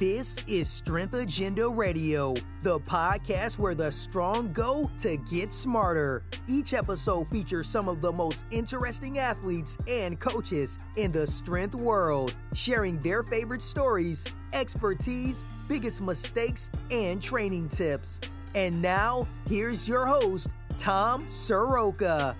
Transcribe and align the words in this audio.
This 0.00 0.38
is 0.48 0.68
Strength 0.68 1.14
Agenda 1.14 1.68
Radio, 1.68 2.34
the 2.62 2.80
podcast 2.80 3.60
where 3.60 3.76
the 3.76 3.92
strong 3.92 4.52
go 4.52 4.90
to 4.98 5.16
get 5.18 5.52
smarter. 5.52 6.24
Each 6.48 6.74
episode 6.74 7.28
features 7.28 7.68
some 7.68 7.88
of 7.88 8.00
the 8.00 8.10
most 8.10 8.44
interesting 8.50 9.20
athletes 9.20 9.76
and 9.88 10.18
coaches 10.18 10.78
in 10.96 11.12
the 11.12 11.28
strength 11.28 11.76
world, 11.76 12.34
sharing 12.54 12.98
their 12.98 13.22
favorite 13.22 13.62
stories, 13.62 14.24
expertise, 14.52 15.44
biggest 15.68 16.02
mistakes, 16.02 16.70
and 16.90 17.22
training 17.22 17.68
tips. 17.68 18.20
And 18.56 18.82
now, 18.82 19.28
here's 19.48 19.88
your 19.88 20.06
host, 20.06 20.50
Tom 20.76 21.24
Soroka. 21.28 22.36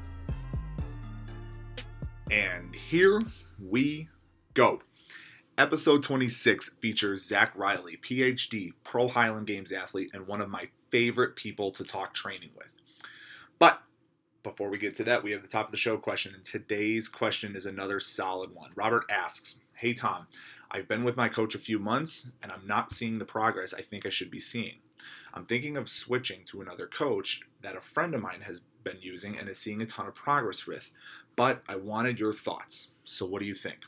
And 2.32 2.74
here 2.74 3.22
we 3.60 4.08
go. 4.54 4.80
Episode 5.56 6.02
26 6.02 6.70
features 6.80 7.24
Zach 7.24 7.52
Riley, 7.54 7.96
PhD, 7.96 8.72
pro 8.82 9.06
Highland 9.06 9.46
Games 9.46 9.70
athlete, 9.70 10.10
and 10.12 10.26
one 10.26 10.40
of 10.40 10.50
my 10.50 10.68
favorite 10.90 11.36
people 11.36 11.70
to 11.70 11.84
talk 11.84 12.12
training 12.12 12.50
with. 12.56 12.66
But 13.60 13.80
before 14.42 14.68
we 14.68 14.78
get 14.78 14.96
to 14.96 15.04
that, 15.04 15.22
we 15.22 15.30
have 15.30 15.42
the 15.42 15.48
top 15.48 15.66
of 15.66 15.70
the 15.70 15.76
show 15.76 15.96
question, 15.96 16.34
and 16.34 16.42
today's 16.42 17.08
question 17.08 17.54
is 17.54 17.66
another 17.66 18.00
solid 18.00 18.52
one. 18.52 18.70
Robert 18.74 19.04
asks 19.08 19.60
Hey 19.76 19.94
Tom, 19.94 20.26
I've 20.72 20.88
been 20.88 21.04
with 21.04 21.16
my 21.16 21.28
coach 21.28 21.54
a 21.54 21.60
few 21.60 21.78
months, 21.78 22.32
and 22.42 22.50
I'm 22.50 22.66
not 22.66 22.90
seeing 22.90 23.18
the 23.18 23.24
progress 23.24 23.72
I 23.72 23.82
think 23.82 24.04
I 24.04 24.08
should 24.08 24.32
be 24.32 24.40
seeing. 24.40 24.78
I'm 25.32 25.46
thinking 25.46 25.76
of 25.76 25.88
switching 25.88 26.40
to 26.46 26.62
another 26.62 26.88
coach 26.88 27.42
that 27.62 27.76
a 27.76 27.80
friend 27.80 28.12
of 28.16 28.22
mine 28.22 28.40
has 28.40 28.62
been 28.82 28.98
using 29.00 29.38
and 29.38 29.48
is 29.48 29.60
seeing 29.60 29.80
a 29.82 29.86
ton 29.86 30.08
of 30.08 30.16
progress 30.16 30.66
with, 30.66 30.90
but 31.36 31.62
I 31.68 31.76
wanted 31.76 32.18
your 32.18 32.32
thoughts. 32.32 32.88
So, 33.04 33.24
what 33.24 33.40
do 33.40 33.46
you 33.46 33.54
think? 33.54 33.84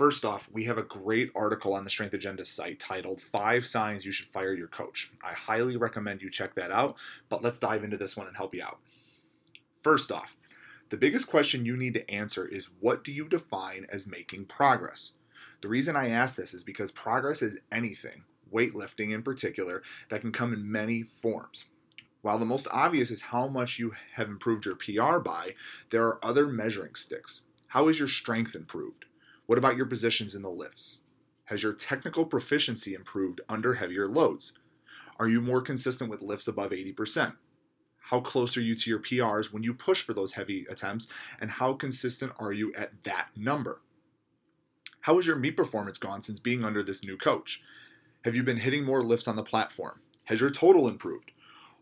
First 0.00 0.24
off, 0.24 0.48
we 0.50 0.64
have 0.64 0.78
a 0.78 0.82
great 0.82 1.30
article 1.34 1.74
on 1.74 1.84
the 1.84 1.90
Strength 1.90 2.14
Agenda 2.14 2.42
site 2.42 2.80
titled 2.80 3.20
Five 3.20 3.66
Signs 3.66 4.06
You 4.06 4.12
Should 4.12 4.28
Fire 4.28 4.54
Your 4.54 4.66
Coach. 4.66 5.10
I 5.22 5.34
highly 5.34 5.76
recommend 5.76 6.22
you 6.22 6.30
check 6.30 6.54
that 6.54 6.72
out, 6.72 6.96
but 7.28 7.42
let's 7.42 7.58
dive 7.58 7.84
into 7.84 7.98
this 7.98 8.16
one 8.16 8.26
and 8.26 8.34
help 8.34 8.54
you 8.54 8.62
out. 8.62 8.78
First 9.74 10.10
off, 10.10 10.38
the 10.88 10.96
biggest 10.96 11.28
question 11.30 11.66
you 11.66 11.76
need 11.76 11.92
to 11.92 12.10
answer 12.10 12.46
is 12.46 12.70
what 12.80 13.04
do 13.04 13.12
you 13.12 13.28
define 13.28 13.84
as 13.92 14.06
making 14.06 14.46
progress? 14.46 15.12
The 15.60 15.68
reason 15.68 15.96
I 15.96 16.08
ask 16.08 16.34
this 16.34 16.54
is 16.54 16.64
because 16.64 16.90
progress 16.90 17.42
is 17.42 17.60
anything, 17.70 18.24
weightlifting 18.50 19.12
in 19.12 19.22
particular, 19.22 19.82
that 20.08 20.22
can 20.22 20.32
come 20.32 20.54
in 20.54 20.72
many 20.72 21.02
forms. 21.02 21.66
While 22.22 22.38
the 22.38 22.46
most 22.46 22.66
obvious 22.72 23.10
is 23.10 23.20
how 23.20 23.48
much 23.48 23.78
you 23.78 23.92
have 24.14 24.28
improved 24.28 24.64
your 24.64 24.76
PR 24.76 25.18
by, 25.18 25.56
there 25.90 26.06
are 26.06 26.24
other 26.24 26.46
measuring 26.46 26.94
sticks. 26.94 27.42
How 27.66 27.88
is 27.88 27.98
your 27.98 28.08
strength 28.08 28.54
improved? 28.54 29.04
What 29.50 29.58
about 29.58 29.76
your 29.76 29.86
positions 29.86 30.36
in 30.36 30.42
the 30.42 30.48
lifts? 30.48 31.00
Has 31.46 31.64
your 31.64 31.72
technical 31.72 32.24
proficiency 32.24 32.94
improved 32.94 33.40
under 33.48 33.74
heavier 33.74 34.06
loads? 34.06 34.52
Are 35.18 35.26
you 35.26 35.40
more 35.40 35.60
consistent 35.60 36.08
with 36.08 36.22
lifts 36.22 36.46
above 36.46 36.70
80%? 36.70 37.34
How 37.98 38.20
close 38.20 38.56
are 38.56 38.60
you 38.60 38.76
to 38.76 38.88
your 38.88 39.00
PRs 39.00 39.52
when 39.52 39.64
you 39.64 39.74
push 39.74 40.02
for 40.02 40.14
those 40.14 40.34
heavy 40.34 40.66
attempts? 40.70 41.08
And 41.40 41.50
how 41.50 41.72
consistent 41.72 42.30
are 42.38 42.52
you 42.52 42.72
at 42.74 43.02
that 43.02 43.30
number? 43.34 43.80
How 45.00 45.16
has 45.16 45.26
your 45.26 45.34
meet 45.34 45.56
performance 45.56 45.98
gone 45.98 46.22
since 46.22 46.38
being 46.38 46.64
under 46.64 46.84
this 46.84 47.04
new 47.04 47.16
coach? 47.16 47.60
Have 48.24 48.36
you 48.36 48.44
been 48.44 48.58
hitting 48.58 48.84
more 48.84 49.02
lifts 49.02 49.26
on 49.26 49.34
the 49.34 49.42
platform? 49.42 49.98
Has 50.26 50.40
your 50.40 50.50
total 50.50 50.86
improved? 50.86 51.32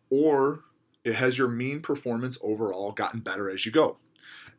Or 0.09 0.65
eh, 1.05 1.13
has 1.13 1.37
your 1.37 1.49
mean 1.49 1.83
performance 1.83 2.39
overall 2.41 2.93
gotten 2.93 3.21
better 3.21 3.51
as 3.51 3.67
you 3.67 3.73
go? 3.73 3.99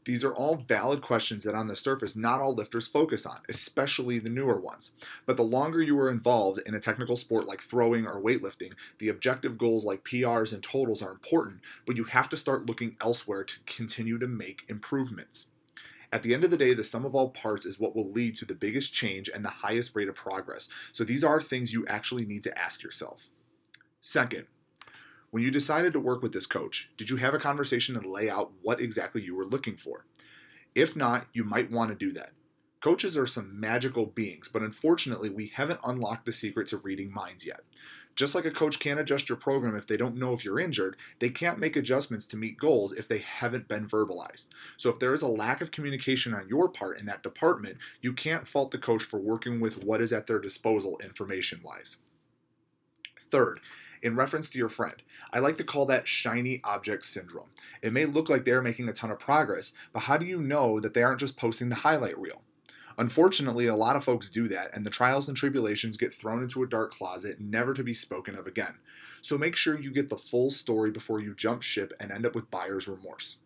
These 0.06 0.24
are 0.24 0.34
all 0.34 0.56
valid 0.56 1.02
questions 1.02 1.44
that 1.44 1.56
on 1.56 1.68
the 1.68 1.76
surface 1.76 2.16
not 2.16 2.42
all 2.42 2.56
lifters 2.56 2.88
focus 2.88 3.26
on, 3.26 3.40
especially 3.50 4.20
the 4.20 4.30
newer 4.30 4.60
ones. 4.60 4.92
But 5.26 5.38
the 5.38 5.44
longer 5.44 5.82
you 5.82 6.00
are 6.00 6.10
involved 6.10 6.62
in 6.66 6.74
a 6.74 6.80
technical 6.80 7.16
sport 7.16 7.46
like 7.46 7.62
throwing 7.62 8.08
or 8.08 8.22
weightlifting, 8.22 8.74
the 8.98 9.10
objective 9.10 9.58
goals 9.58 9.86
like 9.86 10.04
PRs 10.04 10.54
and 10.54 10.64
totals 10.64 11.02
are 11.02 11.12
important, 11.12 11.62
but 11.86 11.98
you 11.98 12.06
have 12.06 12.30
to 12.30 12.38
start 12.38 12.66
looking 12.66 12.96
elsewhere 13.02 13.44
to 13.44 13.60
continue 13.66 14.18
to 14.18 14.28
make 14.28 14.66
improvements. 14.70 15.48
At 16.12 16.24
the 16.24 16.34
end 16.34 16.44
of 16.44 16.50
the 16.50 16.58
day, 16.58 16.74
the 16.74 16.84
sum 16.84 17.06
of 17.06 17.14
all 17.14 17.30
parts 17.30 17.66
is 17.66 17.80
what 17.80 17.96
will 17.96 18.10
lead 18.10 18.36
to 18.36 18.46
the 18.46 18.56
biggest 18.56 18.94
change 18.94 19.30
and 19.34 19.46
the 19.46 19.50
highest 19.50 19.96
rate 19.96 20.10
of 20.10 20.16
progress. 20.16 20.68
So 20.92 21.04
these 21.04 21.24
are 21.24 21.40
things 21.40 21.72
you 21.72 21.86
actually 21.86 22.26
need 22.26 22.42
to 22.44 22.58
ask 22.58 22.82
yourself. 22.82 23.30
Second, 24.02 24.48
when 25.32 25.44
you 25.44 25.52
decided 25.52 25.94
to 25.94 26.00
work 26.00 26.22
with 26.22 26.34
this 26.34 26.48
coach, 26.48 26.90
did 26.98 27.10
you 27.10 27.18
have 27.18 27.34
a 27.34 27.40
conversation 27.40 27.96
and 27.96 28.06
lay 28.06 28.30
out 28.30 28.52
what 28.62 28.82
exactly 28.82 29.22
you 29.22 29.36
were 29.36 29.46
looking 29.46 29.78
for? 29.78 30.06
If 30.76 30.96
not, 30.96 31.28
you 31.34 31.44
might 31.44 31.72
want 31.72 31.90
to 31.90 31.96
do 31.96 32.12
that. 32.14 32.32
Coaches 32.82 33.18
are 33.18 33.26
some 33.26 33.60
magical 33.60 34.06
beings, 34.06 34.48
but 34.48 34.62
unfortunately, 34.62 35.30
we 35.30 35.48
haven't 35.48 35.82
unlocked 35.84 36.26
the 36.26 36.32
secret 36.32 36.68
to 36.68 36.78
reading 36.78 37.14
minds 37.14 37.46
yet. 37.46 37.62
Just 38.16 38.36
like 38.36 38.46
a 38.46 38.52
coach 38.52 38.80
can't 38.80 39.00
adjust 39.00 39.30
your 39.30 39.38
program 39.38 39.76
if 39.76 39.86
they 39.86 39.98
don't 39.98 40.16
know 40.16 40.34
if 40.34 40.44
you're 40.44 40.60
injured, 40.60 40.98
they 41.20 41.30
can't 41.30 41.60
make 41.60 41.76
adjustments 41.76 42.26
to 42.28 42.38
meet 42.38 42.58
goals 42.58 42.94
if 42.94 43.08
they 43.08 43.20
haven't 43.20 43.68
been 43.68 43.88
verbalized. 43.88 44.48
So, 44.78 44.90
if 44.90 45.00
there 45.00 45.14
is 45.14 45.22
a 45.22 45.28
lack 45.28 45.62
of 45.62 45.72
communication 45.72 46.34
on 46.34 46.48
your 46.48 46.70
part 46.70 47.00
in 47.00 47.06
that 47.06 47.24
department, 47.24 47.78
you 48.02 48.14
can't 48.14 48.48
fault 48.48 48.72
the 48.72 48.78
coach 48.78 49.04
for 49.04 49.20
working 49.20 49.60
with 49.60 49.84
what 49.84 50.02
is 50.02 50.12
at 50.12 50.28
their 50.28 50.40
disposal 50.40 51.00
information 51.04 51.62
wise. 51.64 51.98
Third, 53.22 53.60
in 54.02 54.16
reference 54.16 54.50
to 54.50 54.58
your 54.58 54.70
friend. 54.70 55.02
I 55.32 55.40
like 55.40 55.58
to 55.58 55.64
call 55.64 55.86
that 55.88 56.08
shiny 56.08 56.62
object 56.64 57.06
syndrome. 57.06 57.50
It 57.82 57.94
may 57.94 58.06
look 58.06 58.30
like 58.30 58.46
they're 58.46 58.62
making 58.62 58.90
a 58.90 58.94
ton 58.94 59.12
of 59.12 59.20
progress, 59.20 59.74
but 59.94 60.02
how 60.02 60.18
do 60.18 60.26
you 60.26 60.42
know 60.42 60.80
that 60.80 60.94
they 60.94 61.04
aren't 61.04 61.20
just 61.20 61.38
posting 61.38 61.70
the 61.70 61.76
highlight 61.76 62.18
reel? 62.18 62.42
Unfortunately, 62.98 63.68
a 63.68 63.76
lot 63.76 63.96
of 63.96 64.04
folks 64.04 64.30
do 64.30 64.50
that, 64.50 64.76
and 64.76 64.86
the 64.86 64.90
trials 64.90 65.30
and 65.30 65.38
tribulations 65.38 65.96
get 65.96 66.14
thrown 66.14 66.42
into 66.42 66.64
a 66.64 66.68
dark 66.68 66.92
closet, 66.92 67.40
never 67.40 67.74
to 67.74 67.84
be 67.84 67.94
spoken 67.94 68.36
of 68.36 68.46
again. 68.46 68.76
So 69.22 69.38
make 69.38 69.56
sure 69.56 69.80
you 69.80 69.92
get 69.92 70.10
the 70.10 70.18
full 70.18 70.50
story 70.50 70.92
before 70.92 71.22
you 71.22 71.34
jump 71.34 71.62
ship 71.62 71.94
and 72.00 72.12
end 72.12 72.26
up 72.26 72.36
with 72.36 72.52
buyer's 72.52 72.90
remorse. 72.90 73.38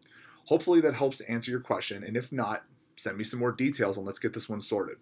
Hopefully, 0.46 0.82
that 0.82 0.96
helps 0.96 1.22
answer 1.22 1.52
your 1.52 1.60
question, 1.60 2.04
and 2.04 2.18
if 2.18 2.32
not, 2.32 2.64
send 2.96 3.18
me 3.18 3.24
some 3.24 3.40
more 3.40 3.52
details 3.52 3.98
and 3.98 4.06
let's 4.06 4.20
get 4.20 4.34
this 4.34 4.50
one 4.50 4.60
sorted. 4.60 4.98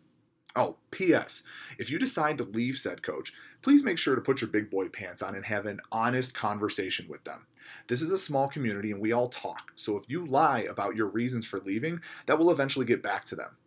Oh, 0.55 0.77
P.S. 0.91 1.43
If 1.79 1.89
you 1.89 1.97
decide 1.97 2.37
to 2.37 2.43
leave 2.43 2.75
said 2.75 3.03
coach, 3.03 3.33
please 3.61 3.83
make 3.83 3.97
sure 3.97 4.15
to 4.15 4.21
put 4.21 4.41
your 4.41 4.49
big 4.49 4.69
boy 4.69 4.89
pants 4.89 5.21
on 5.21 5.35
and 5.35 5.45
have 5.45 5.65
an 5.65 5.79
honest 5.91 6.33
conversation 6.33 7.07
with 7.07 7.23
them. 7.23 7.47
This 7.87 8.01
is 8.01 8.11
a 8.11 8.17
small 8.17 8.47
community 8.47 8.91
and 8.91 8.99
we 8.99 9.11
all 9.11 9.29
talk, 9.29 9.71
so 9.75 9.97
if 9.97 10.03
you 10.09 10.25
lie 10.25 10.61
about 10.61 10.95
your 10.95 11.07
reasons 11.07 11.45
for 11.45 11.59
leaving, 11.59 12.01
that 12.25 12.37
will 12.37 12.51
eventually 12.51 12.85
get 12.85 13.03
back 13.03 13.23
to 13.25 13.35
them. 13.35 13.57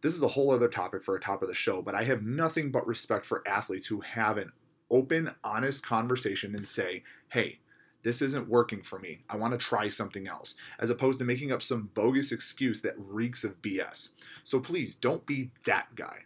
This 0.00 0.14
is 0.14 0.22
a 0.22 0.28
whole 0.28 0.50
other 0.50 0.68
topic 0.68 1.04
for 1.04 1.14
a 1.14 1.20
top 1.20 1.42
of 1.42 1.48
the 1.48 1.54
show, 1.54 1.80
but 1.80 1.94
I 1.94 2.02
have 2.04 2.24
nothing 2.24 2.72
but 2.72 2.86
respect 2.86 3.24
for 3.24 3.46
athletes 3.46 3.86
who 3.86 4.00
have 4.00 4.36
an 4.36 4.50
open, 4.90 5.30
honest 5.44 5.86
conversation 5.86 6.56
and 6.56 6.66
say, 6.66 7.04
hey, 7.28 7.60
this 8.02 8.20
isn't 8.20 8.48
working 8.48 8.82
for 8.82 8.98
me. 8.98 9.22
I 9.30 9.36
want 9.36 9.52
to 9.52 9.58
try 9.58 9.88
something 9.88 10.26
else, 10.26 10.56
as 10.80 10.90
opposed 10.90 11.20
to 11.20 11.24
making 11.24 11.52
up 11.52 11.62
some 11.62 11.90
bogus 11.94 12.32
excuse 12.32 12.80
that 12.82 12.94
reeks 12.98 13.44
of 13.44 13.62
BS. 13.62 14.08
So 14.42 14.58
please 14.58 14.94
don't 14.96 15.24
be 15.24 15.52
that 15.66 15.94
guy. 15.94 16.24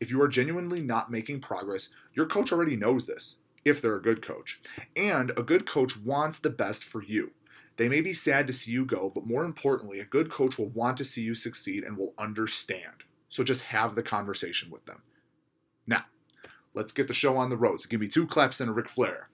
If 0.00 0.10
you 0.10 0.20
are 0.22 0.28
genuinely 0.28 0.82
not 0.82 1.10
making 1.10 1.40
progress, 1.40 1.88
your 2.12 2.26
coach 2.26 2.52
already 2.52 2.76
knows 2.76 3.06
this, 3.06 3.36
if 3.64 3.80
they're 3.80 3.96
a 3.96 4.02
good 4.02 4.20
coach. 4.22 4.60
And 4.94 5.30
a 5.30 5.42
good 5.42 5.66
coach 5.66 5.96
wants 5.96 6.38
the 6.38 6.50
best 6.50 6.84
for 6.84 7.02
you. 7.02 7.32
They 7.76 7.88
may 7.88 8.00
be 8.00 8.12
sad 8.12 8.46
to 8.46 8.52
see 8.52 8.72
you 8.72 8.84
go, 8.84 9.10
but 9.14 9.26
more 9.26 9.44
importantly, 9.44 10.00
a 10.00 10.04
good 10.04 10.30
coach 10.30 10.58
will 10.58 10.68
want 10.68 10.96
to 10.98 11.04
see 11.04 11.22
you 11.22 11.34
succeed 11.34 11.84
and 11.84 11.96
will 11.96 12.14
understand. 12.18 13.04
So 13.28 13.44
just 13.44 13.64
have 13.64 13.94
the 13.94 14.02
conversation 14.02 14.70
with 14.70 14.84
them. 14.86 15.02
Now, 15.86 16.04
let's 16.74 16.92
get 16.92 17.08
the 17.08 17.14
show 17.14 17.36
on 17.36 17.50
the 17.50 17.56
road. 17.56 17.80
So 17.80 17.88
give 17.88 18.00
me 18.00 18.08
two 18.08 18.26
claps 18.26 18.60
and 18.60 18.70
a 18.70 18.72
Ric 18.72 18.88
Flair. 18.88 19.28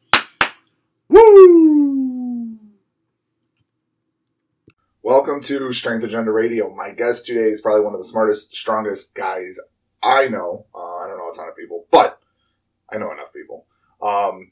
Woo! 1.08 2.58
Welcome 5.04 5.40
to 5.42 5.72
Strength 5.72 6.04
Agenda 6.04 6.30
Radio. 6.30 6.72
My 6.74 6.90
guest 6.90 7.26
today 7.26 7.48
is 7.48 7.60
probably 7.60 7.84
one 7.84 7.94
of 7.94 8.00
the 8.00 8.04
smartest, 8.04 8.54
strongest 8.54 9.14
guys 9.14 9.58
I 10.02 10.28
know. 10.28 10.66
Uh, 10.75 10.96
I 10.96 11.08
don't 11.08 11.19
know 11.19 11.31
a 11.31 11.34
ton 11.34 11.49
of 11.49 11.56
people, 11.56 11.87
but 11.90 12.19
I 12.93 12.99
know 12.99 13.12
enough 13.12 13.32
people. 13.32 13.66
Um, 14.02 14.50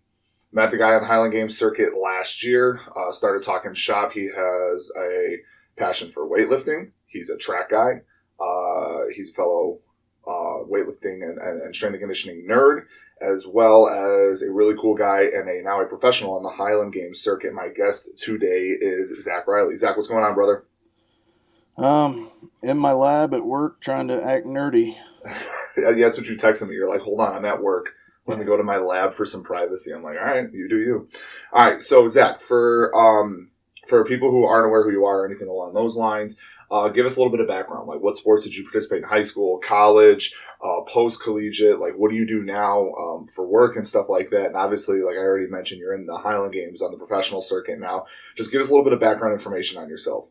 met 0.52 0.70
the 0.70 0.78
guy 0.78 0.94
on 0.94 1.04
Highland 1.04 1.32
Games 1.32 1.58
circuit 1.58 1.92
last 2.00 2.44
year. 2.44 2.80
Uh, 2.96 3.10
started 3.10 3.42
talking 3.42 3.74
shop. 3.74 4.12
He 4.12 4.26
has 4.26 4.90
a 4.96 5.38
passion 5.76 6.10
for 6.10 6.28
weightlifting. 6.28 6.90
He's 7.06 7.30
a 7.30 7.36
track 7.36 7.70
guy. 7.70 8.02
Uh, 8.38 9.06
he's 9.14 9.30
a 9.30 9.34
fellow 9.34 9.80
uh, 10.26 10.64
weightlifting 10.70 11.22
and, 11.22 11.38
and, 11.38 11.62
and, 11.62 11.74
strength 11.74 11.94
and 11.94 12.00
conditioning 12.00 12.46
nerd, 12.48 12.84
as 13.20 13.46
well 13.46 13.88
as 13.88 14.42
a 14.42 14.52
really 14.52 14.74
cool 14.80 14.94
guy 14.94 15.22
and 15.22 15.48
a 15.48 15.62
now 15.62 15.80
a 15.82 15.86
professional 15.86 16.36
on 16.36 16.42
the 16.42 16.50
Highland 16.50 16.92
Games 16.92 17.20
circuit. 17.20 17.52
My 17.52 17.68
guest 17.68 18.10
today 18.16 18.68
is 18.80 19.14
Zach 19.22 19.46
Riley. 19.46 19.76
Zach, 19.76 19.96
what's 19.96 20.08
going 20.08 20.24
on, 20.24 20.34
brother? 20.34 20.64
Um, 21.80 22.30
in 22.62 22.78
my 22.78 22.92
lab 22.92 23.34
at 23.34 23.44
work, 23.44 23.80
trying 23.80 24.08
to 24.08 24.22
act 24.22 24.46
nerdy. 24.46 24.96
yeah, 25.76 25.92
that's 25.92 26.18
what 26.18 26.28
you 26.28 26.36
text 26.36 26.66
me. 26.66 26.74
You're 26.74 26.88
like, 26.88 27.00
hold 27.00 27.20
on, 27.20 27.34
I'm 27.34 27.44
at 27.44 27.62
work. 27.62 27.90
Let 28.26 28.38
me 28.38 28.44
go 28.44 28.56
to 28.56 28.62
my 28.62 28.76
lab 28.76 29.14
for 29.14 29.24
some 29.24 29.42
privacy. 29.42 29.92
I'm 29.92 30.02
like, 30.02 30.18
all 30.18 30.26
right, 30.26 30.52
you 30.52 30.68
do 30.68 30.78
you. 30.78 31.08
All 31.52 31.64
right, 31.64 31.80
so 31.80 32.06
Zach, 32.06 32.42
for 32.42 32.94
um, 32.94 33.50
for 33.86 34.04
people 34.04 34.30
who 34.30 34.44
aren't 34.44 34.66
aware 34.66 34.84
who 34.84 34.92
you 34.92 35.04
are 35.04 35.22
or 35.22 35.26
anything 35.26 35.48
along 35.48 35.72
those 35.72 35.96
lines, 35.96 36.36
uh, 36.70 36.88
give 36.90 37.06
us 37.06 37.16
a 37.16 37.18
little 37.18 37.32
bit 37.32 37.40
of 37.40 37.48
background. 37.48 37.88
Like, 37.88 38.00
what 38.00 38.16
sports 38.16 38.44
did 38.44 38.54
you 38.54 38.64
participate 38.64 39.02
in 39.02 39.08
high 39.08 39.22
school, 39.22 39.58
college, 39.58 40.34
uh, 40.62 40.82
post 40.86 41.22
collegiate? 41.22 41.80
Like, 41.80 41.94
what 41.94 42.10
do 42.10 42.16
you 42.16 42.26
do 42.26 42.42
now 42.42 42.92
um, 42.92 43.26
for 43.26 43.46
work 43.46 43.76
and 43.76 43.86
stuff 43.86 44.08
like 44.08 44.30
that? 44.30 44.46
And 44.46 44.56
obviously, 44.56 45.00
like 45.00 45.16
I 45.16 45.20
already 45.20 45.50
mentioned, 45.50 45.80
you're 45.80 45.94
in 45.94 46.06
the 46.06 46.18
Highland 46.18 46.52
Games 46.52 46.82
on 46.82 46.92
the 46.92 46.98
professional 46.98 47.40
circuit 47.40 47.80
now. 47.80 48.04
Just 48.36 48.52
give 48.52 48.60
us 48.60 48.68
a 48.68 48.70
little 48.70 48.84
bit 48.84 48.92
of 48.92 49.00
background 49.00 49.32
information 49.32 49.80
on 49.80 49.88
yourself. 49.88 50.28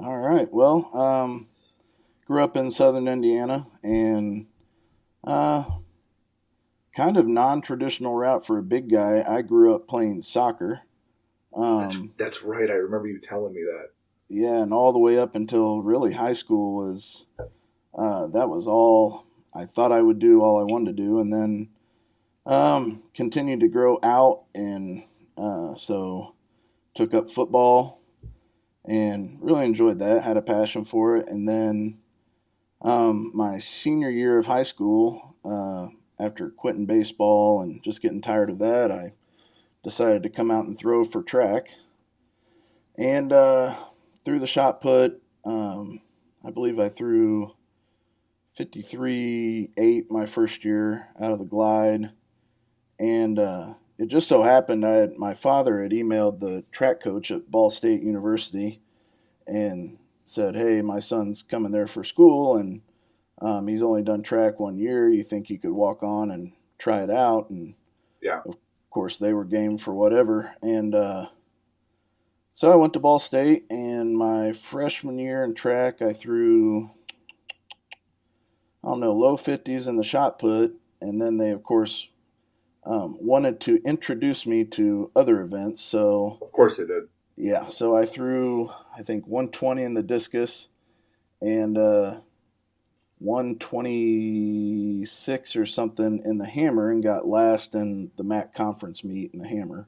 All 0.00 0.18
right. 0.18 0.48
Well, 0.52 0.88
um, 0.96 1.48
grew 2.24 2.44
up 2.44 2.56
in 2.56 2.70
southern 2.70 3.08
Indiana 3.08 3.66
and 3.82 4.46
uh, 5.24 5.64
kind 6.94 7.16
of 7.16 7.26
non 7.26 7.60
traditional 7.60 8.14
route 8.14 8.46
for 8.46 8.58
a 8.58 8.62
big 8.62 8.88
guy. 8.90 9.24
I 9.26 9.42
grew 9.42 9.74
up 9.74 9.88
playing 9.88 10.22
soccer. 10.22 10.82
Um, 11.52 11.80
that's, 11.80 11.98
that's 12.16 12.42
right. 12.44 12.70
I 12.70 12.74
remember 12.74 13.08
you 13.08 13.18
telling 13.18 13.54
me 13.54 13.62
that. 13.62 13.90
Yeah, 14.28 14.62
and 14.62 14.72
all 14.72 14.92
the 14.92 15.00
way 15.00 15.18
up 15.18 15.34
until 15.34 15.82
really 15.82 16.12
high 16.12 16.34
school 16.34 16.76
was 16.76 17.26
uh, 17.92 18.28
that 18.28 18.48
was 18.48 18.68
all 18.68 19.26
I 19.52 19.64
thought 19.64 19.90
I 19.90 20.02
would 20.02 20.20
do, 20.20 20.42
all 20.42 20.60
I 20.60 20.64
wanted 20.64 20.96
to 20.96 21.02
do, 21.02 21.18
and 21.18 21.32
then 21.32 21.70
um, 22.46 23.02
continued 23.14 23.60
to 23.60 23.68
grow 23.68 23.98
out, 24.02 24.44
and 24.54 25.02
uh, 25.36 25.74
so 25.74 26.36
took 26.94 27.14
up 27.14 27.30
football 27.30 27.97
and 28.88 29.38
really 29.40 29.66
enjoyed 29.66 29.98
that. 29.98 30.22
Had 30.22 30.36
a 30.36 30.42
passion 30.42 30.84
for 30.84 31.16
it, 31.16 31.28
and 31.28 31.48
then 31.48 31.98
um, 32.82 33.30
my 33.34 33.58
senior 33.58 34.10
year 34.10 34.38
of 34.38 34.46
high 34.46 34.62
school, 34.62 35.36
uh, 35.44 35.88
after 36.18 36.50
quitting 36.50 36.86
baseball 36.86 37.62
and 37.62 37.82
just 37.84 38.02
getting 38.02 38.20
tired 38.20 38.50
of 38.50 38.58
that, 38.58 38.90
I 38.90 39.12
decided 39.84 40.22
to 40.24 40.30
come 40.30 40.50
out 40.50 40.66
and 40.66 40.76
throw 40.76 41.04
for 41.04 41.22
track, 41.22 41.74
and 42.96 43.32
uh, 43.32 43.76
threw 44.24 44.40
the 44.40 44.46
shot 44.46 44.80
put. 44.80 45.22
Um, 45.44 46.00
I 46.44 46.50
believe 46.50 46.80
I 46.80 46.88
threw 46.88 47.52
53 48.54 49.70
8 49.76 50.10
my 50.10 50.26
first 50.26 50.64
year 50.64 51.08
out 51.20 51.32
of 51.32 51.38
the 51.38 51.44
glide. 51.44 52.10
And 52.98 53.38
uh, 53.38 53.74
it 53.98 54.06
just 54.06 54.28
so 54.28 54.42
happened 54.42 54.84
I 54.86 54.92
had, 54.92 55.16
my 55.16 55.34
father 55.34 55.82
had 55.82 55.92
emailed 55.92 56.40
the 56.40 56.64
track 56.70 57.00
coach 57.00 57.30
at 57.30 57.50
Ball 57.50 57.70
State 57.70 58.02
University 58.02 58.80
and 59.46 59.98
said, 60.26 60.54
Hey, 60.54 60.82
my 60.82 60.98
son's 60.98 61.42
coming 61.42 61.72
there 61.72 61.86
for 61.86 62.04
school 62.04 62.56
and 62.56 62.82
um, 63.40 63.68
he's 63.68 63.82
only 63.82 64.02
done 64.02 64.22
track 64.22 64.58
one 64.58 64.78
year. 64.78 65.08
You 65.08 65.22
think 65.22 65.48
he 65.48 65.58
could 65.58 65.72
walk 65.72 66.02
on 66.02 66.30
and 66.30 66.52
try 66.78 67.02
it 67.02 67.10
out? 67.10 67.50
And 67.50 67.74
yeah, 68.20 68.40
of 68.46 68.56
course, 68.90 69.18
they 69.18 69.32
were 69.32 69.44
game 69.44 69.78
for 69.78 69.94
whatever. 69.94 70.54
And 70.60 70.94
uh, 70.94 71.26
so 72.52 72.72
I 72.72 72.74
went 72.74 72.94
to 72.94 73.00
Ball 73.00 73.20
State, 73.20 73.66
and 73.70 74.16
my 74.16 74.52
freshman 74.52 75.20
year 75.20 75.44
in 75.44 75.54
track, 75.54 76.02
I 76.02 76.12
threw 76.12 76.90
I 78.82 78.88
don't 78.88 79.00
know, 79.00 79.12
low 79.12 79.36
50s 79.36 79.88
in 79.88 79.96
the 79.96 80.02
shot 80.02 80.38
put. 80.38 80.74
And 81.00 81.20
then 81.20 81.36
they, 81.36 81.50
of 81.50 81.62
course, 81.62 82.08
um, 82.88 83.16
wanted 83.20 83.60
to 83.60 83.80
introduce 83.84 84.46
me 84.46 84.64
to 84.64 85.12
other 85.14 85.42
events. 85.42 85.82
So, 85.82 86.38
of 86.40 86.50
course, 86.52 86.78
they 86.78 86.86
did. 86.86 87.08
Yeah. 87.36 87.68
So 87.68 87.94
I 87.94 88.06
threw, 88.06 88.72
I 88.96 89.02
think, 89.02 89.26
120 89.26 89.82
in 89.82 89.92
the 89.94 90.02
discus 90.02 90.68
and 91.40 91.76
uh, 91.76 92.20
126 93.18 95.56
or 95.56 95.66
something 95.66 96.22
in 96.24 96.38
the 96.38 96.46
hammer 96.46 96.90
and 96.90 97.02
got 97.02 97.28
last 97.28 97.74
in 97.74 98.10
the 98.16 98.24
MAC 98.24 98.54
conference 98.54 99.04
meet 99.04 99.34
in 99.34 99.40
the 99.40 99.48
hammer. 99.48 99.86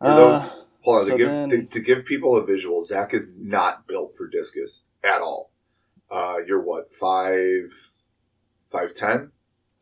Uh, 0.00 0.48
hold 0.82 1.00
on, 1.00 1.06
so 1.06 1.12
to, 1.12 1.18
give, 1.18 1.28
then, 1.28 1.50
to, 1.50 1.62
to 1.64 1.80
give 1.80 2.04
people 2.04 2.36
a 2.36 2.44
visual, 2.44 2.82
Zach 2.82 3.14
is 3.14 3.32
not 3.38 3.86
built 3.86 4.16
for 4.16 4.26
discus 4.26 4.82
at 5.04 5.20
all. 5.20 5.52
Uh, 6.10 6.38
you're 6.46 6.60
what 6.60 6.92
five, 6.92 7.92
five 8.66 8.92
ten, 8.92 9.30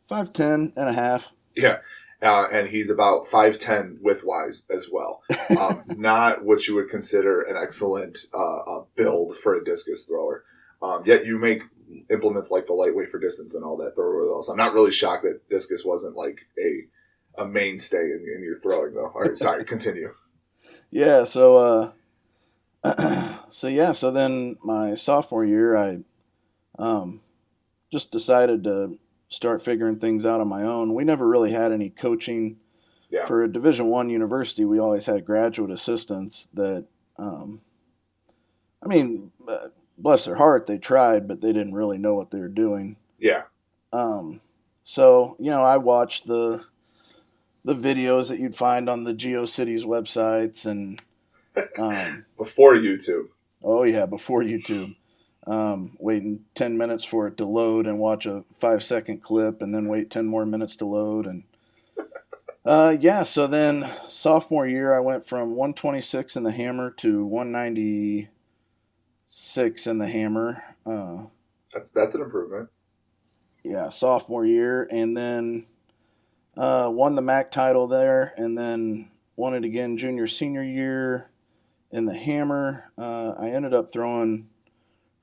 five 0.07 0.35
ten 0.35 0.75
and 0.77 0.89
a 0.89 0.93
half. 0.93 1.33
Yeah, 1.59 1.79
uh, 2.23 2.47
and 2.53 2.69
he's 2.69 2.91
about 2.91 3.27
five 3.27 3.59
ten 3.59 3.99
width 4.01 4.23
wise 4.25 4.67
as 4.75 4.89
well. 4.91 5.23
Um, 5.59 5.83
not 5.97 6.45
what 6.45 6.69
you 6.69 6.75
would 6.75 6.91
consider 6.91 7.41
an 7.41 7.57
excellent 7.61 8.19
uh, 8.35 8.81
build 8.95 9.39
for 9.39 9.57
a 9.57 9.65
discus 9.65 10.05
thrower. 10.05 10.45
Um, 10.83 11.03
yet 11.07 11.25
you 11.25 11.39
make 11.39 11.63
implements 12.11 12.51
like 12.51 12.67
the 12.67 12.75
lightweight 12.75 13.09
for 13.09 13.19
distance 13.19 13.55
and 13.55 13.65
all 13.65 13.79
that 13.79 13.95
thrower 13.95 14.29
else. 14.29 14.51
I'm 14.51 14.59
not 14.59 14.75
really 14.75 14.93
shocked 14.93 15.25
that 15.25 15.49
discus 15.49 15.87
wasn't 15.87 16.17
like 16.17 16.47
a 16.59 17.43
a 17.43 17.47
mainstay 17.47 17.97
in, 17.97 18.27
in 18.37 18.43
your 18.43 18.59
throwing 18.59 18.95
though. 18.95 19.11
All 19.15 19.23
right, 19.23 19.37
sorry, 19.37 19.65
continue. 19.75 20.13
Yeah, 20.91 21.25
so 21.25 21.93
uh, 22.85 23.39
so 23.49 23.69
yeah, 23.69 23.93
so 23.93 24.11
then 24.11 24.57
my 24.63 24.95
sophomore 24.95 25.45
year, 25.45 25.77
I 25.77 25.99
um, 26.79 27.21
just 27.91 28.11
decided 28.11 28.65
to 28.65 28.99
start 29.29 29.63
figuring 29.63 29.99
things 29.99 30.25
out 30.25 30.41
on 30.41 30.49
my 30.49 30.63
own. 30.63 30.95
We 30.95 31.05
never 31.05 31.27
really 31.27 31.53
had 31.53 31.73
any 31.73 31.91
coaching 31.91 32.57
yeah. 33.11 33.27
for 33.27 33.43
a 33.43 33.53
Division 33.53 33.87
One 33.87 34.11
university. 34.11 34.65
We 34.65 34.79
always 34.79 35.07
had 35.07 35.25
graduate 35.25 35.71
assistants 35.71 36.49
that, 36.55 36.87
um, 37.19 37.61
I 38.83 38.89
mean, 38.89 39.33
bless 39.99 40.25
their 40.25 40.37
heart, 40.37 40.67
they 40.67 40.79
tried, 40.79 41.29
but 41.29 41.41
they 41.41 41.53
didn't 41.53 41.75
really 41.75 41.99
know 41.99 42.15
what 42.15 42.31
they 42.31 42.39
were 42.39 42.49
doing. 42.49 42.97
Yeah. 43.19 43.43
Um, 43.93 44.41
so 44.83 45.37
you 45.39 45.51
know, 45.51 45.63
I 45.63 45.77
watched 45.77 46.27
the 46.27 46.65
the 47.65 47.75
videos 47.75 48.29
that 48.29 48.39
you'd 48.39 48.57
find 48.57 48.89
on 48.89 49.05
the 49.05 49.13
GeoCities 49.13 49.85
websites 49.85 50.65
and 50.65 51.03
um, 51.79 52.25
before 52.39 52.75
YouTube. 52.75 53.29
Oh 53.63 53.83
yeah, 53.83 54.07
before 54.07 54.43
YouTube 54.43 54.97
um, 55.49 55.97
waiting 55.99 56.45
10 56.55 56.77
minutes 56.77 57.05
for 57.05 57.27
it 57.27 57.39
to 57.39 57.47
load 57.47 57.87
and 57.87 57.99
watch 57.99 58.27
a 58.27 58.45
five 58.53 58.85
second 58.85 59.23
clip 59.23 59.63
and 59.63 59.75
then 59.75 59.89
wait 59.89 60.11
10 60.11 60.27
more 60.27 60.45
minutes 60.45 60.77
to 60.77 60.85
load. 60.85 61.27
And 61.27 61.45
uh, 62.67 62.95
yeah, 63.01 63.23
so 63.23 63.47
then 63.47 63.91
sophomore 64.09 64.67
year, 64.67 64.95
I 64.95 65.01
went 65.01 65.27
from 65.27 65.57
126 65.57 66.37
in 66.37 66.43
the 66.43 66.53
hammer 66.53 66.91
to 66.99 67.25
196 67.25 69.87
in 69.87 69.99
the 69.99 70.07
hammer. 70.07 70.63
Uh, 70.85 71.23
that's, 71.73 71.93
that's 71.93 72.15
an 72.15 72.21
improvement. 72.21 72.69
Yeah, 73.65 73.89
sophomore 73.89 74.45
year. 74.45 74.87
And 74.91 75.17
then 75.17 75.65
uh, 76.59 76.91
won 76.93 77.15
the 77.15 77.23
MAC 77.23 77.51
title 77.51 77.87
there 77.87 78.35
and 78.37 78.59
then 78.59 79.09
won 79.35 79.55
it 79.55 79.65
again 79.65 79.97
junior, 79.97 80.27
senior 80.27 80.63
year 80.63 81.31
in 81.91 82.05
the 82.05 82.19
hammer. 82.19 82.93
Uh, 82.99 83.31
I 83.39 83.49
ended 83.49 83.73
up 83.73 83.91
throwing 83.91 84.51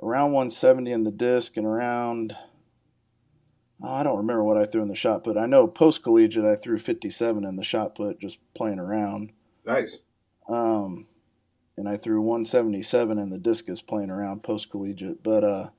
around 0.01 0.33
170 0.33 0.91
in 0.91 1.03
the 1.03 1.11
disc 1.11 1.57
and 1.57 1.65
around 1.65 2.35
oh, 3.81 3.93
I 3.93 4.03
don't 4.03 4.17
remember 4.17 4.43
what 4.43 4.57
I 4.57 4.65
threw 4.65 4.81
in 4.81 4.87
the 4.87 4.95
shot 4.95 5.23
put. 5.23 5.37
I 5.37 5.45
know 5.45 5.67
post 5.67 6.03
collegiate 6.03 6.45
I 6.45 6.55
threw 6.55 6.77
57 6.77 7.43
in 7.43 7.55
the 7.55 7.63
shot 7.63 7.95
put 7.95 8.19
just 8.19 8.39
playing 8.53 8.79
around. 8.79 9.31
Nice. 9.65 10.03
Um, 10.47 11.07
and 11.77 11.89
I 11.89 11.97
threw 11.97 12.21
177 12.21 13.17
in 13.17 13.29
the 13.29 13.37
discus 13.37 13.81
playing 13.81 14.09
around 14.09 14.43
post 14.43 14.69
collegiate. 14.69 15.23
But 15.23 15.43
uh, 15.43 15.69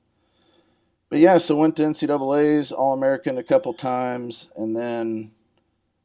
but 1.09 1.19
yeah, 1.19 1.37
so 1.37 1.55
went 1.55 1.75
to 1.77 1.83
NCAA's 1.83 2.71
All 2.71 2.93
American 2.93 3.37
a 3.37 3.43
couple 3.43 3.73
times, 3.73 4.49
and 4.55 4.75
then 4.75 5.31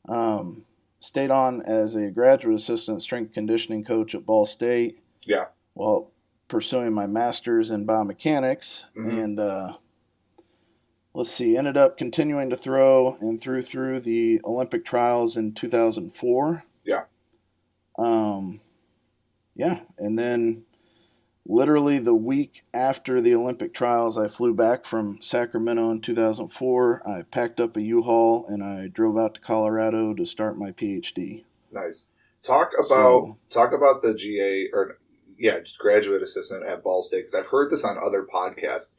um, 0.09 0.65
stayed 1.01 1.31
on 1.31 1.63
as 1.63 1.97
a 1.97 2.11
graduate 2.11 2.55
assistant 2.55 3.03
strength 3.03 3.35
conditioning 3.35 3.85
coach 3.85 4.15
at 4.15 4.25
Ball 4.25 4.47
State. 4.47 5.01
Yeah. 5.25 5.47
Well, 5.75 6.12
pursuing 6.53 6.93
my 6.93 7.07
master's 7.07 7.71
in 7.71 7.87
biomechanics 7.87 8.85
mm-hmm. 8.95 9.19
and 9.19 9.41
uh, 9.41 9.73
let's 11.15 11.31
see 11.31 11.57
ended 11.57 11.79
up 11.79 11.97
continuing 11.97 12.51
to 12.51 12.57
throw 12.57 13.17
and 13.23 13.41
threw 13.41 13.63
through 13.63 13.99
the 13.99 14.39
olympic 14.45 14.85
trials 14.85 15.35
in 15.35 15.55
2004 15.55 16.65
yeah. 16.85 17.05
Um 17.97 18.61
yeah 19.55 19.81
and 19.97 20.19
then 20.19 20.65
literally 21.47 21.99
the 21.99 22.15
week 22.15 22.65
after 22.75 23.23
the 23.23 23.35
olympic 23.35 23.73
trials 23.73 24.19
i 24.19 24.29
flew 24.29 24.53
back 24.53 24.85
from 24.85 25.23
sacramento 25.23 25.91
in 25.91 26.03
2004 26.03 27.09
i 27.09 27.23
packed 27.23 27.61
up 27.61 27.79
a 27.79 27.83
u-haul 27.83 28.45
and 28.47 28.63
i 28.63 28.89
drove 28.89 29.17
out 29.17 29.37
to 29.37 29.41
colorado 29.41 30.13
to 30.13 30.27
start 30.27 30.59
my 30.59 30.71
phd 30.71 31.45
nice. 31.73 32.09
Talk 32.43 32.73
about 32.77 32.89
so, 32.89 33.39
talk 33.51 33.73
about 33.73 34.03
the 34.03 34.15
ga 34.15 34.69
or 34.73 34.99
yeah, 35.43 35.59
graduate 35.77 36.23
assistant 36.23 36.65
at 36.65 36.85
Ball 36.85 37.03
State. 37.03 37.19
Because 37.19 37.35
I've 37.35 37.49
heard 37.49 37.71
this 37.71 37.85
on 37.85 37.99
other 37.99 38.25
podcasts, 38.25 38.97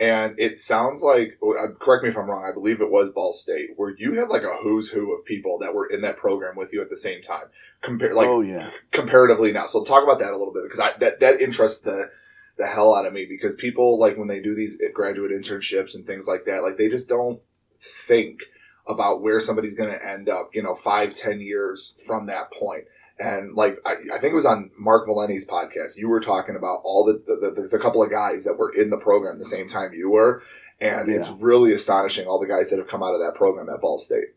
and 0.00 0.34
it 0.40 0.56
sounds 0.56 1.02
like 1.02 1.38
uh, 1.42 1.72
correct 1.78 2.02
me 2.02 2.08
if 2.08 2.16
I'm 2.16 2.30
wrong. 2.30 2.48
I 2.48 2.54
believe 2.54 2.80
it 2.80 2.90
was 2.90 3.10
Ball 3.10 3.34
State 3.34 3.70
where 3.76 3.94
you 3.96 4.14
had 4.14 4.30
like 4.30 4.42
a 4.42 4.56
who's 4.62 4.88
who 4.88 5.14
of 5.14 5.26
people 5.26 5.58
that 5.58 5.74
were 5.74 5.86
in 5.86 6.00
that 6.00 6.16
program 6.16 6.56
with 6.56 6.72
you 6.72 6.80
at 6.80 6.88
the 6.88 6.96
same 6.96 7.20
time. 7.20 7.44
Compare 7.82 8.14
like 8.14 8.26
oh 8.26 8.40
yeah, 8.40 8.70
comparatively 8.90 9.52
now. 9.52 9.66
So 9.66 9.84
talk 9.84 10.02
about 10.02 10.18
that 10.20 10.30
a 10.30 10.38
little 10.38 10.54
bit 10.54 10.62
because 10.64 10.80
I 10.80 10.96
that 11.00 11.20
that 11.20 11.42
interests 11.42 11.82
the 11.82 12.10
the 12.56 12.66
hell 12.66 12.94
out 12.94 13.06
of 13.06 13.12
me 13.12 13.26
because 13.26 13.54
people 13.54 14.00
like 14.00 14.16
when 14.16 14.28
they 14.28 14.40
do 14.40 14.54
these 14.54 14.80
graduate 14.94 15.30
internships 15.30 15.94
and 15.94 16.06
things 16.06 16.26
like 16.26 16.46
that, 16.46 16.62
like 16.62 16.78
they 16.78 16.88
just 16.88 17.08
don't 17.08 17.40
think 17.78 18.40
about 18.86 19.20
where 19.20 19.40
somebody's 19.40 19.74
going 19.74 19.92
to 19.92 20.04
end 20.04 20.28
up, 20.28 20.50
you 20.54 20.62
know, 20.62 20.74
five, 20.74 21.12
ten 21.14 21.40
years 21.40 21.94
from 22.06 22.26
that 22.26 22.50
point 22.50 22.84
and 23.18 23.54
like 23.54 23.78
I, 23.84 23.94
I, 24.14 24.18
think 24.18 24.32
it 24.32 24.34
was 24.34 24.46
on 24.46 24.70
Mark 24.78 25.06
Valeni's 25.06 25.46
podcast. 25.46 25.98
You 25.98 26.08
were 26.08 26.20
talking 26.20 26.56
about 26.56 26.80
all 26.84 27.04
the 27.04 27.22
the, 27.26 27.62
the 27.62 27.68
the, 27.68 27.78
couple 27.78 28.02
of 28.02 28.10
guys 28.10 28.44
that 28.44 28.58
were 28.58 28.72
in 28.72 28.90
the 28.90 28.96
program 28.96 29.38
the 29.38 29.44
same 29.44 29.68
time 29.68 29.92
you 29.92 30.10
were, 30.10 30.42
and 30.80 31.10
it's 31.10 31.28
really 31.30 31.72
astonishing 31.72 32.26
all 32.26 32.40
the 32.40 32.46
guys 32.46 32.70
that 32.70 32.78
have 32.78 32.88
come 32.88 33.02
out 33.02 33.14
of 33.14 33.20
that 33.20 33.34
program 33.36 33.68
at 33.68 33.80
Ball 33.80 33.98
State. 33.98 34.34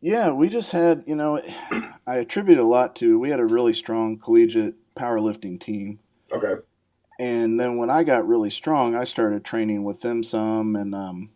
Yeah, 0.00 0.30
we 0.30 0.48
just 0.48 0.72
had, 0.72 1.04
you 1.06 1.16
know, 1.16 1.40
I 2.06 2.16
attribute 2.16 2.58
a 2.58 2.64
lot 2.64 2.94
to 2.96 3.18
we 3.18 3.30
had 3.30 3.40
a 3.40 3.46
really 3.46 3.72
strong 3.72 4.18
collegiate 4.18 4.74
powerlifting 4.94 5.58
team. 5.58 6.00
Okay. 6.32 6.62
And 7.18 7.58
then 7.58 7.76
when 7.76 7.88
I 7.88 8.04
got 8.04 8.28
really 8.28 8.50
strong, 8.50 8.94
I 8.94 9.04
started 9.04 9.44
training 9.44 9.84
with 9.84 10.02
them 10.02 10.22
some 10.22 10.76
and 10.76 10.94
um 10.94 11.30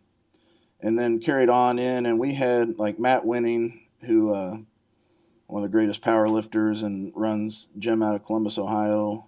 and 0.79 0.97
then 0.97 1.19
carried 1.19 1.49
on 1.49 1.79
in 1.79 2.05
and 2.05 2.19
we 2.19 2.35
had 2.35 2.77
like 2.77 2.99
Matt 2.99 3.25
Winning 3.25 3.87
who 4.01 4.33
uh 4.33 4.57
one 5.51 5.63
of 5.63 5.69
the 5.69 5.77
greatest 5.77 6.01
powerlifters 6.01 6.81
and 6.81 7.11
runs 7.15 7.67
gym 7.77 8.01
out 8.01 8.15
of 8.15 8.23
Columbus, 8.23 8.57
Ohio. 8.57 9.27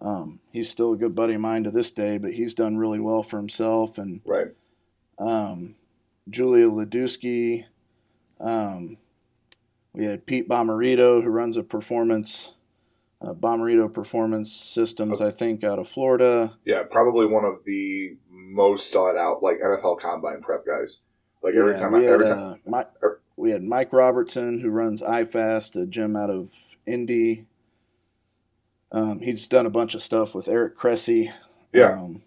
Um, 0.00 0.40
he's 0.52 0.68
still 0.68 0.92
a 0.92 0.96
good 0.98 1.14
buddy 1.14 1.34
of 1.34 1.40
mine 1.40 1.64
to 1.64 1.70
this 1.70 1.90
day, 1.90 2.18
but 2.18 2.32
he's 2.34 2.54
done 2.54 2.76
really 2.76 3.00
well 3.00 3.22
for 3.22 3.38
himself 3.38 3.96
and 3.96 4.20
Right. 4.26 4.48
um, 5.18 5.76
Julia 6.28 6.68
Ladewski. 6.68 7.64
Um, 8.38 8.98
we 9.94 10.04
had 10.04 10.26
Pete 10.26 10.48
Bommarito, 10.48 11.22
who 11.22 11.30
runs 11.30 11.56
a 11.56 11.62
performance, 11.62 12.52
uh, 13.22 13.32
Bommarito 13.32 13.92
Performance 13.92 14.52
Systems, 14.52 15.20
I 15.22 15.30
think, 15.30 15.64
out 15.64 15.78
of 15.78 15.88
Florida. 15.88 16.58
Yeah, 16.66 16.82
probably 16.82 17.26
one 17.26 17.44
of 17.44 17.64
the 17.64 18.16
most 18.28 18.90
sought 18.90 19.16
out 19.16 19.42
like 19.42 19.58
NFL 19.60 19.98
combine 20.00 20.42
prep 20.42 20.66
guys. 20.66 21.00
Like 21.42 21.54
every 21.54 21.72
Yeah, 21.72 21.78
time, 21.78 21.94
I, 21.94 21.98
we 21.98 22.04
had, 22.04 22.12
every 22.14 22.26
time, 22.26 22.38
uh, 22.38 22.56
Mi- 22.66 23.08
we 23.42 23.50
had 23.50 23.64
Mike 23.64 23.92
Robertson, 23.92 24.60
who 24.60 24.70
runs 24.70 25.02
iFast, 25.02 25.74
a 25.74 25.84
gym 25.84 26.14
out 26.14 26.30
of 26.30 26.76
Indy. 26.86 27.46
Um, 28.92 29.18
he's 29.18 29.48
done 29.48 29.66
a 29.66 29.70
bunch 29.70 29.96
of 29.96 30.02
stuff 30.02 30.32
with 30.32 30.46
Eric 30.46 30.76
Cressey. 30.76 31.32
yeah, 31.72 31.94
Um, 31.94 32.22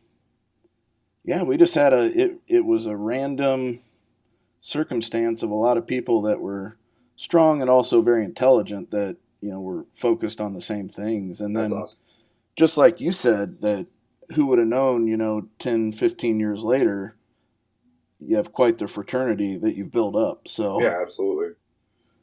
yeah, 1.23 1.43
we 1.43 1.55
just 1.55 1.73
had 1.73 1.93
a 1.93 2.01
it. 2.01 2.39
It 2.47 2.65
was 2.65 2.85
a 2.85 2.97
random 2.97 3.79
circumstance 4.59 5.41
of 5.41 5.51
a 5.51 5.55
lot 5.55 5.77
of 5.77 5.87
people 5.87 6.21
that 6.23 6.41
were 6.41 6.75
strong 7.15 7.61
and 7.61 7.69
also 7.69 8.01
very 8.01 8.25
intelligent 8.25 8.91
that 8.91 9.15
you 9.39 9.49
know 9.49 9.61
were 9.61 9.85
focused 9.93 10.41
on 10.41 10.53
the 10.53 10.59
same 10.59 10.89
things. 10.89 11.39
And 11.39 11.55
then, 11.55 11.71
awesome. 11.71 11.97
just 12.57 12.77
like 12.77 12.99
you 12.99 13.13
said, 13.13 13.61
that 13.61 13.87
who 14.33 14.47
would 14.47 14.59
have 14.59 14.67
known? 14.67 15.07
You 15.07 15.15
know, 15.15 15.47
10, 15.59 15.93
15 15.93 16.41
years 16.41 16.65
later, 16.65 17.15
you 18.19 18.35
have 18.37 18.51
quite 18.53 18.77
the 18.77 18.87
fraternity 18.87 19.57
that 19.57 19.75
you've 19.75 19.91
built 19.91 20.15
up. 20.15 20.47
So 20.47 20.81
Yeah, 20.81 20.99
absolutely. 21.01 21.55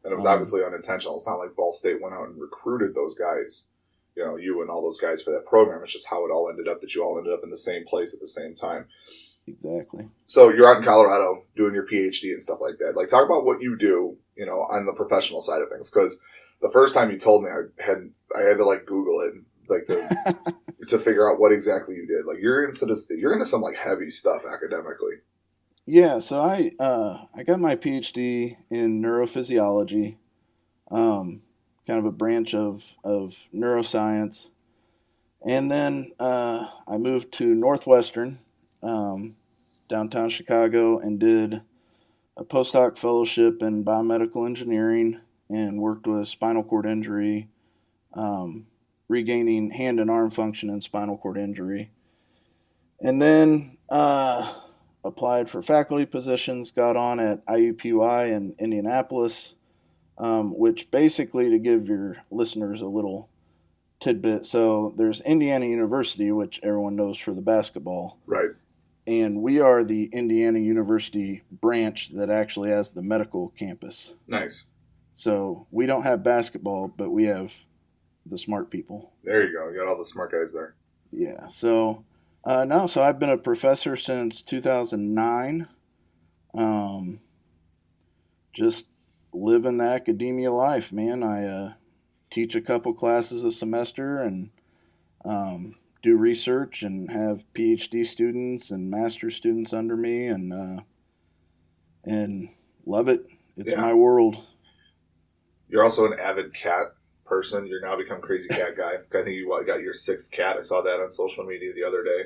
And 0.05 0.13
it 0.13 0.17
was 0.17 0.27
Um, 0.27 0.33
obviously 0.33 0.65
unintentional. 0.65 1.17
It's 1.17 1.27
not 1.27 1.39
like 1.39 1.55
Ball 1.55 1.73
State 1.73 2.01
went 2.03 2.15
out 2.15 2.29
and 2.29 2.41
recruited 2.41 2.95
those 2.95 3.15
guys, 3.15 3.67
you 4.17 4.25
know, 4.25 4.37
you 4.37 4.61
and 4.61 4.71
all 4.71 4.83
those 4.83 4.99
guys 4.99 5.23
for 5.23 5.31
that 5.31 5.47
program. 5.47 5.83
It's 5.83 5.93
just 5.93 6.09
how 6.09 6.25
it 6.27 6.31
all 6.31 6.49
ended 6.51 6.67
up 6.69 6.81
that 6.81 6.95
you 6.95 7.05
all 7.05 7.19
ended 7.19 7.33
up 7.33 7.45
in 7.45 7.51
the 7.51 7.57
same 7.57 7.85
place 7.85 8.13
at 8.15 8.21
the 8.21 8.27
same 8.27 8.55
time. 8.55 8.87
exactly. 9.47 10.09
So 10.27 10.51
you're 10.53 10.69
out 10.69 10.79
in 10.79 10.83
Colorado 10.83 11.45
doing 11.57 11.75
your 11.75 11.87
PhD 11.87 12.33
and 12.33 12.43
stuff 12.43 12.59
like 12.61 12.79
that. 12.79 12.97
Like, 12.97 13.09
talk 13.09 13.25
about 13.25 13.45
what 13.45 13.61
you 13.61 13.77
do, 13.77 14.17
you 14.37 14.47
know, 14.47 14.63
on 14.71 14.87
the 14.87 14.93
professional 14.93 15.41
side 15.41 15.63
of 15.63 15.69
things. 15.69 15.91
Because 15.91 16.21
the 16.61 16.71
first 16.71 16.95
time 16.95 17.11
you 17.11 17.19
told 17.19 17.45
me, 17.45 17.51
I 17.51 17.83
had 17.85 18.11
I 18.37 18.43
had 18.49 18.59
to 18.59 18.65
like 18.65 18.87
Google 18.87 19.21
it, 19.21 19.35
like 19.69 19.85
to 19.87 20.37
to 20.89 20.99
figure 20.99 21.31
out 21.31 21.39
what 21.39 21.53
exactly 21.53 21.95
you 21.95 22.07
did. 22.07 22.25
Like, 22.25 22.39
you're 22.41 22.65
into 22.65 22.87
this, 22.87 23.09
you're 23.11 23.33
into 23.33 23.45
some 23.45 23.61
like 23.61 23.77
heavy 23.77 24.09
stuff 24.09 24.43
academically. 24.45 25.17
Yeah, 25.87 26.21
so 26.21 26.41
I 26.43 26.73
uh, 26.79 27.27
I 27.35 27.43
got 27.43 27.59
my 27.61 27.75
PhD 27.75 28.57
in 28.71 29.03
neurophysiology, 29.03 30.17
um, 30.91 31.43
kind 31.87 31.99
of 31.99 32.05
a 32.05 32.13
branch 32.13 32.55
of 32.55 32.97
of 33.05 33.49
neuroscience, 33.55 34.51
and 35.47 35.71
then 35.71 36.13
uh, 36.21 36.67
I 36.89 36.99
moved 36.99 37.33
to 37.35 37.55
Northwestern, 37.55 38.41
um, 38.83 39.37
downtown 39.89 40.31
Chicago, 40.31 40.99
and 40.99 41.19
did 41.21 41.63
a 42.37 42.45
postdoc 42.45 42.99
fellowship 42.99 43.63
in 43.63 43.85
biomedical 43.85 44.47
engineering 44.47 45.21
and 45.51 45.81
worked 45.81 46.07
with 46.07 46.29
spinal 46.29 46.65
cord 46.65 46.87
injury, 46.87 47.49
um, 48.15 48.67
regaining 49.09 49.71
hand 49.73 50.01
and 50.01 50.11
arm 50.11 50.31
function 50.31 50.71
in 50.71 50.81
spinal 50.81 51.19
cord 51.19 51.39
injury, 51.39 51.91
and 53.01 53.23
then. 53.23 53.79
Uh, 53.89 54.53
applied 55.05 55.51
for 55.51 55.63
faculty 55.63 56.07
positions, 56.07 56.71
got 56.71 56.97
on 56.97 57.19
at 57.21 57.45
IUPUI 57.47 58.31
in 58.33 58.55
Indianapolis, 58.59 59.55
um, 60.19 60.57
which 60.57 60.91
basically, 60.91 61.51
to 61.51 61.59
give 61.59 61.89
your 61.89 62.19
listeners 62.31 62.81
a 62.81 62.87
little 62.87 63.29
tidbit, 63.99 64.45
so 64.47 64.93
there's 64.97 65.21
Indiana 65.23 65.67
University, 65.67 66.31
which 66.33 66.61
everyone 66.63 66.97
knows 66.97 67.19
for 67.19 67.33
the 67.33 67.41
basketball, 67.41 68.19
Right. 68.27 68.51
and 69.07 69.43
we 69.43 69.61
are 69.61 69.85
the 69.85 70.05
Indiana 70.13 70.59
University 70.59 71.43
branch 71.51 72.11
that 72.15 72.29
actually 72.31 72.71
has 72.71 72.93
the 72.93 73.03
medical 73.03 73.49
campus. 73.51 74.15
Nice. 74.27 74.67
So 75.15 75.67
we 75.71 75.87
don't 75.87 76.03
have 76.03 76.23
basketball, 76.25 76.89
but 76.89 77.11
we 77.11 77.25
have 77.25 77.55
the 78.27 78.39
smart 78.39 78.71
people. 78.71 79.13
There 79.25 79.45
you 79.47 79.53
go. 79.53 79.69
You 79.69 79.79
got 79.79 79.89
all 79.89 79.99
the 79.99 80.05
smart 80.05 80.33
guys 80.33 80.53
there. 80.53 80.75
Yeah. 81.13 81.47
So 81.49 82.05
uh, 82.45 82.65
no, 82.65 82.87
so 82.87 83.03
I've 83.03 83.19
been 83.19 83.31
a 83.31 83.39
professor 83.39 83.97
since 83.97 84.43
2009. 84.43 85.69
Um, 86.55 87.21
just 88.53 88.87
living 89.33 89.79
the 89.79 89.85
academia 89.85 90.53
life, 90.53 90.93
man. 90.93 91.23
I 91.23 91.47
uh, 91.47 91.73
teach 92.31 92.55
a 92.55 92.61
couple 92.61 92.93
classes 92.93 93.45
a 93.45 93.51
semester 93.51 94.19
and 94.19 94.51
um, 95.25 95.77
do 96.03 96.17
research 96.17 96.83
and 96.83 97.11
have 97.13 97.45
PhD 97.55 98.05
students 98.05 98.71
and 98.71 98.91
master 98.91 99.31
students 99.31 99.73
under 99.73 99.97
me, 99.97 100.27
and 100.27 100.53
uh, 100.53 100.83
and 102.05 102.49
love 102.85 103.09
it. 103.09 103.27
It's 103.57 103.73
Yeah. 103.73 103.81
my 103.81 103.95
world. 103.95 104.39
You're 105.69 105.85
also 105.85 106.11
an 106.11 106.19
avid 106.19 106.53
cat 106.53 106.95
person. 107.33 107.67
You're 107.67 107.81
now 107.81 107.97
become 107.97 108.21
crazy 108.21 108.51
cat 108.51 108.77
guy. 108.77 108.93
I 109.19 109.25
think 109.25 109.37
you 109.37 109.49
what, 109.49 109.67
got 109.67 109.81
your 109.81 109.95
sixth 109.95 110.31
cat. 110.31 110.59
I 110.59 110.61
saw 110.61 110.83
that 110.83 111.01
on 111.01 111.11
social 111.11 111.45
media 111.45 111.73
the 111.73 111.85
other 111.85 112.05
day. 112.05 112.23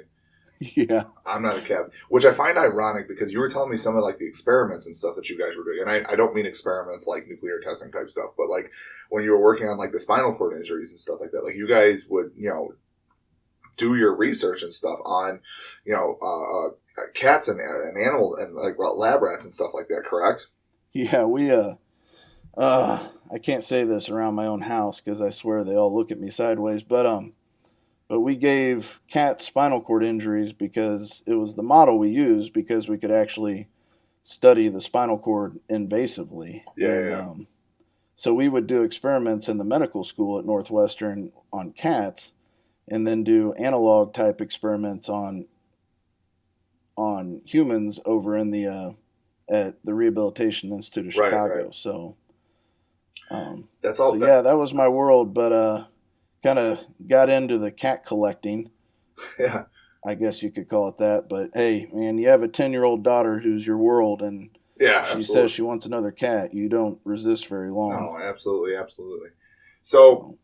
yeah. 0.75 1.05
I'm 1.25 1.43
not 1.43 1.59
a 1.59 1.61
cat, 1.61 1.91
which 2.09 2.25
I 2.25 2.33
find 2.33 2.59
ironic 2.59 3.07
because 3.07 3.33
you 3.33 3.39
were 3.39 3.49
telling 3.49 3.71
me 3.71 3.77
some 3.77 3.97
of 3.97 4.03
like 4.03 4.19
the 4.19 4.27
experiments 4.27 4.87
and 4.87 4.97
stuff 4.97 5.15
that 5.15 5.31
you 5.31 5.39
guys 5.39 5.57
were 5.57 5.65
doing, 5.65 5.81
and 5.83 5.91
I, 5.91 6.13
I 6.13 6.17
don't 6.17 6.35
mean 6.35 6.47
experiments 6.47 7.07
like 7.07 7.29
nuclear 7.29 7.61
testing 7.61 7.93
type 7.93 8.11
stuff, 8.11 8.31
but 8.37 8.49
like 8.49 8.71
when 9.11 9.23
you 9.23 9.31
were 9.31 9.41
working 9.41 9.69
on 9.69 9.79
like 9.79 9.93
the 9.93 10.01
spinal 10.01 10.35
cord 10.35 10.57
injuries 10.57 10.91
and 10.91 10.99
stuff 10.99 11.21
like 11.21 11.31
that, 11.33 11.45
like 11.45 11.55
you 11.55 11.69
guys 11.69 12.07
would 12.11 12.33
you 12.37 12.49
know 12.49 12.75
do 13.77 13.95
your 13.95 14.15
research 14.15 14.63
and 14.63 14.73
stuff 14.73 14.99
on 15.05 15.41
you 15.85 15.93
know 15.93 16.19
uh, 16.23 16.67
uh, 16.67 17.07
cats 17.15 17.49
and, 17.49 17.61
and 17.61 17.99
animals 17.99 18.39
and 18.41 18.57
like 18.57 18.75
lab 18.79 19.23
rats 19.23 19.45
and 19.45 19.53
stuff 19.53 19.73
like 19.75 19.89
that. 19.89 20.05
Correct? 20.05 20.47
Yeah, 20.93 21.25
we 21.25 21.51
uh 21.51 21.75
uh 22.57 23.07
I 23.33 23.39
can't 23.39 23.63
say 23.63 23.85
this 23.85 24.09
around 24.09 24.35
my 24.35 24.47
own 24.47 24.63
house 24.63 25.01
because 25.01 25.21
I 25.21 25.31
swear 25.31 25.65
they 25.65 25.75
all 25.75 25.95
look 25.95 26.11
at 26.11 26.21
me 26.21 26.31
sideways, 26.31 26.83
but 26.83 27.07
um 27.07 27.33
but 28.09 28.21
we 28.21 28.37
gave 28.37 29.01
cats 29.09 29.45
spinal 29.45 29.81
cord 29.81 30.05
injuries 30.05 30.53
because 30.53 31.25
it 31.27 31.35
was 31.35 31.55
the 31.55 31.63
model 31.63 31.99
we 31.99 32.11
used 32.11 32.53
because 32.53 32.89
we 32.89 32.99
could 32.99 33.11
actually 33.11 33.69
study 34.23 34.69
the 34.69 34.81
spinal 34.81 35.19
cord 35.19 35.59
invasively. 35.69 36.63
Yeah, 36.77 36.89
And, 36.89 37.11
yeah. 37.11 37.21
Um, 37.21 37.47
so 38.15 38.33
we 38.33 38.49
would 38.49 38.67
do 38.67 38.83
experiments 38.83 39.49
in 39.49 39.59
the 39.59 39.65
medical 39.65 40.03
school 40.03 40.39
at 40.39 40.47
Northwestern 40.47 41.33
on 41.53 41.73
cats 41.73 42.33
and 42.89 43.07
then 43.07 43.25
do 43.25 43.53
analog 43.55 44.15
type 44.15 44.41
experiments 44.41 45.09
on 45.09 45.47
on 46.97 47.43
humans 47.45 48.01
over 48.07 48.37
in 48.37 48.51
the 48.51 48.67
uh, 48.67 48.91
at 49.51 49.77
the 49.85 49.95
Rehabilitation 49.95 50.73
Institute 50.73 51.07
of 51.09 51.13
Chicago. 51.13 51.55
Right, 51.55 51.65
right. 51.65 51.75
So, 51.75 52.17
um, 53.31 53.69
That's 53.83 54.01
all. 54.01 54.13
so 54.19 54.27
yeah, 54.27 54.43
that 54.43 54.57
was 54.57 54.73
my 54.75 54.89
world. 54.89 55.35
But 55.35 55.53
uh, 55.53 55.85
kind 56.43 56.59
of 56.59 56.85
got 57.07 57.29
into 57.29 57.59
the 57.59 57.71
cat 57.71 58.05
collecting. 58.07 58.71
yeah. 59.39 59.65
I 60.07 60.15
guess 60.15 60.43
you 60.43 60.51
could 60.53 60.69
call 60.69 60.89
it 60.89 60.99
that. 60.99 61.29
But 61.29 61.51
hey, 61.55 61.89
man, 61.93 62.19
you 62.19 62.29
have 62.29 62.43
a 62.43 62.49
ten 62.49 62.73
year 62.73 62.85
old 62.85 63.03
daughter 63.03 63.41
who's 63.41 63.67
your 63.67 63.79
world, 63.79 64.23
and 64.23 64.51
Yeah, 64.79 65.05
she 65.07 65.13
absolutely. 65.17 65.25
says 65.25 65.51
she 65.51 65.63
wants 65.63 65.85
another 65.87 66.13
cat. 66.13 66.55
You 66.55 66.69
don't 66.69 66.99
resist 67.05 67.47
very 67.49 67.71
long. 67.73 67.91
No, 67.91 68.19
absolutely, 68.23 68.77
absolutely. 68.77 69.31
So, 69.83 70.35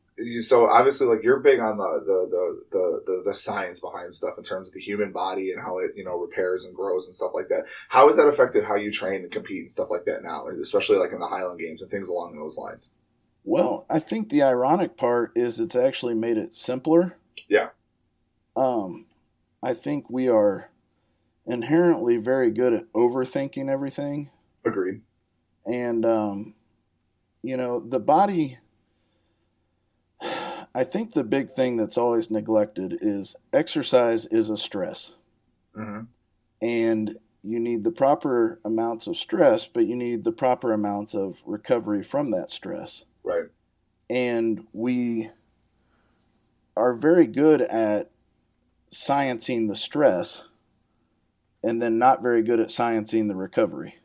so 0.41 0.67
obviously, 0.67 1.07
like 1.07 1.23
you're 1.23 1.41
big 1.41 1.61
on 1.61 1.79
the 1.79 2.03
the, 2.05 2.29
the 2.31 2.65
the 2.71 3.03
the 3.07 3.23
the 3.27 3.35
science 3.35 3.81
behind 3.81 4.13
stuff 4.15 4.39
in 4.39 4.45
terms 4.45 4.69
of 4.69 4.75
the 4.75 4.81
human 4.81 5.13
body 5.13 5.53
and 5.53 5.61
how 5.61 5.79
it 5.79 5.93
you 5.97 6.05
know 6.05 6.19
repairs 6.19 6.65
and 6.65 6.75
grows 6.75 7.07
and 7.07 7.15
stuff 7.15 7.33
like 7.35 7.49
that. 7.49 7.65
How 7.89 8.07
has 8.07 8.17
that 8.17 8.29
affected 8.29 8.65
how 8.65 8.77
you 8.77 8.93
train 8.93 9.23
and 9.23 9.31
compete 9.31 9.61
and 9.61 9.71
stuff 9.71 9.91
like 9.91 10.05
that 10.05 10.23
now, 10.23 10.47
especially 10.49 10.99
like 10.99 11.13
in 11.13 11.21
the 11.21 11.27
Highland 11.27 11.59
Games 11.59 11.83
and 11.83 11.91
things 11.91 12.09
along 12.09 12.37
those 12.37 12.59
lines? 12.59 12.91
Well, 13.45 13.87
I 13.91 13.99
think 13.99 14.29
the 14.29 14.43
ironic 14.43 14.97
part 14.97 15.33
is 15.35 15.59
it's 15.59 15.75
actually 15.75 16.15
made 16.15 16.37
it 16.37 16.55
simpler. 16.55 17.17
Yeah. 17.49 17.71
Um, 18.55 19.07
I 19.63 19.75
think 19.75 20.09
we 20.09 20.29
are 20.29 20.71
inherently 21.47 22.19
very 22.19 22.51
good 22.51 22.73
at 22.73 22.93
overthinking 22.93 23.69
everything. 23.69 24.31
Agreed. 24.65 25.01
And, 25.67 26.05
um, 26.05 26.55
you 27.43 27.57
know, 27.57 27.81
the 27.81 28.01
body, 28.01 28.59
I 30.75 30.85
think 30.85 31.13
the 31.13 31.25
big 31.25 31.51
thing 31.51 31.77
that's 31.77 31.99
always 31.99 32.31
neglected 32.31 32.99
is 33.01 33.37
exercise 33.53 34.27
is 34.27 34.51
a 34.51 34.57
stress. 34.57 35.13
hmm 35.75 36.01
and 36.63 37.17
you 37.43 37.59
need 37.59 37.83
the 37.83 37.91
proper 37.91 38.61
amounts 38.65 39.09
of 39.09 39.17
stress, 39.17 39.67
but 39.67 39.85
you 39.87 39.97
need 39.97 40.23
the 40.23 40.33
proper 40.33 40.73
amounts 40.73 41.13
of 41.13 41.43
recovery 41.45 42.03
from 42.03 42.31
that 42.31 42.49
stress. 42.49 43.05
Right. 43.25 43.47
And 44.09 44.67
we 44.73 45.31
are 46.77 46.95
very 46.95 47.27
good 47.27 47.61
at 47.63 48.11
sciencing 48.91 49.67
the 49.67 49.75
stress 49.75 50.45
and 51.65 51.83
then 51.83 51.99
not 51.99 52.23
very 52.23 52.43
good 52.43 52.61
at 52.61 52.69
sciencing 52.69 53.27
the 53.27 53.35
recovery. 53.35 53.97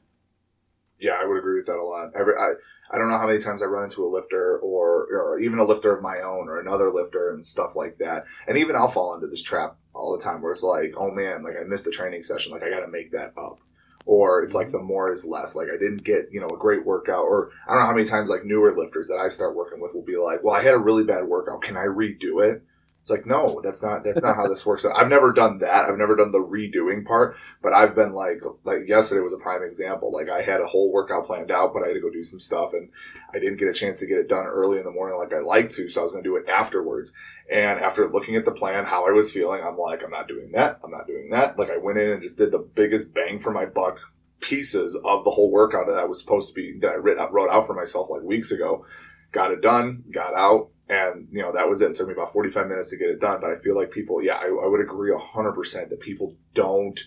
Yeah, 0.99 1.19
I 1.21 1.25
would 1.25 1.37
agree 1.37 1.59
with 1.59 1.67
that 1.67 1.77
a 1.77 1.83
lot. 1.83 2.11
Every, 2.15 2.33
I 2.35 2.53
I 2.91 2.97
don't 2.97 3.09
know 3.09 3.17
how 3.17 3.27
many 3.27 3.39
times 3.39 3.61
I 3.61 3.65
run 3.65 3.83
into 3.83 4.05
a 4.05 4.07
lifter 4.07 4.57
or 4.59 5.07
or 5.11 5.39
even 5.39 5.59
a 5.59 5.63
lifter 5.63 5.95
of 5.95 6.01
my 6.01 6.19
own 6.19 6.47
or 6.47 6.59
another 6.59 6.91
lifter 6.91 7.31
and 7.31 7.45
stuff 7.45 7.75
like 7.75 7.97
that. 7.97 8.25
And 8.47 8.57
even 8.57 8.75
I'll 8.75 8.87
fall 8.87 9.13
into 9.15 9.27
this 9.27 9.43
trap 9.43 9.75
all 9.93 10.17
the 10.17 10.23
time 10.23 10.41
where 10.41 10.51
it's 10.51 10.63
like, 10.63 10.93
oh 10.97 11.11
man, 11.11 11.43
like 11.43 11.55
I 11.59 11.63
missed 11.63 11.87
a 11.87 11.91
training 11.91 12.23
session, 12.23 12.51
like 12.51 12.63
I 12.63 12.69
got 12.69 12.81
to 12.81 12.87
make 12.87 13.11
that 13.11 13.33
up. 13.37 13.59
Or 14.05 14.43
it's 14.43 14.55
like 14.55 14.67
mm-hmm. 14.67 14.77
the 14.77 14.83
more 14.83 15.11
is 15.11 15.27
less. 15.27 15.55
Like 15.55 15.67
I 15.67 15.77
didn't 15.77 16.03
get 16.03 16.29
you 16.31 16.39
know 16.39 16.47
a 16.47 16.57
great 16.57 16.85
workout. 16.85 17.25
Or 17.25 17.51
I 17.67 17.71
don't 17.71 17.81
know 17.81 17.87
how 17.87 17.95
many 17.95 18.07
times 18.07 18.29
like 18.29 18.45
newer 18.45 18.75
lifters 18.75 19.07
that 19.09 19.19
I 19.19 19.27
start 19.27 19.55
working 19.55 19.81
with 19.81 19.93
will 19.93 20.05
be 20.05 20.17
like, 20.17 20.43
well, 20.43 20.55
I 20.55 20.63
had 20.63 20.73
a 20.73 20.79
really 20.79 21.03
bad 21.03 21.25
workout. 21.25 21.61
Can 21.61 21.77
I 21.77 21.85
redo 21.85 22.43
it? 22.43 22.63
It's 23.07 23.11
like, 23.11 23.25
no, 23.25 23.61
that's 23.63 23.81
not 23.81 24.03
that's 24.03 24.21
not 24.21 24.35
how 24.35 24.49
this 24.49 24.65
works. 24.65 24.85
I've 24.95 25.07
never 25.07 25.31
done 25.31 25.59
that. 25.59 25.85
I've 25.85 25.97
never 25.97 26.17
done 26.17 26.33
the 26.33 26.39
redoing 26.39 27.05
part, 27.05 27.37
but 27.61 27.71
I've 27.71 27.95
been 27.95 28.11
like 28.11 28.41
like 28.65 28.85
yesterday 28.85 29.21
was 29.21 29.31
a 29.31 29.37
prime 29.37 29.63
example. 29.63 30.11
Like 30.11 30.29
I 30.29 30.41
had 30.41 30.59
a 30.59 30.67
whole 30.67 30.91
workout 30.91 31.25
planned 31.25 31.49
out, 31.49 31.73
but 31.73 31.83
I 31.83 31.87
had 31.87 31.93
to 31.93 32.01
go 32.01 32.09
do 32.09 32.21
some 32.21 32.41
stuff 32.41 32.73
and 32.73 32.89
I 33.33 33.39
didn't 33.39 33.59
get 33.59 33.69
a 33.69 33.73
chance 33.73 34.01
to 34.01 34.07
get 34.07 34.17
it 34.17 34.27
done 34.27 34.45
early 34.45 34.77
in 34.77 34.83
the 34.83 34.91
morning 34.91 35.17
like 35.17 35.31
I 35.31 35.39
like 35.39 35.69
to, 35.69 35.87
so 35.87 36.01
I 36.01 36.03
was 36.03 36.11
gonna 36.11 36.21
do 36.21 36.35
it 36.35 36.49
afterwards. 36.49 37.13
And 37.49 37.79
after 37.79 38.11
looking 38.11 38.35
at 38.35 38.43
the 38.43 38.51
plan, 38.51 38.83
how 38.83 39.07
I 39.07 39.11
was 39.11 39.31
feeling, 39.31 39.61
I'm 39.63 39.77
like, 39.77 40.03
I'm 40.03 40.11
not 40.11 40.27
doing 40.27 40.51
that. 40.51 40.81
I'm 40.83 40.91
not 40.91 41.07
doing 41.07 41.29
that. 41.29 41.57
Like 41.57 41.69
I 41.69 41.77
went 41.77 41.99
in 41.99 42.09
and 42.09 42.21
just 42.21 42.37
did 42.37 42.51
the 42.51 42.59
biggest 42.59 43.13
bang 43.13 43.39
for 43.39 43.51
my 43.51 43.65
buck 43.65 44.01
pieces 44.41 44.99
of 45.05 45.23
the 45.23 45.31
whole 45.31 45.49
workout 45.49 45.87
that 45.87 45.97
I 45.97 46.03
was 46.03 46.19
supposed 46.19 46.49
to 46.49 46.53
be 46.53 46.77
that 46.81 46.89
I 46.89 47.29
wrote 47.29 47.49
out 47.49 47.67
for 47.67 47.73
myself 47.73 48.09
like 48.09 48.21
weeks 48.21 48.51
ago. 48.51 48.85
Got 49.31 49.51
it 49.51 49.61
done, 49.61 50.03
got 50.11 50.33
out, 50.33 50.71
and 50.89 51.27
you 51.31 51.41
know 51.41 51.51
that 51.53 51.67
was 51.67 51.81
it. 51.81 51.91
it. 51.91 51.95
took 51.95 52.07
me 52.07 52.13
about 52.13 52.31
45 52.31 52.67
minutes 52.67 52.89
to 52.89 52.97
get 52.97 53.09
it 53.09 53.19
done 53.19 53.39
but 53.41 53.51
i 53.51 53.57
feel 53.57 53.75
like 53.75 53.91
people 53.91 54.23
yeah 54.23 54.35
i, 54.35 54.45
I 54.45 54.67
would 54.67 54.81
agree 54.81 55.11
100% 55.11 55.89
that 55.89 55.99
people 55.99 56.35
don't 56.53 56.99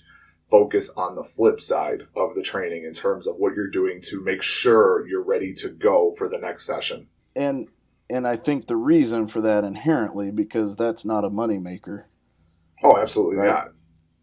focus 0.50 0.90
on 0.96 1.14
the 1.14 1.22
flip 1.22 1.60
side 1.60 2.02
of 2.16 2.34
the 2.34 2.42
training 2.42 2.84
in 2.84 2.92
terms 2.92 3.26
of 3.26 3.36
what 3.36 3.54
you're 3.54 3.70
doing 3.70 4.00
to 4.02 4.20
make 4.20 4.42
sure 4.42 5.06
you're 5.06 5.22
ready 5.22 5.54
to 5.54 5.68
go 5.68 6.12
for 6.18 6.28
the 6.28 6.38
next 6.38 6.66
session 6.66 7.06
and 7.34 7.68
and 8.08 8.26
i 8.26 8.36
think 8.36 8.66
the 8.66 8.76
reason 8.76 9.26
for 9.26 9.40
that 9.40 9.64
inherently 9.64 10.30
because 10.30 10.76
that's 10.76 11.04
not 11.04 11.24
a 11.24 11.30
moneymaker 11.30 12.04
oh 12.82 13.00
absolutely 13.00 13.36
right? 13.36 13.48
not 13.48 13.68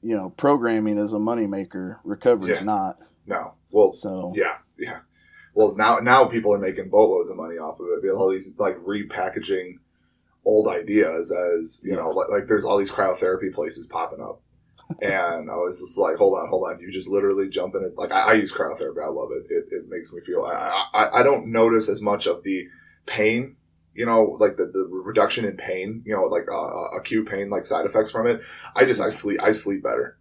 you 0.02 0.16
know 0.16 0.30
programming 0.32 0.98
is 0.98 1.14
a 1.14 1.18
moneymaker 1.18 1.98
recovery 2.04 2.52
is 2.52 2.60
yeah. 2.60 2.66
not 2.66 2.98
no 3.26 3.54
well 3.72 3.92
so 3.92 4.34
yeah 4.36 4.58
yeah 4.78 5.00
well 5.58 5.76
now 5.76 5.98
now 5.98 6.26
people 6.26 6.54
are 6.54 6.60
making 6.60 6.90
boatloads 6.90 7.30
of 7.30 7.38
money 7.38 7.56
off 7.56 7.80
of 7.80 7.88
it. 8.04 8.10
All 8.10 8.32
these 8.32 8.54
like 8.58 8.78
repackaging 8.78 9.80
old 10.46 10.68
ideas 10.68 11.32
as 11.32 11.82
you 11.84 11.92
yeah. 11.92 11.98
know 11.98 12.10
like, 12.12 12.30
like, 12.30 12.48
there's 12.48 12.64
all 12.64 12.78
these 12.78 12.92
cryotherapy 12.92 13.54
places 13.54 13.88
popping 13.88 14.22
up. 14.22 14.42
and 15.02 15.52
I 15.52 15.56
was 15.56 15.82
just 15.82 15.98
like, 15.98 16.16
hold 16.16 16.40
on, 16.40 16.48
hold 16.48 16.70
on. 16.70 16.80
You 16.80 16.90
just 16.90 17.10
literally 17.10 17.50
jump 17.50 17.76
in 17.76 17.84
it. 17.84 17.98
Like 17.98 18.12
I, 18.12 18.22
I 18.22 18.34
use 18.34 18.54
cryotherapy. 18.54 19.04
I 19.04 19.10
love 19.10 19.32
it. 19.34 19.46
It, 19.50 19.66
it 19.70 19.90
makes 19.90 20.14
me 20.14 20.22
feel, 20.22 20.44
I, 20.44 20.86
I, 20.94 21.20
I 21.20 21.24
don't 21.24 21.48
notice 21.48 21.90
as 21.90 22.02
much 22.02 22.26
of 22.26 22.42
the 22.44 22.70
pain 23.06 23.58
you 23.98 24.06
know, 24.06 24.38
like 24.40 24.58
the, 24.58 24.66
the 24.68 24.88
reduction 24.92 25.44
in 25.44 25.58
pain, 25.58 26.04
you 26.06 26.16
know, 26.16 26.26
like 26.26 26.44
uh, 26.50 26.56
uh, 26.56 26.90
acute 26.98 27.28
pain, 27.28 27.50
like 27.50 27.66
side 27.66 27.84
effects 27.84 28.12
from 28.12 28.28
it. 28.28 28.42
I 28.76 28.86
just 28.86 29.02
I 29.02 29.10
sleep 29.10 29.42
I 29.42 29.52
sleep 29.52 29.82
better. 29.82 30.18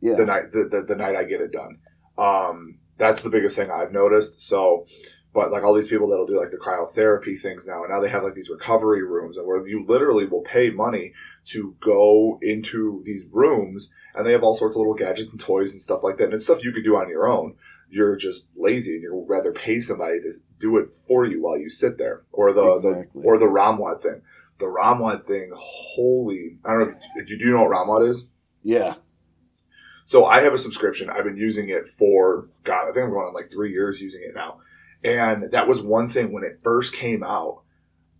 Yeah. 0.00 0.14
The 0.14 0.24
night 0.24 0.50
the, 0.50 0.64
the, 0.64 0.82
the 0.82 0.96
night 0.96 1.14
I 1.14 1.24
get 1.24 1.42
it 1.42 1.52
done. 1.52 1.78
Um, 2.16 2.78
that's 2.98 3.22
the 3.22 3.30
biggest 3.30 3.56
thing 3.56 3.70
I've 3.70 3.92
noticed. 3.92 4.40
So, 4.40 4.86
but 5.32 5.52
like 5.52 5.62
all 5.62 5.74
these 5.74 5.88
people 5.88 6.08
that'll 6.08 6.26
do 6.26 6.38
like 6.38 6.50
the 6.50 6.58
cryotherapy 6.58 7.40
things 7.40 7.66
now, 7.66 7.82
and 7.82 7.92
now 7.92 8.00
they 8.00 8.08
have 8.08 8.24
like 8.24 8.34
these 8.34 8.50
recovery 8.50 9.02
rooms, 9.02 9.36
and 9.36 9.46
where 9.46 9.66
you 9.66 9.84
literally 9.86 10.26
will 10.26 10.42
pay 10.42 10.70
money 10.70 11.12
to 11.46 11.76
go 11.80 12.38
into 12.42 13.02
these 13.04 13.24
rooms, 13.30 13.94
and 14.14 14.26
they 14.26 14.32
have 14.32 14.42
all 14.42 14.54
sorts 14.54 14.76
of 14.76 14.80
little 14.80 14.94
gadgets 14.94 15.30
and 15.30 15.40
toys 15.40 15.72
and 15.72 15.80
stuff 15.80 16.02
like 16.02 16.18
that, 16.18 16.24
and 16.24 16.34
it's 16.34 16.44
stuff 16.44 16.64
you 16.64 16.72
could 16.72 16.84
do 16.84 16.96
on 16.96 17.08
your 17.08 17.28
own. 17.28 17.54
You're 17.90 18.16
just 18.16 18.50
lazy, 18.56 18.94
and 18.94 19.02
you'd 19.02 19.26
rather 19.28 19.52
pay 19.52 19.78
somebody 19.80 20.20
to 20.20 20.32
do 20.58 20.76
it 20.76 20.92
for 20.92 21.24
you 21.24 21.42
while 21.42 21.58
you 21.58 21.70
sit 21.70 21.96
there, 21.96 22.22
or 22.32 22.52
the, 22.52 22.72
exactly. 22.72 23.22
the 23.22 23.26
or 23.26 23.38
the 23.38 23.46
ROMWOD 23.46 24.02
thing. 24.02 24.22
The 24.58 24.66
ROMWOD 24.66 25.24
thing, 25.24 25.52
holy! 25.54 26.58
I 26.64 26.72
don't 26.72 26.90
know. 26.90 27.24
Do 27.24 27.34
you 27.36 27.50
know 27.52 27.62
what 27.64 27.70
ROMWOD 27.70 28.08
is? 28.08 28.30
Yeah. 28.62 28.96
So 30.08 30.24
I 30.24 30.40
have 30.40 30.54
a 30.54 30.58
subscription. 30.58 31.10
I've 31.10 31.24
been 31.24 31.36
using 31.36 31.68
it 31.68 31.86
for 31.86 32.48
God, 32.64 32.88
I 32.88 32.92
think 32.92 33.04
I'm 33.04 33.10
going 33.10 33.26
on 33.26 33.34
like 33.34 33.50
three 33.50 33.72
years 33.72 34.00
using 34.00 34.22
it 34.22 34.34
now. 34.34 34.60
And 35.04 35.50
that 35.50 35.68
was 35.68 35.82
one 35.82 36.08
thing 36.08 36.32
when 36.32 36.44
it 36.44 36.60
first 36.62 36.94
came 36.94 37.22
out. 37.22 37.60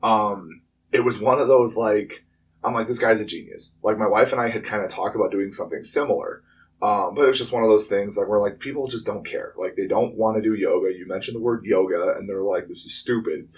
Um, 0.03 0.61
it 0.93 1.03
was 1.03 1.19
one 1.19 1.41
of 1.41 1.49
those 1.49 1.79
like 1.79 2.27
I'm 2.63 2.75
like 2.75 2.89
this 2.89 2.99
guy's 2.99 3.23
a 3.23 3.25
genius. 3.25 3.75
Like 3.83 3.97
my 3.97 4.07
wife 4.07 4.33
and 4.33 4.41
I 4.41 4.51
had 4.51 4.65
kind 4.65 4.85
of 4.85 4.91
talked 4.91 5.17
about 5.17 5.31
doing 5.31 5.51
something 5.51 5.83
similar. 5.83 6.43
Um, 6.83 7.15
but 7.15 7.25
it 7.25 7.29
was 7.29 7.39
just 7.39 7.55
one 7.55 7.63
of 7.63 7.71
those 7.71 7.87
things 7.87 8.19
like 8.19 8.29
we're 8.29 8.39
like 8.39 8.59
people 8.59 8.87
just 8.87 9.07
don't 9.07 9.27
care. 9.27 9.55
Like 9.57 9.75
they 9.75 9.87
don't 9.87 10.15
want 10.15 10.37
to 10.37 10.43
do 10.43 10.53
yoga. 10.53 10.95
You 10.95 11.09
mentioned 11.09 11.37
the 11.37 11.43
word 11.43 11.65
yoga 11.65 12.17
and 12.19 12.29
they're 12.29 12.43
like 12.43 12.69
this 12.69 12.85
is 12.85 12.93
stupid. 12.93 13.49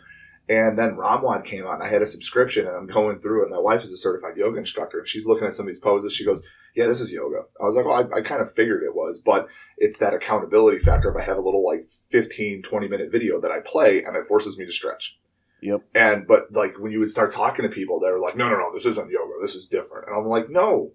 And 0.51 0.77
then 0.77 0.97
ROMWOD 0.97 1.45
came 1.45 1.65
out 1.65 1.75
and 1.75 1.83
I 1.85 1.89
had 1.89 2.03
a 2.03 2.07
subscription 2.07 2.67
and 2.67 2.75
I'm 2.75 2.89
going 2.89 3.21
through 3.21 3.43
it. 3.43 3.47
And 3.47 3.55
my 3.55 3.63
wife 3.63 3.85
is 3.85 3.93
a 3.93 3.97
certified 3.97 4.37
yoga 4.37 4.59
instructor 4.59 4.99
and 4.99 5.07
she's 5.07 5.25
looking 5.25 5.47
at 5.47 5.55
some 5.55 5.63
of 5.63 5.69
these 5.69 5.79
poses. 5.79 6.13
She 6.13 6.25
goes, 6.25 6.45
yeah, 6.75 6.89
this 6.89 7.01
is 7.01 7.13
yoga. 7.13 7.43
I 7.61 7.65
was 7.65 7.77
like, 7.77 7.87
well, 7.87 8.11
I, 8.13 8.19
I 8.19 8.21
kind 8.21 8.43
of 8.43 8.53
figured 8.53 8.83
it 8.83 8.97
was, 8.97 9.21
but 9.21 9.47
it's 9.79 9.99
that 9.99 10.13
accountability 10.13 10.81
factor. 10.81 11.09
If 11.09 11.17
I 11.17 11.25
have 11.25 11.37
a 11.37 11.41
little 11.41 11.65
like 11.65 11.89
15, 12.11 12.63
20 12.63 12.89
minute 12.89 13.13
video 13.13 13.41
that 13.41 13.53
I 13.53 13.61
play 13.61 14.03
and 14.03 14.17
it 14.17 14.27
forces 14.27 14.59
me 14.59 14.67
to 14.67 14.73
stretch. 14.73 15.21
Yep. 15.63 15.83
And, 15.95 16.27
but 16.27 16.53
like 16.53 16.81
when 16.81 16.91
you 16.91 16.99
would 16.99 17.11
start 17.11 17.31
talking 17.31 17.63
to 17.63 17.69
people, 17.69 18.01
they 18.01 18.11
were 18.11 18.19
like, 18.19 18.37
no, 18.37 18.49
no, 18.49 18.57
no, 18.57 18.73
this 18.73 18.87
isn't 18.87 19.09
yoga. 19.09 19.35
This 19.41 19.55
is 19.55 19.67
different. 19.67 20.09
And 20.09 20.17
I'm 20.17 20.27
like, 20.27 20.51
no, 20.51 20.95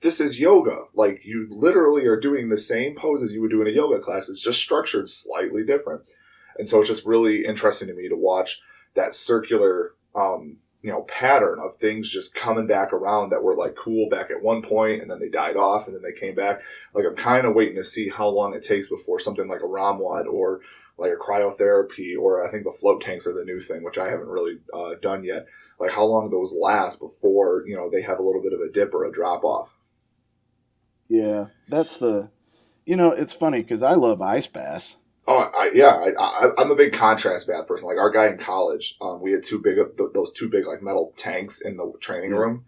this 0.00 0.18
is 0.18 0.40
yoga. 0.40 0.86
Like 0.94 1.20
you 1.24 1.46
literally 1.48 2.06
are 2.06 2.18
doing 2.18 2.48
the 2.48 2.58
same 2.58 2.96
poses 2.96 3.32
you 3.32 3.40
would 3.40 3.52
do 3.52 3.62
in 3.62 3.68
a 3.68 3.70
yoga 3.70 4.00
class. 4.00 4.28
It's 4.28 4.42
just 4.42 4.58
structured 4.58 5.08
slightly 5.08 5.62
different. 5.64 6.02
And 6.58 6.68
so 6.68 6.80
it's 6.80 6.88
just 6.88 7.06
really 7.06 7.44
interesting 7.44 7.86
to 7.86 7.94
me 7.94 8.08
to 8.08 8.16
watch 8.16 8.60
that 8.94 9.14
circular, 9.14 9.94
um, 10.14 10.58
you 10.82 10.90
know 10.90 11.02
pattern 11.02 11.58
of 11.60 11.76
things 11.76 12.10
just 12.10 12.34
coming 12.34 12.66
back 12.66 12.92
around 12.92 13.30
that 13.30 13.42
were 13.42 13.54
like 13.54 13.76
cool 13.76 14.08
back 14.08 14.30
at 14.30 14.42
one 14.42 14.62
point 14.62 15.02
and 15.02 15.10
then 15.10 15.18
they 15.18 15.28
died 15.28 15.56
off 15.56 15.86
and 15.86 15.94
then 15.94 16.02
they 16.02 16.18
came 16.18 16.34
back. 16.34 16.62
Like 16.94 17.04
i'm 17.06 17.16
kind 17.16 17.46
of 17.46 17.54
waiting 17.54 17.76
to 17.76 17.84
see 17.84 18.08
how 18.08 18.28
long 18.28 18.54
it 18.54 18.62
takes 18.62 18.88
before 18.88 19.18
something 19.18 19.48
like 19.48 19.60
a 19.60 19.66
ROMWOD 19.66 20.26
or 20.26 20.60
like 20.96 21.12
a 21.12 21.16
cryotherapy 21.16 22.16
or 22.18 22.46
i 22.46 22.50
think 22.50 22.64
the 22.64 22.72
float 22.72 23.02
tanks 23.02 23.26
are 23.26 23.32
the 23.32 23.44
new 23.44 23.60
thing 23.60 23.82
which 23.82 23.98
i 23.98 24.10
haven't 24.10 24.28
really 24.28 24.58
uh, 24.72 24.94
done 25.02 25.24
yet. 25.24 25.46
Like 25.78 25.92
how 25.92 26.04
long 26.04 26.30
those 26.30 26.52
last 26.52 27.00
before 27.00 27.64
you 27.66 27.76
know 27.76 27.90
they 27.90 28.02
have 28.02 28.18
a 28.18 28.22
little 28.22 28.42
bit 28.42 28.52
of 28.52 28.60
a 28.60 28.70
dip 28.70 28.94
or 28.94 29.04
a 29.04 29.12
drop 29.12 29.44
off? 29.44 29.70
Yeah 31.08 31.46
that's 31.68 31.98
the 31.98 32.30
you 32.86 32.96
know 32.96 33.10
it's 33.10 33.34
funny 33.34 33.60
because 33.62 33.82
i 33.82 33.92
love 33.92 34.22
ice 34.22 34.46
baths 34.46 34.96
Oh, 35.32 35.38
I, 35.38 35.70
yeah, 35.72 36.10
I, 36.18 36.60
am 36.60 36.72
a 36.72 36.74
big 36.74 36.92
contrast 36.92 37.46
bath 37.46 37.68
person. 37.68 37.86
Like 37.86 37.98
our 37.98 38.10
guy 38.10 38.26
in 38.26 38.36
college, 38.36 38.96
um, 39.00 39.20
we 39.20 39.30
had 39.30 39.44
two 39.44 39.60
big 39.60 39.76
those 40.12 40.32
two 40.32 40.48
big 40.48 40.66
like 40.66 40.82
metal 40.82 41.14
tanks 41.16 41.60
in 41.60 41.76
the 41.76 41.92
training 42.00 42.32
room, 42.32 42.64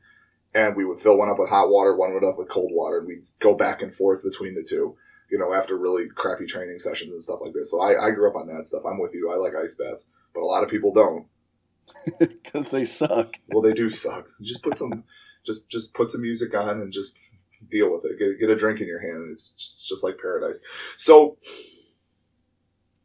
and 0.54 0.76
we 0.76 0.84
would 0.84 1.00
fill 1.00 1.18
one 1.18 1.28
up 1.28 1.40
with 1.40 1.50
hot 1.50 1.70
water, 1.70 1.96
one 1.96 2.14
would 2.14 2.22
up 2.22 2.38
with 2.38 2.48
cold 2.48 2.70
water, 2.72 2.98
and 2.98 3.08
we'd 3.08 3.24
go 3.40 3.56
back 3.56 3.82
and 3.82 3.92
forth 3.92 4.22
between 4.22 4.54
the 4.54 4.62
two. 4.62 4.96
You 5.28 5.38
know, 5.38 5.52
after 5.52 5.76
really 5.76 6.06
crappy 6.14 6.46
training 6.46 6.78
sessions 6.78 7.10
and 7.10 7.20
stuff 7.20 7.40
like 7.42 7.52
this. 7.52 7.72
So 7.72 7.82
I, 7.82 8.06
I 8.06 8.10
grew 8.12 8.30
up 8.30 8.36
on 8.36 8.46
that 8.46 8.64
stuff. 8.64 8.82
I'm 8.86 9.00
with 9.00 9.12
you. 9.12 9.32
I 9.32 9.36
like 9.38 9.54
ice 9.60 9.74
baths, 9.74 10.10
but 10.32 10.42
a 10.42 10.46
lot 10.46 10.62
of 10.62 10.70
people 10.70 10.92
don't 10.92 11.26
because 12.20 12.68
they 12.68 12.84
suck. 12.84 13.40
well, 13.48 13.62
they 13.62 13.72
do 13.72 13.90
suck. 13.90 14.28
Just 14.40 14.62
put 14.62 14.76
some, 14.76 15.02
just 15.44 15.68
just 15.68 15.94
put 15.94 16.10
some 16.10 16.22
music 16.22 16.54
on 16.54 16.80
and 16.80 16.92
just 16.92 17.18
deal 17.68 17.92
with 17.92 18.04
it. 18.04 18.20
Get, 18.20 18.38
get 18.38 18.50
a 18.50 18.56
drink 18.56 18.80
in 18.80 18.86
your 18.86 19.00
hand, 19.00 19.16
and 19.16 19.32
it's 19.32 19.48
just, 19.50 19.88
just 19.88 20.04
like 20.04 20.18
paradise. 20.18 20.62
So 20.96 21.38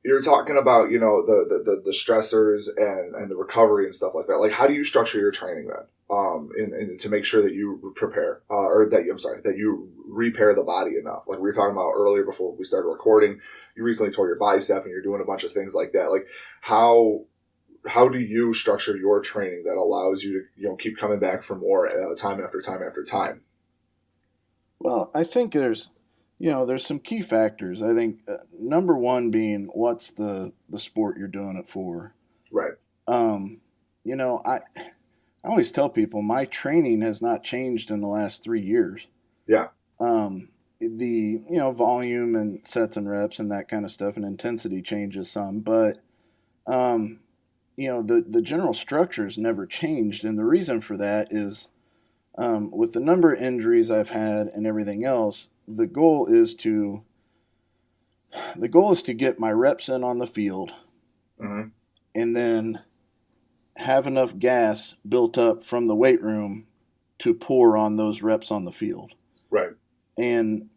you're 0.03 0.21
talking 0.21 0.57
about 0.57 0.89
you 0.91 0.99
know 0.99 1.25
the, 1.25 1.61
the 1.63 1.81
the, 1.83 1.91
stressors 1.91 2.69
and 2.77 3.15
and 3.15 3.29
the 3.29 3.35
recovery 3.35 3.85
and 3.85 3.95
stuff 3.95 4.15
like 4.15 4.27
that. 4.27 4.37
Like 4.37 4.51
how 4.51 4.67
do 4.67 4.73
you 4.73 4.83
structure 4.83 5.19
your 5.19 5.31
training 5.31 5.67
then? 5.67 5.85
Um 6.09 6.49
in, 6.57 6.97
to 6.97 7.09
make 7.09 7.25
sure 7.25 7.41
that 7.41 7.53
you 7.53 7.93
prepare 7.95 8.41
uh, 8.49 8.53
or 8.53 8.87
that 8.89 9.05
i'm 9.11 9.19
sorry 9.19 9.41
that 9.43 9.57
you 9.57 9.91
repair 10.07 10.55
the 10.55 10.63
body 10.63 10.91
enough. 10.99 11.27
Like 11.27 11.39
we 11.39 11.43
were 11.43 11.53
talking 11.53 11.73
about 11.73 11.91
earlier 11.91 12.23
before 12.23 12.55
we 12.55 12.63
started 12.63 12.87
recording 12.87 13.39
you 13.75 13.83
recently 13.83 14.11
tore 14.11 14.27
your 14.27 14.37
bicep 14.37 14.83
and 14.83 14.91
you're 14.91 15.01
doing 15.01 15.21
a 15.21 15.25
bunch 15.25 15.43
of 15.43 15.51
things 15.51 15.75
like 15.75 15.91
that. 15.93 16.11
Like 16.11 16.27
how 16.61 17.25
how 17.85 18.07
do 18.07 18.19
you 18.19 18.53
structure 18.53 18.95
your 18.97 19.21
training 19.21 19.63
that 19.65 19.75
allows 19.75 20.23
you 20.23 20.33
to 20.33 20.61
you 20.61 20.69
know 20.69 20.75
keep 20.75 20.97
coming 20.97 21.19
back 21.19 21.43
for 21.43 21.55
more 21.55 21.89
uh, 21.89 22.15
time 22.15 22.41
after 22.41 22.61
time 22.61 22.81
after 22.81 23.03
time? 23.03 23.41
Well 24.79 25.11
i 25.13 25.23
think 25.23 25.53
there's 25.53 25.89
you 26.39 26.51
know, 26.51 26.65
there's 26.65 26.85
some 26.85 26.99
key 26.99 27.21
factors. 27.21 27.81
I 27.81 27.93
think 27.93 28.19
uh, 28.27 28.37
number 28.59 28.97
one 28.97 29.31
being 29.31 29.69
what's 29.73 30.11
the 30.11 30.53
the 30.69 30.79
sport 30.79 31.17
you're 31.17 31.27
doing 31.27 31.57
it 31.57 31.67
for. 31.67 32.13
Right. 32.51 32.73
Um, 33.07 33.61
you 34.03 34.15
know, 34.15 34.41
I 34.45 34.59
I 35.43 35.49
always 35.49 35.71
tell 35.71 35.89
people 35.89 36.21
my 36.21 36.45
training 36.45 37.01
has 37.01 37.21
not 37.21 37.43
changed 37.43 37.89
in 37.89 38.01
the 38.01 38.07
last 38.07 38.43
three 38.43 38.61
years. 38.61 39.07
Yeah. 39.47 39.69
Um, 39.99 40.49
the 40.79 41.41
you 41.49 41.57
know 41.57 41.71
volume 41.71 42.35
and 42.35 42.65
sets 42.67 42.97
and 42.97 43.09
reps 43.09 43.39
and 43.39 43.51
that 43.51 43.67
kind 43.67 43.83
of 43.83 43.91
stuff 43.91 44.15
and 44.15 44.25
intensity 44.25 44.81
changes 44.81 45.29
some, 45.29 45.61
but 45.61 45.97
um, 46.67 47.19
you 47.75 47.87
know 47.87 48.03
the 48.03 48.23
the 48.27 48.43
general 48.43 48.73
structure's 48.73 49.39
never 49.39 49.65
changed, 49.65 50.23
and 50.23 50.37
the 50.37 50.45
reason 50.45 50.81
for 50.81 50.97
that 50.97 51.29
is 51.31 51.69
um, 52.37 52.69
with 52.69 52.93
the 52.93 52.99
number 52.99 53.33
of 53.33 53.41
injuries 53.41 53.89
I've 53.89 54.09
had 54.09 54.47
and 54.47 54.67
everything 54.67 55.03
else, 55.03 55.49
the 55.67 55.87
goal 55.87 56.27
is 56.27 56.53
to 56.55 57.03
the 58.55 58.67
goal 58.67 58.91
is 58.91 59.01
to 59.03 59.13
get 59.13 59.39
my 59.39 59.51
reps 59.51 59.89
in 59.89 60.03
on 60.03 60.17
the 60.19 60.27
field, 60.27 60.71
Mm-hmm. 61.39 61.69
and 62.15 62.35
then 62.35 62.79
have 63.75 64.07
enough 64.07 64.37
gas 64.39 64.95
built 65.07 65.37
up 65.37 65.63
from 65.63 65.85
the 65.87 65.95
weight 65.95 66.21
room 66.21 66.65
to 67.19 67.33
pour 67.33 67.77
on 67.77 67.95
those 67.95 68.23
reps 68.23 68.51
on 68.51 68.65
the 68.65 68.71
field. 68.71 69.13
Right. 69.51 69.73
And 70.17 70.69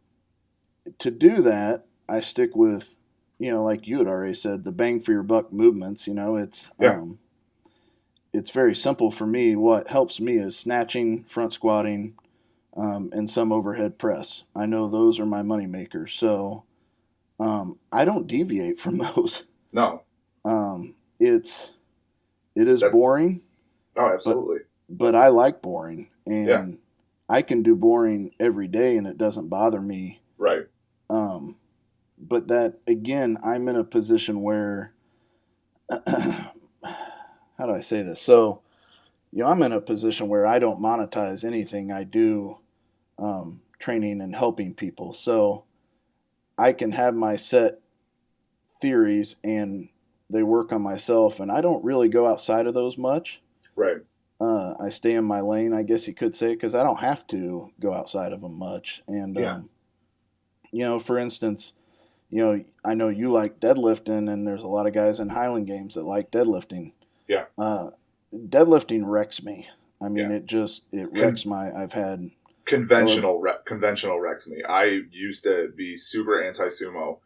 to 0.99 1.11
do 1.11 1.41
that, 1.43 1.87
I 2.09 2.21
stick 2.21 2.55
with, 2.55 2.97
you 3.39 3.51
know, 3.51 3.65
like 3.65 3.87
you 3.87 3.99
had 3.99 4.07
already 4.07 4.35
said, 4.35 4.65
the 4.65 4.73
bang 4.73 5.01
for 5.01 5.13
your 5.13 5.23
buck 5.23 5.51
movements. 5.51 6.07
You 6.07 6.13
know, 6.13 6.37
it's 6.37 6.71
Yeah. 6.79 6.99
um, 6.99 7.19
it's 8.35 8.51
very 8.51 8.75
simple 8.75 9.11
for 9.11 9.27
me. 9.27 9.57
What 9.57 9.89
helps 9.89 10.21
me 10.21 10.37
is 10.37 10.59
snatching, 10.59 11.25
front 11.25 11.55
squatting, 11.55 12.15
um, 12.77 13.11
and 13.13 13.29
some 13.29 13.53
overhead 13.53 13.99
press. 13.99 14.45
I 14.55 14.67
know 14.67 14.89
those 14.89 15.19
are 15.21 15.27
my 15.27 15.43
money 15.43 15.67
makers, 15.67 16.13
so 16.15 16.65
um, 17.39 17.79
I 17.93 18.05
don't 18.05 18.27
deviate 18.27 18.79
from 18.79 18.99
those. 19.15 19.45
No. 19.73 20.03
Um, 20.45 20.95
it's 21.19 21.73
it 22.55 22.67
is 22.69 22.81
That's- 22.81 22.95
boring, 22.95 23.43
No, 23.97 24.07
absolutely. 24.13 24.61
but 24.89 25.15
I 25.15 25.29
like 25.29 25.63
boring, 25.63 26.09
and 26.27 26.47
Yeah. 26.49 26.67
I 27.29 27.43
can 27.43 27.63
do 27.63 27.77
boring 27.77 28.33
every 28.41 28.67
day, 28.69 28.97
and 28.97 29.07
it 29.07 29.17
doesn't 29.19 29.49
bother 29.49 29.81
me. 29.81 30.21
right. 30.39 30.67
Um, 31.09 31.57
but 32.19 32.49
that 32.49 32.79
again, 32.87 33.39
I'm 33.45 33.67
in 33.69 33.77
a 33.77 33.83
position 33.85 34.43
where, 34.43 34.93
how 36.07 36.53
do 37.67 37.73
I 37.75 37.81
say 37.81 38.03
this? 38.03 38.21
So, 38.21 38.63
you 39.33 39.43
know, 39.43 39.47
I'm 39.51 39.63
in 39.63 39.73
a 39.73 39.81
position 39.81 40.29
where 40.29 40.47
I 40.47 40.59
don't 40.59 40.81
monetize 40.81 41.45
anything 41.45 41.93
I 41.93 42.05
do, 42.05 42.59
um, 43.19 43.63
training 43.79 44.21
and 44.21 44.35
helping 44.35 44.75
people. 44.75 45.13
So, 45.13 45.65
I 46.59 46.73
can 46.73 46.93
have 46.93 47.15
my 47.15 47.37
set 47.37 47.81
theories 48.83 49.37
and 49.43 49.89
they 50.29 50.43
work 50.43 50.73
on 50.73 50.83
myself, 50.83 51.41
and 51.41 51.51
I 51.51 51.61
don't 51.61 51.83
really 51.85 52.09
go 52.09 52.27
outside 52.27 52.67
of 52.67 52.75
those 52.75 52.97
much. 52.97 53.43
Right. 53.75 53.99
Uh, 54.41 54.75
I 54.81 54.89
stay 54.89 55.15
in 55.15 55.25
my 55.25 55.41
lane, 55.41 55.73
I 55.75 55.83
guess 55.83 56.07
you 56.07 56.15
could 56.15 56.37
say, 56.37 56.51
because 56.51 56.75
I 56.75 56.83
don't 56.83 57.01
have 57.01 57.27
to 57.29 57.73
go 57.81 57.93
outside 57.93 58.33
of 58.33 58.41
them 58.41 58.59
much. 58.59 59.03
And, 59.09 59.37
Yeah. 59.37 59.55
um, 59.55 59.71
you 60.71 60.85
know, 60.85 60.99
for 60.99 61.19
instance, 61.19 61.75
you 62.31 62.39
know, 62.43 62.65
I 62.85 62.95
know 62.95 63.09
you 63.09 63.31
like 63.33 63.59
deadlifting, 63.59 64.33
and 64.33 64.47
there's 64.47 64.63
a 64.63 64.69
lot 64.69 64.87
of 64.87 64.93
guys 64.93 65.19
in 65.19 65.31
Highland 65.31 65.67
games 65.67 65.95
that 65.95 66.05
like 66.05 66.31
deadlifting. 66.31 66.93
Yeah. 67.27 67.47
Uh, 67.59 67.91
deadlifting 68.35 69.03
wrecks 69.07 69.43
me. 69.43 69.69
I 70.01 70.09
mean, 70.09 70.31
Yeah. 70.31 70.37
it 70.37 70.47
just 70.47 70.85
it 70.93 71.09
wrecks 71.13 71.45
my. 71.45 71.73
I've 71.73 71.93
had 71.93 72.31
Conventional 72.65 73.43
conventional 73.65 74.21
wrecks 74.21 74.47
me. 74.49 74.63
I 74.63 75.03
used 75.11 75.43
to 75.45 75.73
be 75.75 75.97
super 75.97 76.41
anti 76.43 76.67
sumo, 76.67 77.19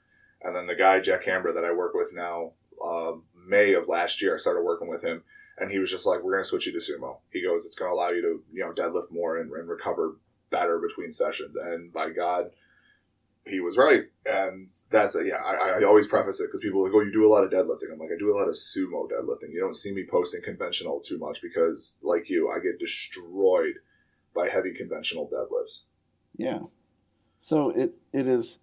and 0.43 0.57
then 0.57 0.67
the 0.67 0.75
guy 0.75 1.01
Jack 1.01 1.25
Hamber 1.25 1.53
that 1.53 1.65
I 1.65 1.73
work 1.73 1.93
with 1.95 2.13
now, 2.15 2.53
uh, 2.83 3.13
May 3.47 3.75
of 3.75 3.89
last 3.89 4.23
year, 4.23 4.35
I 4.35 4.39
started 4.39 4.63
working 4.63 4.89
with 4.89 5.03
him, 5.03 5.23
and 5.59 5.71
he 5.71 5.79
was 5.79 5.91
just 5.91 6.07
like, 6.07 6.23
"We're 6.23 6.33
going 6.33 6.45
to 6.45 6.49
switch 6.49 6.67
you 6.67 6.73
to 6.73 6.79
sumo." 6.79 7.19
He 7.31 7.43
goes, 7.43 7.67
"It's 7.67 7.77
going 7.77 7.91
to 7.91 7.95
allow 7.95 8.09
you 8.09 8.23
to 8.23 8.43
you 8.53 8.61
know 8.65 8.73
deadlift 8.73 9.11
more 9.11 9.37
and, 9.39 9.53
and 9.53 9.69
recover 9.69 10.17
better 10.49 10.79
between 10.79 11.13
sessions." 11.13 11.57
And 11.57 11.93
by 11.93 12.09
God, 12.11 12.51
he 13.47 13.61
was 13.61 13.77
right. 13.77 14.05
And 14.27 14.71
that's 14.91 15.17
yeah. 15.23 15.37
I, 15.37 15.81
I 15.81 15.85
always 15.85 16.07
preface 16.07 16.41
it 16.41 16.47
because 16.49 16.61
people 16.61 16.81
are 16.81 16.85
like, 16.85 16.93
"Oh, 16.95 17.01
you 17.03 17.13
do 17.13 17.27
a 17.27 17.33
lot 17.33 17.45
of 17.45 17.51
deadlifting." 17.51 17.93
I'm 17.93 17.99
like, 17.99 18.11
I 18.15 18.19
do 18.19 18.35
a 18.35 18.39
lot 18.39 18.49
of 18.49 18.55
sumo 18.55 19.09
deadlifting. 19.11 19.53
You 19.53 19.61
don't 19.61 19.77
see 19.77 19.93
me 19.93 20.05
posting 20.11 20.41
conventional 20.43 21.01
too 21.01 21.19
much 21.19 21.41
because, 21.43 21.99
like 22.03 22.31
you, 22.31 22.51
I 22.51 22.59
get 22.61 22.79
destroyed 22.79 23.75
by 24.35 24.49
heavy 24.49 24.73
conventional 24.75 25.29
deadlifts. 25.29 25.85
yeah. 26.37 26.61
So 27.39 27.71
it 27.71 27.95
it 28.13 28.27
is 28.27 28.59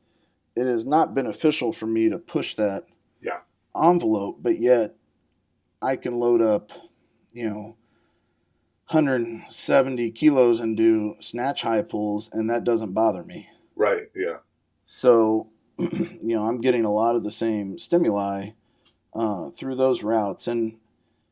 it 0.56 0.66
is 0.66 0.86
not 0.86 1.14
beneficial 1.14 1.72
for 1.72 1.86
me 1.86 2.10
to 2.10 2.18
push 2.18 2.56
that 2.56 2.88
Yeah. 3.22 3.42
envelope, 3.80 4.40
but 4.42 4.60
yet 4.60 4.96
I 5.82 5.96
can 5.96 6.18
load 6.20 6.42
up, 6.42 6.72
you 7.32 7.48
know, 7.50 7.78
170 8.90 10.12
kilos 10.12 10.60
and 10.60 10.76
do 10.76 11.16
snatch 11.20 11.62
high 11.62 11.82
pulls, 11.82 12.30
and 12.34 12.50
that 12.50 12.64
doesn't 12.64 12.94
bother 12.94 13.24
me. 13.24 13.50
Right. 13.76 14.10
Yeah. 14.16 14.31
So, 14.94 15.48
you 15.78 16.20
know, 16.36 16.46
I'm 16.46 16.60
getting 16.60 16.84
a 16.84 16.92
lot 16.92 17.16
of 17.16 17.24
the 17.24 17.32
same 17.32 17.80
stimuli 17.80 18.50
uh, 19.14 19.50
through 19.52 19.76
those 19.76 20.04
routes, 20.04 20.50
and 20.50 20.80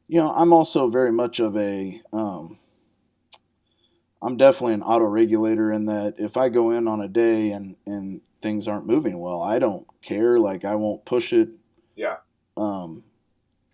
you 0.07 0.17
know, 0.17 0.31
I'm 0.31 0.53
also 0.53 0.89
very 0.89 1.11
much 1.11 1.41
of 1.41 1.57
a, 1.57 2.01
um, 2.13 2.57
I'm 4.21 4.37
definitely 4.37 4.75
an 4.75 4.81
auto 4.81 5.03
regulator 5.07 5.73
in 5.73 5.87
that 5.87 6.15
if 6.17 6.37
I 6.37 6.47
go 6.47 6.71
in 6.71 6.87
on 6.87 7.01
a 7.01 7.09
day 7.09 7.51
and 7.51 7.75
and 7.85 8.21
things 8.41 8.65
aren't 8.65 8.87
moving 8.87 9.19
well, 9.19 9.41
I 9.41 9.59
don't 9.59 9.85
care. 10.01 10.39
Like 10.39 10.63
I 10.63 10.75
won't 10.75 11.03
push 11.03 11.33
it. 11.33 11.49
Yeah. 11.97 12.19
Um, 12.55 13.03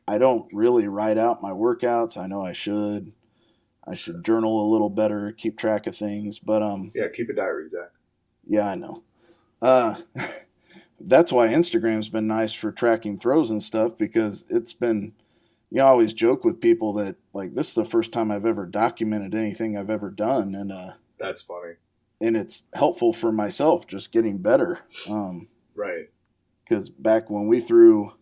I 0.07 0.17
don't 0.17 0.51
really 0.51 0.87
write 0.87 1.19
out 1.19 1.43
my 1.43 1.51
workouts. 1.51 2.17
I 2.17 2.25
know 2.25 2.43
I 2.43 2.53
should. 2.53 3.11
I 3.87 3.93
should 3.93 4.25
journal 4.25 4.67
a 4.67 4.71
little 4.71 4.89
better, 4.89 5.31
keep 5.31 5.59
track 5.59 5.85
of 5.85 5.95
things, 5.95 6.39
but 6.39 6.63
um, 6.63 6.91
Yeah. 6.95 7.05
Keep 7.15 7.29
a 7.29 7.33
diary, 7.33 7.69
Zach. 7.69 7.91
yeah, 8.47 8.67
I 8.67 8.73
know. 8.73 9.03
Uh, 9.65 9.95
that's 10.99 11.31
why 11.31 11.47
Instagram's 11.47 12.09
been 12.09 12.27
nice 12.27 12.53
for 12.53 12.71
tracking 12.71 13.17
throws 13.19 13.49
and 13.49 13.61
stuff 13.63 13.97
because 13.97 14.45
it's 14.49 14.73
been. 14.73 15.13
You 15.71 15.79
know, 15.79 15.85
I 15.87 15.89
always 15.89 16.13
joke 16.13 16.45
with 16.45 16.61
people 16.61 16.93
that 16.93 17.15
like 17.33 17.55
this 17.55 17.69
is 17.69 17.73
the 17.73 17.83
first 17.83 18.11
time 18.11 18.29
I've 18.31 18.45
ever 18.45 18.65
documented 18.67 19.33
anything 19.33 19.75
I've 19.75 19.89
ever 19.89 20.09
done, 20.11 20.53
and 20.55 20.71
uh, 20.71 20.91
That's 21.19 21.41
funny. 21.41 21.73
and 22.21 22.37
it's 22.37 22.63
helpful 22.73 23.11
for 23.11 23.31
myself 23.31 23.87
just 23.87 24.11
getting 24.11 24.37
better. 24.37 24.79
Um, 25.09 25.47
Right. 25.75 26.09
because 26.63 26.89
back 26.89 27.29
when 27.29 27.47
we 27.47 27.59
threw 27.59 28.13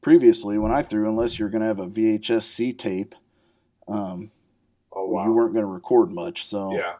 previously, 0.00 0.56
when 0.56 0.72
I 0.72 0.80
threw, 0.82 1.06
unless 1.08 1.38
you're 1.38 1.50
going 1.50 1.60
to 1.62 1.66
have 1.68 1.80
a 1.80 1.88
VHS 1.88 2.42
C 2.44 2.72
tape, 2.72 3.14
um, 3.88 4.30
Oh 4.92 5.06
wow. 5.06 5.24
you 5.26 5.32
weren't 5.32 5.52
going 5.52 5.66
to 5.66 5.70
record 5.70 6.10
much. 6.12 6.46
So 6.46 6.74
Yeah. 6.74 6.94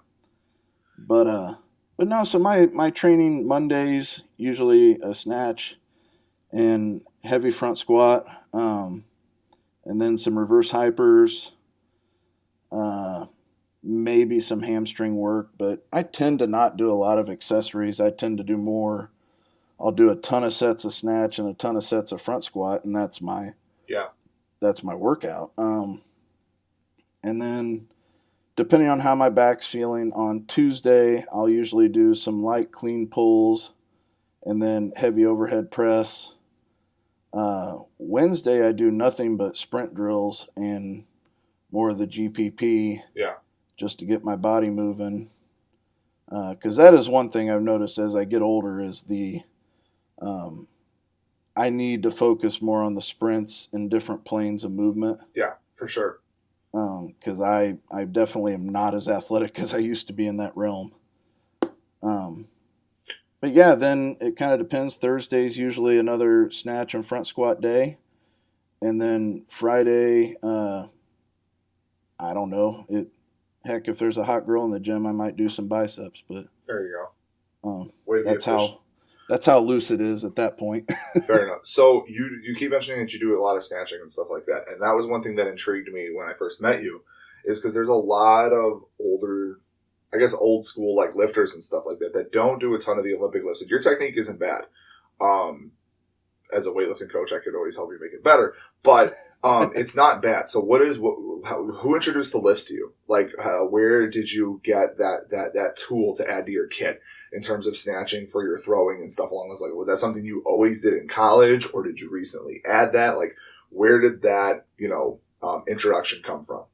But 0.99 1.27
uh, 1.29 1.55
but 1.97 2.09
no. 2.09 2.25
So 2.25 2.39
my 2.39 2.67
my 2.67 2.91
training 2.91 3.47
Mondays 3.47 4.23
usually 4.37 4.99
a 5.01 5.15
snatch, 5.15 5.77
and 6.53 7.03
heavy 7.23 7.51
front 7.51 7.79
squat, 7.79 8.27
um, 8.53 9.05
and 9.85 10.01
then 10.01 10.17
some 10.17 10.39
reverse 10.39 10.73
hypers. 10.73 11.53
Uh, 12.73 13.27
maybe 13.87 14.41
some 14.41 14.63
hamstring 14.63 15.15
work, 15.17 15.51
but 15.59 15.87
I 15.93 16.03
tend 16.03 16.39
to 16.41 16.47
not 16.47 16.77
do 16.77 16.91
a 16.91 16.95
lot 16.97 17.19
of 17.19 17.29
accessories. 17.29 18.01
I 18.01 18.11
tend 18.11 18.39
to 18.39 18.45
do 18.45 18.57
more. 18.57 19.11
I'll 19.79 19.93
do 19.93 20.11
a 20.11 20.17
ton 20.17 20.43
of 20.43 20.53
sets 20.53 20.85
of 20.85 20.93
snatch 20.93 21.39
and 21.39 21.49
a 21.49 21.53
ton 21.55 21.77
of 21.77 21.85
sets 21.85 22.11
of 22.11 22.23
front 22.23 22.45
squat, 22.45 22.85
and 22.85 22.97
that's 22.97 23.21
my 23.21 23.51
Yeah. 23.87 24.09
that's 24.61 24.83
my 24.83 24.95
workout. 24.95 25.53
Um, 25.59 26.03
and 27.23 27.41
then 27.41 27.89
depending 28.57 28.89
on 28.89 29.01
how 29.01 29.15
my 29.15 29.29
back's 29.31 29.67
feeling 29.67 30.13
on 30.13 30.45
Tuesday, 30.47 31.25
I'll 31.33 31.49
usually 31.49 31.89
do 31.89 32.15
some 32.15 32.43
light 32.43 32.71
clean 32.73 33.09
pulls 33.09 33.73
and 34.45 34.63
then 34.63 34.93
heavy 34.97 35.25
overhead 35.25 35.71
press. 35.71 36.35
Uh, 37.33 37.79
Wednesday, 37.99 38.67
I 38.67 38.73
do 38.73 38.91
nothing 38.91 39.37
but 39.37 39.57
sprint 39.57 39.95
drills 39.95 40.49
and 40.57 41.05
more 41.73 41.91
of 41.91 41.99
the 41.99 42.07
GPP 42.07 43.03
Yeah. 43.15 43.35
just 43.77 43.99
to 43.99 44.05
get 44.07 44.23
my 44.23 44.37
body 44.37 44.71
moving. 44.71 45.31
Because 46.31 46.77
that 46.77 46.95
is 46.95 47.09
one 47.09 47.31
thing 47.31 47.51
I've 47.51 47.63
noticed 47.63 47.99
as 47.99 48.15
I 48.17 48.25
get 48.25 48.43
older 48.43 48.81
is 48.81 49.03
the 49.03 49.43
um, 50.21 50.69
I 51.57 51.71
need 51.71 52.03
to 52.05 52.11
focus 52.11 52.63
more 52.63 52.83
on 52.83 52.95
the 52.95 53.01
sprints 53.03 53.69
and 53.73 53.91
different 53.91 54.25
planes 54.25 54.65
of 54.65 54.73
movement 54.73 55.21
Yeah. 55.35 55.55
For 55.75 55.87
sure. 55.89 56.21
Because 56.75 57.41
I 57.41 57.79
I 57.91 58.05
definitely 58.05 58.55
am 58.55 58.69
not 58.69 58.95
as 58.95 59.09
athletic 59.09 59.59
as 59.61 59.73
I 59.73 59.79
used 59.79 60.09
to 60.09 60.13
be 60.13 60.27
in 60.27 60.39
that 60.39 60.57
realm. 60.57 60.93
Um, 62.03 62.49
but 63.41 63.53
yeah, 63.53 63.75
then 63.75 64.17
it 64.21 64.37
kind 64.37 64.53
of 64.53 64.59
depends. 64.59 64.97
Thursday's 64.97 65.57
usually 65.57 65.99
another 65.99 66.51
snatch 66.51 66.95
and 66.95 67.07
front 67.07 67.27
squat 67.27 67.61
day, 67.61 67.99
and 68.83 69.01
then 69.01 69.45
Friday, 69.49 70.37
uh, 70.43 70.87
I 72.19 72.35
don't 72.35 72.51
know. 72.51 72.87
It 72.89 73.09
heck, 73.65 73.89
if 73.89 73.99
there's 73.99 74.19
a 74.19 74.25
hot 74.25 74.47
girl 74.47 74.65
in 74.65 74.71
the 74.71 74.81
gym, 74.81 75.07
I 75.07 75.13
might 75.13 75.37
do 75.37 75.49
some 75.49 75.69
biceps, 75.69 76.23
but 76.29 76.47
There 76.67 76.83
you 76.87 77.09
go. 77.63 77.69
um, 77.69 77.93
Way 78.05 78.19
to 78.19 78.25
be 78.25 78.31
that's 78.31 78.45
how 78.45 78.81
that's 79.29 79.47
how 79.47 79.59
loose 79.59 79.91
it 79.91 80.01
is 80.01 80.25
at 80.25 80.37
that 80.37 80.59
point. 80.59 80.91
Fair 81.27 81.47
enough. 81.47 81.61
So 81.65 82.05
you 82.09 82.41
you 82.43 82.55
keep 82.55 82.71
mentioning 82.71 83.01
that 83.01 83.13
you 83.13 83.21
do 83.21 83.39
a 83.39 83.43
lot 83.43 83.57
of 83.57 83.63
snatching 83.63 83.99
and 84.01 84.11
stuff 84.11 84.29
like 84.31 84.47
that, 84.47 84.65
and 84.69 84.83
that 84.83 84.95
was 84.95 85.07
one 85.07 85.23
thing 85.23 85.37
that 85.37 85.47
intrigued 85.47 85.93
me 85.93 86.11
when 86.15 86.29
I 86.29 86.35
first 86.35 86.61
met 86.61 86.83
you, 86.83 87.03
is 87.45 87.59
because 87.59 87.75
there's 87.75 87.89
a 87.89 87.95
lot 87.95 88.53
of 88.53 88.85
older 89.01 89.61
I 90.15 90.19
guess 90.19 90.35
old 90.35 90.65
school 90.65 90.95
like 90.95 91.15
lifters 91.15 91.55
and 91.55 91.63
stuff 91.63 91.85
like 91.87 91.99
that 91.99 92.13
that 92.15 92.33
don't 92.33 92.61
do 92.61 92.75
a 92.75 92.79
ton 92.79 92.99
of 92.99 93.05
the 93.05 93.15
Olympic 93.15 93.45
lifts. 93.45 93.63
And 93.63 93.71
your 93.71 93.81
technique 93.81 94.17
isn't 94.17 94.39
bad. 94.39 94.63
Um, 95.21 95.73
as 96.55 96.67
a 96.67 96.71
weightlifting 96.71 97.11
coach, 97.11 97.33
I 97.33 97.39
could 97.39 97.55
always 97.57 97.75
help 97.75 97.91
you 97.91 97.99
make 98.01 98.13
it 98.13 98.23
better, 98.23 98.55
but 98.83 99.13
um, 99.43 99.73
it's 99.75 99.97
not 99.97 100.23
bad. 100.23 100.49
So, 100.49 100.61
what 100.61 100.83
is 100.83 100.99
what? 100.99 101.17
How, 101.45 101.65
who 101.65 101.95
introduced 101.95 102.33
the 102.33 102.39
lifts 102.39 102.65
to 102.65 102.75
you? 102.75 102.95
Like, 103.09 103.31
uh, 103.43 103.61
where 103.61 104.09
did 104.09 104.31
you 104.31 104.61
get 104.63 104.99
that 104.99 105.31
that 105.31 105.55
that 105.55 105.77
tool 105.77 106.15
to 106.15 106.31
add 106.31 106.47
to 106.47 106.53
your 106.53 106.67
kit 106.67 107.01
in 107.35 107.43
terms 107.43 107.67
of 107.67 107.77
snatching 107.77 108.27
for 108.27 108.45
your 108.45 108.59
throwing 108.59 109.01
and 109.01 109.13
stuff 109.13 109.31
along 109.31 109.49
those 109.49 109.61
lines? 109.61 109.75
Was 109.75 109.89
that 109.89 109.97
something 109.97 110.25
you 110.25 110.43
always 110.47 110.83
did 110.83 110.95
in 110.95 111.09
college, 111.09 111.67
or 111.75 111.83
did 111.83 112.01
you 112.01 112.11
recently 112.11 112.63
add 112.65 112.93
that? 112.93 113.17
Like, 113.17 113.37
where 113.71 114.01
did 114.01 114.23
that 114.23 114.67
you 114.79 114.89
know 114.89 115.21
um, 115.43 115.65
introduction 115.69 116.23
come 116.23 116.45
from? 116.45 116.65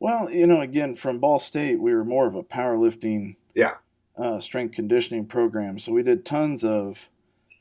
Well, 0.00 0.30
you 0.30 0.46
know, 0.46 0.60
again, 0.60 0.96
from 0.96 1.20
Ball 1.20 1.38
State, 1.38 1.80
we 1.80 1.94
were 1.94 2.04
more 2.04 2.26
of 2.26 2.34
a 2.34 2.42
powerlifting, 2.42 3.36
yeah, 3.54 3.74
uh, 4.16 4.40
strength 4.40 4.74
conditioning 4.74 5.26
program. 5.26 5.78
So 5.78 5.92
we 5.92 6.02
did 6.02 6.24
tons 6.24 6.64
of. 6.64 7.08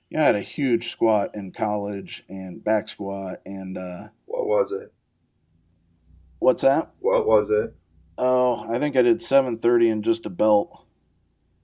Yeah, 0.10 0.24
I 0.24 0.26
had 0.26 0.36
a 0.36 0.42
huge 0.42 0.90
squat 0.90 1.36
in 1.36 1.52
college 1.52 2.24
and 2.28 2.64
back 2.64 2.90
squat 2.90 3.42
and. 3.46 3.78
Uh, 3.78 4.08
what 4.26 4.46
was 4.46 4.72
it? 4.72 4.92
What's 6.40 6.64
that? 6.64 6.92
What 7.00 7.28
was 7.28 7.52
it? 7.52 7.76
Oh, 8.18 8.68
I 8.70 8.80
think 8.80 8.96
I 8.96 9.04
did 9.04 9.22
730 9.22 9.90
and 9.90 10.04
just 10.04 10.26
a 10.26 10.30
belt. 10.30 10.86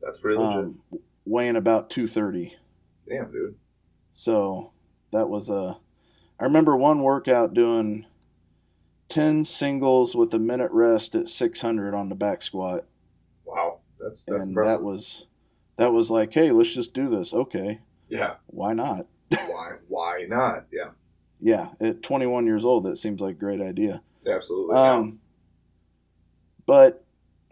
That's 0.08 0.20
pretty 0.20 0.38
legit. 0.38 0.60
Um, 0.60 0.80
weighing 1.26 1.58
about 1.58 1.90
230. 1.90 2.56
Damn, 3.10 3.30
dude. 3.30 3.56
So 4.14 4.72
that 5.12 5.28
was 5.28 5.50
a. 5.50 5.78
I 6.40 6.46
remember 6.46 6.78
one 6.78 7.02
workout 7.04 7.54
doing 7.54 8.06
10 9.10 9.44
singles 9.44 10.16
with 10.16 10.34
a 10.34 10.40
minute 10.40 10.72
rest 10.72 11.14
at 11.14 11.28
600 11.28 11.94
on 11.94 12.08
the 12.08 12.16
back 12.16 12.42
squat. 12.42 12.86
Wow, 13.44 13.80
that's 14.00 14.24
that's 14.24 14.46
and 14.46 14.52
impressive. 14.52 14.80
that 14.80 14.86
was 14.86 15.28
that 15.76 15.92
was 15.92 16.10
like, 16.10 16.34
hey, 16.34 16.52
let's 16.52 16.74
just 16.74 16.94
do 16.94 17.10
this. 17.10 17.34
Okay. 17.34 17.82
Yeah. 18.08 18.36
Why 18.46 18.72
not? 18.72 19.08
why 19.30 19.74
why 19.90 20.26
not? 20.30 20.68
Yeah. 20.72 20.92
Yeah, 21.42 21.72
at 21.82 22.02
21 22.02 22.46
years 22.46 22.64
old, 22.64 22.86
that 22.86 22.98
seems 22.98 23.20
like 23.20 23.36
a 23.36 23.40
great 23.40 23.60
idea. 23.60 24.02
Absolutely. 24.26 24.78
Um, 24.78 25.20
but 26.66 27.04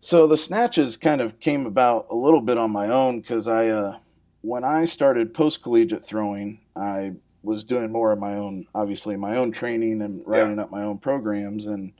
so 0.00 0.26
the 0.26 0.36
snatches 0.36 0.96
kind 0.96 1.20
of 1.20 1.40
came 1.40 1.66
about 1.66 2.06
a 2.10 2.14
little 2.14 2.40
bit 2.40 2.58
on 2.58 2.70
my 2.70 2.88
own 2.88 3.20
because 3.20 3.48
I, 3.48 3.68
uh, 3.68 3.98
when 4.42 4.64
I 4.64 4.84
started 4.84 5.34
post 5.34 5.62
collegiate 5.62 6.06
throwing, 6.06 6.60
I 6.76 7.14
was 7.42 7.64
doing 7.64 7.90
more 7.90 8.12
of 8.12 8.18
my 8.18 8.34
own, 8.34 8.66
obviously 8.74 9.16
my 9.16 9.36
own 9.36 9.50
training 9.50 10.02
and 10.02 10.22
writing 10.26 10.56
yeah. 10.56 10.62
up 10.62 10.70
my 10.70 10.82
own 10.82 10.98
programs 10.98 11.66
and, 11.66 11.92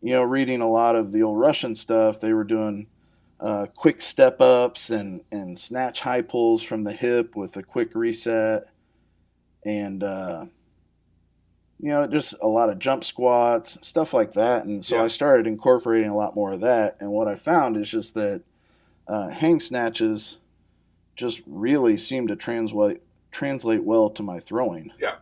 you 0.00 0.12
know, 0.12 0.22
reading 0.22 0.60
a 0.60 0.70
lot 0.70 0.94
of 0.94 1.12
the 1.12 1.22
old 1.22 1.38
Russian 1.38 1.74
stuff. 1.74 2.20
They 2.20 2.32
were 2.32 2.44
doing 2.44 2.86
uh, 3.40 3.66
quick 3.76 4.00
step 4.00 4.40
ups 4.40 4.90
and, 4.90 5.22
and 5.30 5.58
snatch 5.58 6.00
high 6.00 6.22
pulls 6.22 6.62
from 6.62 6.84
the 6.84 6.92
hip 6.92 7.34
with 7.34 7.56
a 7.56 7.62
quick 7.62 7.94
reset. 7.94 8.68
And, 9.64 10.04
uh, 10.04 10.46
you 11.84 11.90
know, 11.90 12.06
just 12.06 12.34
a 12.40 12.48
lot 12.48 12.70
of 12.70 12.78
jump 12.78 13.04
squats, 13.04 13.76
stuff 13.86 14.14
like 14.14 14.32
that. 14.32 14.64
And 14.64 14.82
so 14.82 14.96
yeah. 14.96 15.02
I 15.02 15.08
started 15.08 15.46
incorporating 15.46 16.08
a 16.08 16.16
lot 16.16 16.34
more 16.34 16.52
of 16.52 16.62
that. 16.62 16.96
And 16.98 17.10
what 17.10 17.28
I 17.28 17.34
found 17.34 17.76
is 17.76 17.90
just 17.90 18.14
that 18.14 18.42
uh, 19.06 19.28
hang 19.28 19.60
snatches 19.60 20.38
just 21.14 21.42
really 21.46 21.98
seem 21.98 22.26
to 22.28 22.36
translate 22.36 23.02
translate 23.30 23.84
well 23.84 24.08
to 24.08 24.22
my 24.22 24.38
throwing. 24.38 24.92
Yeah. 24.98 25.16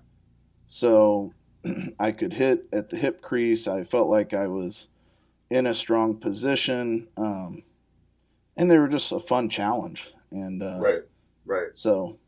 So 0.66 1.34
I 1.98 2.12
could 2.12 2.34
hit 2.34 2.68
at 2.72 2.90
the 2.90 2.96
hip 2.96 3.22
crease. 3.22 3.66
I 3.66 3.82
felt 3.82 4.08
like 4.08 4.32
I 4.32 4.46
was 4.46 4.86
in 5.50 5.66
a 5.66 5.74
strong 5.74 6.16
position. 6.16 7.08
Um, 7.16 7.64
and 8.56 8.70
they 8.70 8.78
were 8.78 8.86
just 8.86 9.10
a 9.10 9.18
fun 9.18 9.48
challenge. 9.48 10.14
And 10.30 10.62
uh, 10.62 10.78
right, 10.78 11.02
right. 11.44 11.76
So 11.76 12.18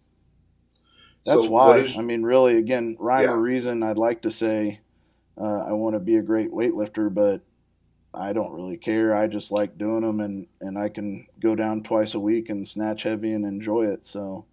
that's 1.25 1.45
so 1.45 1.51
why. 1.51 1.79
Is, 1.79 1.99
I 1.99 2.03
mean, 2.03 2.23
really, 2.23 2.59
again, 2.59 2.97
rhyme 2.99 3.25
yeah. 3.25 3.31
or 3.31 3.41
reason. 3.41 3.83
I'd 3.83 3.99
like 3.99 4.23
to 4.23 4.31
say 4.31 4.81
uh, 5.39 5.65
I 5.67 5.73
want 5.73 5.95
to 5.95 6.01
be 6.01 6.17
a 6.17 6.23
great 6.23 6.53
weightlifter, 6.53 7.13
but 7.13 7.43
I 8.13 8.33
don't 8.33 8.53
really 8.53 8.77
care. 8.77 9.17
I 9.17 9.27
just 9.27 9.51
like 9.51 9.79
doing 9.79 10.03
them, 10.03 10.21
and 10.21 10.47
and 10.61 10.79
I 10.79 10.89
can 10.89 11.27
go 11.41 11.55
down 11.55 11.83
twice 11.83 12.15
a 12.15 12.21
week 12.21 12.49
and 12.49 12.67
snatch 12.67 13.03
heavy 13.03 13.33
and 13.33 13.45
enjoy 13.45 13.87
it. 13.87 14.07
So 14.07 14.45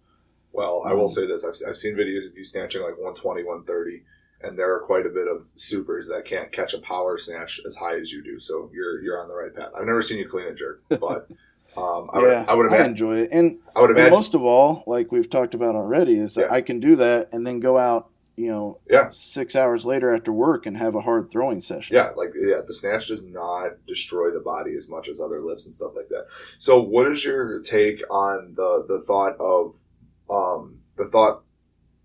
well, 0.52 0.82
I 0.84 0.94
will 0.94 1.08
say 1.08 1.26
this: 1.26 1.44
I've, 1.44 1.68
I've 1.68 1.76
seen 1.76 1.94
videos 1.94 2.26
of 2.26 2.36
you 2.36 2.44
snatching 2.44 2.82
like 2.82 2.98
120, 2.98 3.44
130, 3.44 4.02
and 4.42 4.58
there 4.58 4.74
are 4.74 4.80
quite 4.80 5.06
a 5.06 5.10
bit 5.10 5.28
of 5.28 5.48
supers 5.54 6.08
that 6.08 6.24
can't 6.24 6.52
catch 6.52 6.74
a 6.74 6.78
power 6.78 7.16
snatch 7.18 7.60
as 7.66 7.76
high 7.76 7.96
as 7.96 8.12
you 8.12 8.22
do. 8.22 8.40
So 8.40 8.70
you're 8.72 9.00
you're 9.02 9.20
on 9.20 9.28
the 9.28 9.34
right 9.34 9.54
path. 9.54 9.72
I've 9.78 9.86
never 9.86 10.02
seen 10.02 10.18
you 10.18 10.28
clean 10.28 10.48
a 10.48 10.54
jerk, 10.54 10.82
but 10.88 11.28
um, 11.76 12.10
I, 12.12 12.20
yeah, 12.20 12.22
would, 12.40 12.48
I 12.48 12.54
would 12.54 12.66
imagine, 12.66 12.84
I 12.84 12.88
enjoy 12.88 13.16
it, 13.18 13.28
and 13.32 13.58
I 13.74 13.80
would 13.80 13.90
imagine 13.90 14.10
most 14.10 14.34
of 14.34 14.42
all, 14.42 14.84
like 14.86 15.10
we've 15.10 15.30
talked 15.30 15.54
about 15.54 15.74
already, 15.74 16.16
is 16.16 16.34
that 16.34 16.48
yeah. 16.50 16.54
I 16.54 16.60
can 16.60 16.80
do 16.80 16.96
that 16.96 17.30
and 17.32 17.46
then 17.46 17.60
go 17.60 17.78
out, 17.78 18.10
you 18.36 18.48
know, 18.48 18.78
yeah. 18.90 19.08
six 19.10 19.56
hours 19.56 19.86
later 19.86 20.14
after 20.14 20.32
work 20.32 20.66
and 20.66 20.76
have 20.76 20.94
a 20.94 21.00
hard 21.00 21.30
throwing 21.30 21.60
session. 21.60 21.96
Yeah, 21.96 22.10
like 22.14 22.32
yeah, 22.38 22.60
the 22.66 22.74
snatch 22.74 23.08
does 23.08 23.24
not 23.24 23.86
destroy 23.86 24.30
the 24.30 24.40
body 24.40 24.76
as 24.76 24.90
much 24.90 25.08
as 25.08 25.20
other 25.20 25.40
lifts 25.40 25.64
and 25.64 25.72
stuff 25.72 25.92
like 25.96 26.08
that. 26.08 26.26
So, 26.58 26.82
what 26.82 27.10
is 27.10 27.24
your 27.24 27.60
take 27.62 28.02
on 28.10 28.52
the 28.54 28.84
the 28.86 29.00
thought 29.00 29.36
of 29.40 29.82
um, 30.28 30.80
the 30.96 31.06
thought 31.06 31.42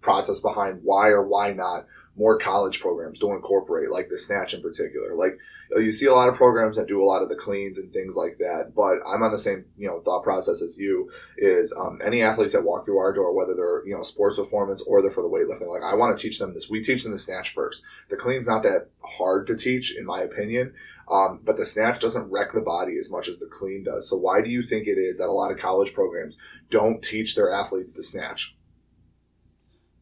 process 0.01 0.39
behind 0.39 0.80
why 0.84 1.10
or 1.10 1.27
why 1.27 1.51
not 1.51 1.86
more 2.15 2.38
college 2.38 2.80
programs 2.80 3.19
don't 3.19 3.36
incorporate 3.36 3.91
like 3.91 4.10
the 4.10 4.17
snatch 4.17 4.53
in 4.53 4.62
particular 4.62 5.15
like 5.15 5.38
you 5.75 5.91
see 5.91 6.06
a 6.06 6.13
lot 6.13 6.30
of 6.30 6.36
programs 6.36 6.77
that 6.77 6.88
do 6.88 7.01
a 7.01 7.06
lot 7.06 7.21
of 7.21 7.30
the 7.30 7.36
cleans 7.36 7.77
and 7.77 7.91
things 7.91 8.15
like 8.15 8.38
that 8.38 8.71
but 8.75 8.97
i'm 9.06 9.23
on 9.23 9.32
the 9.32 9.38
same 9.38 9.65
you 9.77 9.88
know 9.88 9.99
thought 9.99 10.23
process 10.23 10.62
as 10.62 10.77
you 10.77 11.10
is 11.38 11.73
um, 11.77 11.99
any 12.03 12.21
athletes 12.21 12.53
that 12.53 12.63
walk 12.63 12.86
through 12.86 12.97
our 12.97 13.13
door 13.13 13.34
whether 13.34 13.56
they're 13.56 13.86
you 13.86 13.95
know 13.95 14.01
sports 14.01 14.38
performance 14.38 14.82
or 14.84 15.01
they're 15.01 15.12
for 15.12 15.23
the 15.23 15.30
weightlifting 15.30 15.69
like 15.69 15.84
i 15.84 15.93
want 15.95 16.15
to 16.15 16.21
teach 16.21 16.39
them 16.39 16.53
this. 16.53 16.69
We 16.69 16.82
teach 16.82 17.03
them 17.03 17.12
the 17.12 17.17
snatch 17.17 17.53
first. 17.53 17.84
The 18.10 18.15
clean's 18.15 18.47
not 18.47 18.63
that 18.63 18.89
hard 19.03 19.47
to 19.47 19.56
teach 19.56 19.95
in 19.95 20.06
my 20.06 20.21
opinion 20.21 20.73
um, 21.10 21.39
but 21.43 21.56
the 21.56 21.65
snatch 21.65 22.01
doesn't 22.01 22.30
wreck 22.30 22.51
the 22.51 22.62
body 22.62 22.97
as 22.97 23.10
much 23.10 23.30
as 23.30 23.39
the 23.39 23.45
clean 23.45 23.84
does. 23.84 24.10
So 24.10 24.17
why 24.17 24.41
do 24.41 24.49
you 24.49 24.62
think 24.62 24.88
it 24.88 24.97
is 24.97 25.17
that 25.19 25.30
a 25.30 25.32
lot 25.32 25.51
of 25.51 25.58
college 25.58 25.93
programs 25.93 26.38
don't 26.69 27.01
teach 27.01 27.36
their 27.36 27.49
athletes 27.51 27.93
to 27.93 28.03
snatch? 28.03 28.56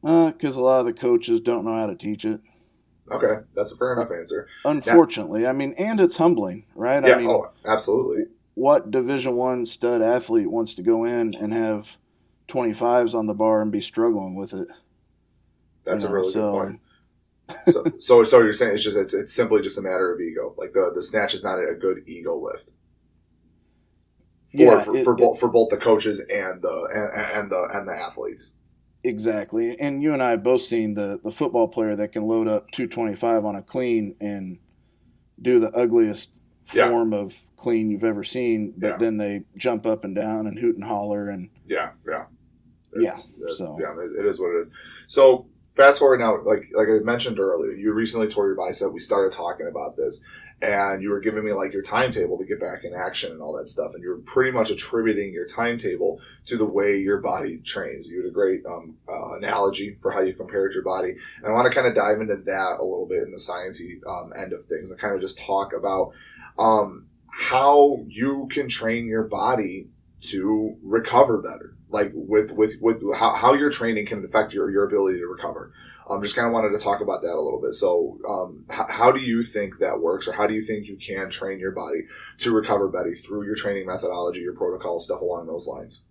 Because 0.01 0.57
uh, 0.57 0.61
a 0.61 0.63
lot 0.63 0.79
of 0.79 0.85
the 0.85 0.93
coaches 0.93 1.41
don't 1.41 1.65
know 1.65 1.75
how 1.75 1.87
to 1.87 1.95
teach 1.95 2.25
it. 2.25 2.41
Okay, 3.11 3.43
that's 3.53 3.71
a 3.71 3.75
fair 3.75 3.93
enough 3.93 4.11
answer. 4.11 4.47
Unfortunately, 4.63 5.41
now, 5.41 5.49
I 5.49 5.53
mean, 5.53 5.75
and 5.77 5.99
it's 5.99 6.17
humbling, 6.17 6.65
right? 6.73 7.05
Yeah, 7.05 7.15
I 7.15 7.17
mean, 7.19 7.29
oh, 7.29 7.51
absolutely. 7.65 8.25
What 8.55 8.89
Division 8.89 9.35
One 9.35 9.65
stud 9.65 10.01
athlete 10.01 10.49
wants 10.49 10.73
to 10.75 10.81
go 10.81 11.03
in 11.03 11.35
and 11.35 11.53
have 11.53 11.97
twenty 12.47 12.73
fives 12.73 13.13
on 13.13 13.27
the 13.27 13.33
bar 13.35 13.61
and 13.61 13.71
be 13.71 13.81
struggling 13.81 14.35
with 14.35 14.53
it? 14.53 14.67
That's 15.85 16.03
you 16.03 16.09
know, 16.09 16.15
a 16.15 16.17
really 16.17 16.31
so, 16.31 16.51
good 16.51 16.57
point. 16.57 16.81
so, 17.67 17.83
so, 17.99 18.23
so 18.23 18.39
you're 18.39 18.53
saying 18.53 18.73
it's 18.73 18.83
just 18.83 18.97
it's, 18.97 19.13
it's 19.13 19.31
simply 19.31 19.61
just 19.61 19.77
a 19.77 19.81
matter 19.81 20.11
of 20.11 20.19
ego. 20.19 20.55
Like 20.57 20.73
the 20.73 20.91
the 20.95 21.03
snatch 21.03 21.35
is 21.35 21.43
not 21.43 21.59
a 21.59 21.75
good 21.75 22.03
ego 22.07 22.35
lift. 22.35 22.71
For, 24.51 24.61
yeah, 24.61 24.79
for, 24.79 24.95
it, 24.95 25.03
for, 25.03 25.15
both, 25.15 25.39
for 25.39 25.49
both 25.49 25.69
the 25.69 25.77
coaches 25.77 26.19
and 26.21 26.61
the 26.61 26.87
and, 26.91 27.39
and 27.39 27.51
the 27.51 27.69
and 27.71 27.87
the 27.87 27.93
athletes. 27.93 28.53
Exactly. 29.05 29.79
And 29.79 30.01
you 30.01 30.13
and 30.13 30.23
I 30.23 30.31
have 30.31 30.43
both 30.43 30.61
seen 30.61 30.95
the, 30.95 31.19
the 31.23 31.31
football 31.31 31.67
player 31.67 31.95
that 31.95 32.11
can 32.11 32.23
load 32.23 32.47
up 32.47 32.71
225 32.71 33.45
on 33.45 33.55
a 33.55 33.61
clean 33.61 34.15
and 34.19 34.57
do 35.39 35.59
the 35.59 35.69
ugliest 35.71 36.31
yeah. 36.73 36.89
form 36.89 37.13
of 37.13 37.39
clean 37.55 37.91
you've 37.91 38.03
ever 38.03 38.23
seen, 38.23 38.73
but 38.77 38.87
yeah. 38.87 38.97
then 38.97 39.17
they 39.17 39.43
jump 39.57 39.85
up 39.85 40.03
and 40.03 40.15
down 40.15 40.47
and 40.47 40.57
hoot 40.57 40.75
and 40.75 40.83
holler 40.83 41.29
and 41.29 41.51
yeah, 41.67 41.91
yeah, 42.07 42.25
it's, 42.93 43.03
yeah. 43.03 43.45
It's, 43.45 43.57
so 43.59 43.77
yeah, 43.79 43.93
it 44.19 44.25
is 44.25 44.39
what 44.39 44.55
it 44.55 44.59
is. 44.59 44.73
So 45.05 45.47
fast 45.75 45.99
forward 45.99 46.19
now, 46.19 46.41
like 46.43 46.69
like 46.73 46.87
I 46.87 47.03
mentioned 47.03 47.39
earlier, 47.39 47.73
you 47.73 47.93
recently 47.93 48.27
tore 48.27 48.47
your 48.47 48.55
bicep. 48.55 48.91
We 48.91 48.99
started 48.99 49.31
talking 49.31 49.67
about 49.67 49.97
this, 49.97 50.23
and 50.61 51.03
you 51.03 51.09
were 51.09 51.19
giving 51.19 51.43
me 51.43 51.51
like 51.51 51.73
your 51.73 51.81
timetable 51.81 52.37
to 52.37 52.45
get 52.45 52.59
back 52.59 52.83
in 52.83 52.93
action 52.93 53.31
and 53.31 53.41
all 53.41 53.57
that 53.57 53.67
stuff 53.67 53.93
and 53.93 54.01
you 54.01 54.09
were 54.09 54.17
pretty 54.19 54.51
much 54.51 54.69
attributing 54.69 55.33
your 55.33 55.45
timetable 55.45 56.19
to 56.45 56.57
the 56.57 56.65
way 56.65 56.97
your 56.97 57.17
body 57.17 57.57
trains. 57.57 58.07
You 58.07 58.21
had 58.21 58.29
a 58.29 58.33
great 58.33 58.65
um, 58.65 58.97
uh, 59.07 59.35
analogy 59.35 59.97
for 60.01 60.11
how 60.11 60.21
you 60.21 60.33
compared 60.33 60.73
your 60.73 60.83
body 60.83 61.15
and 61.37 61.47
i 61.47 61.51
want 61.51 61.69
to 61.69 61.73
kind 61.73 61.87
of 61.87 61.95
dive 61.95 62.19
into 62.21 62.35
that 62.35 62.77
a 62.79 62.83
little 62.83 63.05
bit 63.07 63.23
in 63.23 63.31
the 63.31 63.37
sciencey 63.37 63.99
um, 64.07 64.33
end 64.37 64.53
of 64.53 64.65
things 64.65 64.91
and 64.91 64.99
kind 64.99 65.13
of 65.13 65.21
just 65.21 65.37
talk 65.37 65.73
about 65.73 66.11
um, 66.57 67.07
how 67.27 68.03
you 68.07 68.47
can 68.51 68.67
train 68.69 69.05
your 69.07 69.23
body 69.23 69.87
to 70.21 70.75
recover 70.81 71.41
better 71.41 71.75
like 71.89 72.11
with 72.13 72.51
with 72.51 72.75
with 72.81 73.01
how, 73.15 73.33
how 73.33 73.53
your 73.53 73.69
training 73.69 74.05
can 74.05 74.23
affect 74.23 74.53
your, 74.53 74.69
your 74.71 74.85
ability 74.85 75.19
to 75.19 75.27
recover 75.27 75.71
um, 76.09 76.21
just 76.21 76.35
kind 76.35 76.47
of 76.47 76.53
wanted 76.53 76.77
to 76.77 76.83
talk 76.83 77.01
about 77.01 77.21
that 77.21 77.33
a 77.33 77.41
little 77.41 77.61
bit. 77.61 77.73
So, 77.73 78.19
um, 78.27 78.65
h- 78.71 78.89
how 78.89 79.11
do 79.11 79.19
you 79.19 79.43
think 79.43 79.79
that 79.79 79.99
works, 79.99 80.27
or 80.27 80.33
how 80.33 80.47
do 80.47 80.53
you 80.53 80.61
think 80.61 80.87
you 80.87 80.97
can 80.97 81.29
train 81.29 81.59
your 81.59 81.71
body 81.71 82.01
to 82.37 82.53
recover 82.53 82.87
better 82.87 83.15
through 83.15 83.45
your 83.45 83.55
training 83.55 83.87
methodology, 83.87 84.41
your 84.41 84.55
protocol, 84.55 84.99
stuff 84.99 85.21
along 85.21 85.47
those 85.47 85.67
lines? 85.67 86.03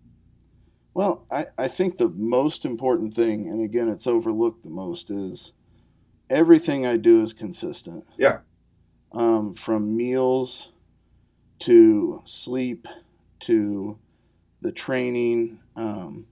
Well, 0.95 1.27
I, 1.31 1.47
I 1.59 1.69
think 1.69 1.99
the 1.99 2.09
most 2.09 2.65
important 2.65 3.15
thing, 3.15 3.49
and 3.49 3.63
again, 3.63 3.89
it's 3.89 4.07
overlooked 4.07 4.63
the 4.63 4.71
most, 4.71 5.11
is 5.11 5.53
everything 6.31 6.87
I 6.87 6.97
do 6.97 7.23
is 7.23 7.33
consistent. 7.33 8.05
Yeah. 8.17 8.39
Um, 9.13 9.55
from 9.55 9.97
meals 9.97 10.73
to 11.61 12.21
sleep 12.25 12.89
to 13.41 13.99
the 14.61 14.73
training. 14.73 15.61
Um, 15.77 16.27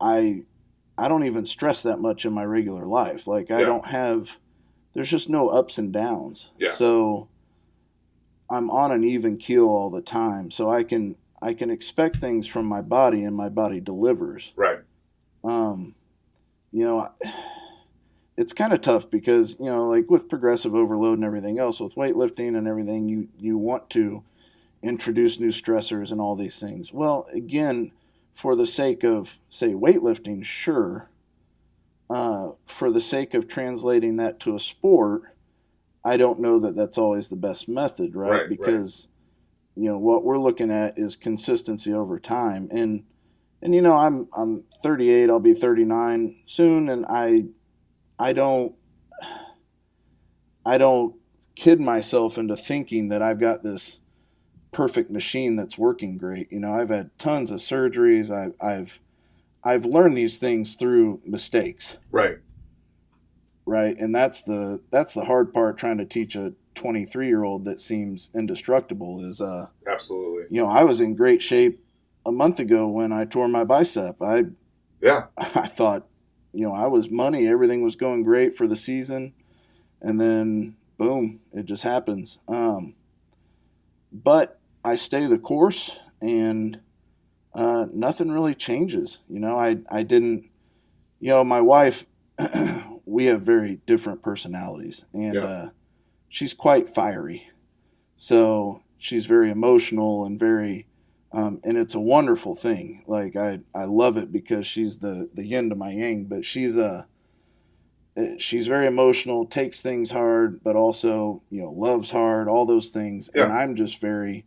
I 0.00 0.42
I 0.98 1.08
don't 1.08 1.24
even 1.24 1.46
stress 1.46 1.82
that 1.84 1.98
much 2.00 2.24
in 2.26 2.32
my 2.32 2.44
regular 2.44 2.86
life. 2.86 3.26
Like 3.26 3.50
I 3.50 3.60
Yeah. 3.60 3.66
don't 3.66 3.86
have 3.86 4.36
there's 4.92 5.08
just 5.10 5.28
no 5.30 5.48
ups 5.48 5.78
and 5.78 5.92
downs. 5.92 6.50
Yeah. 6.58 6.70
So 6.70 7.28
I'm 8.50 8.68
on 8.70 8.90
an 8.92 9.04
even 9.04 9.36
keel 9.36 9.68
all 9.68 9.90
the 9.90 10.02
time. 10.02 10.50
So 10.50 10.70
I 10.70 10.82
can 10.82 11.16
I 11.42 11.54
can 11.54 11.70
expect 11.70 12.16
things 12.16 12.46
from 12.46 12.66
my 12.66 12.82
body 12.82 13.24
and 13.24 13.34
my 13.34 13.48
body 13.48 13.80
delivers. 13.80 14.52
Right. 14.56 14.80
Um, 15.42 15.94
you 16.72 16.84
know, 16.84 17.08
it's 18.36 18.52
kind 18.52 18.72
of 18.72 18.80
tough 18.80 19.10
because 19.10 19.56
you 19.58 19.66
know, 19.66 19.88
like 19.88 20.10
with 20.10 20.28
progressive 20.28 20.74
overload 20.74 21.18
and 21.18 21.24
everything 21.24 21.58
else, 21.58 21.80
with 21.80 21.94
weightlifting 21.94 22.56
and 22.58 22.66
everything, 22.68 23.08
you 23.08 23.28
you 23.38 23.56
want 23.56 23.88
to 23.90 24.22
introduce 24.82 25.38
new 25.38 25.48
stressors 25.48 26.10
and 26.10 26.20
all 26.20 26.34
these 26.34 26.58
things. 26.58 26.92
Well, 26.92 27.26
again, 27.32 27.92
for 28.34 28.54
the 28.56 28.66
sake 28.66 29.04
of 29.04 29.38
say 29.48 29.72
weightlifting, 29.72 30.44
sure. 30.44 31.10
Uh, 32.08 32.52
for 32.66 32.90
the 32.90 33.00
sake 33.00 33.34
of 33.34 33.46
translating 33.46 34.16
that 34.16 34.40
to 34.40 34.56
a 34.56 34.60
sport, 34.60 35.22
I 36.04 36.16
don't 36.16 36.40
know 36.40 36.58
that 36.58 36.74
that's 36.74 36.98
always 36.98 37.28
the 37.28 37.36
best 37.36 37.68
method, 37.68 38.16
right? 38.16 38.30
Right, 38.30 38.40
right. 38.40 38.48
because 38.48 39.08
you 39.76 39.88
know 39.88 39.98
what 39.98 40.24
we're 40.24 40.38
looking 40.38 40.70
at 40.70 40.98
is 40.98 41.14
consistency 41.14 41.92
over 41.92 42.18
time, 42.18 42.68
and 42.72 43.04
and 43.62 43.74
you 43.74 43.82
know 43.82 43.96
I'm 43.96 44.28
I'm 44.36 44.64
38, 44.82 45.30
I'll 45.30 45.38
be 45.38 45.54
39 45.54 46.36
soon, 46.46 46.88
and 46.88 47.06
I 47.08 47.44
I 48.18 48.32
don't 48.32 48.74
I 50.64 50.78
don't 50.78 51.14
kid 51.54 51.80
myself 51.80 52.38
into 52.38 52.56
thinking 52.56 53.08
that 53.08 53.22
I've 53.22 53.40
got 53.40 53.62
this 53.62 53.99
perfect 54.72 55.10
machine 55.10 55.56
that's 55.56 55.76
working 55.78 56.16
great. 56.18 56.50
You 56.52 56.60
know, 56.60 56.72
I've 56.74 56.90
had 56.90 57.16
tons 57.18 57.50
of 57.50 57.58
surgeries. 57.60 58.30
I've 58.30 58.54
I've 58.60 59.00
I've 59.64 59.84
learned 59.84 60.16
these 60.16 60.38
things 60.38 60.74
through 60.74 61.20
mistakes, 61.24 61.98
Right. 62.10 62.38
right? 63.66 63.96
And 63.98 64.14
that's 64.14 64.42
the 64.42 64.80
that's 64.90 65.14
the 65.14 65.24
hard 65.24 65.52
part 65.52 65.76
trying 65.78 65.98
to 65.98 66.04
teach 66.04 66.36
a 66.36 66.54
23 66.76 67.26
year 67.26 67.44
old 67.44 67.64
that 67.64 67.80
seems 67.80 68.30
indestructible 68.34 69.22
is 69.24 69.40
uh 69.40 69.66
Absolutely. 69.86 70.44
you 70.50 70.62
know 70.62 70.68
I 70.70 70.84
was 70.84 71.00
in 71.00 71.14
great 71.14 71.42
shape 71.42 71.84
a 72.24 72.32
month 72.32 72.58
ago 72.60 72.86
when 72.88 73.12
I 73.12 73.24
tore 73.24 73.48
my 73.48 73.64
bicep. 73.64 74.22
I 74.22 74.44
Yeah. 75.02 75.26
I 75.36 75.66
thought, 75.66 76.06
you 76.52 76.64
know, 76.66 76.74
I 76.74 76.86
was 76.86 77.10
money, 77.10 77.48
everything 77.48 77.82
was 77.82 77.96
going 77.96 78.22
great 78.22 78.54
for 78.54 78.66
the 78.68 78.76
season, 78.76 79.32
and 80.00 80.20
then 80.20 80.76
boom, 80.96 81.40
it 81.52 81.64
just 81.66 81.82
happens. 81.82 82.38
Um, 82.46 82.94
but 84.12 84.59
I 84.84 84.96
stay 84.96 85.26
the 85.26 85.38
course, 85.38 85.98
and 86.20 86.80
uh, 87.54 87.86
nothing 87.92 88.30
really 88.30 88.54
changes. 88.54 89.18
You 89.28 89.40
know, 89.40 89.56
I 89.56 89.78
I 89.90 90.02
didn't, 90.02 90.50
you 91.20 91.30
know, 91.30 91.44
my 91.44 91.60
wife, 91.60 92.06
we 93.04 93.26
have 93.26 93.42
very 93.42 93.80
different 93.86 94.22
personalities, 94.22 95.04
and 95.12 95.34
Yeah. 95.34 95.44
uh, 95.44 95.70
she's 96.28 96.54
quite 96.54 96.88
fiery, 96.88 97.48
so 98.16 98.82
she's 98.98 99.26
very 99.26 99.50
emotional 99.50 100.24
and 100.24 100.38
very 100.38 100.86
um, 101.32 101.60
and 101.62 101.78
it's 101.78 101.94
a 101.94 102.00
wonderful 102.00 102.56
thing. 102.56 103.04
Like 103.06 103.36
I, 103.36 103.60
I 103.74 103.84
love 103.84 104.16
it 104.16 104.32
because 104.32 104.66
she's 104.66 104.98
the 104.98 105.28
the 105.32 105.46
yin 105.46 105.68
to 105.70 105.76
my 105.76 105.92
yang. 105.92 106.24
But 106.24 106.44
she's 106.44 106.76
a, 106.76 107.06
eh, 108.16 108.34
she's 108.38 108.66
very 108.66 108.86
emotional, 108.86 109.46
takes 109.46 109.80
things 109.80 110.10
hard, 110.10 110.60
but 110.64 110.74
also 110.76 111.42
you 111.50 111.62
know 111.62 111.70
loves 111.70 112.10
hard, 112.10 112.48
all 112.48 112.66
those 112.66 112.90
things. 112.90 113.28
And 113.28 113.52
I'm 113.52 113.76
just 113.76 114.00
very, 114.00 114.44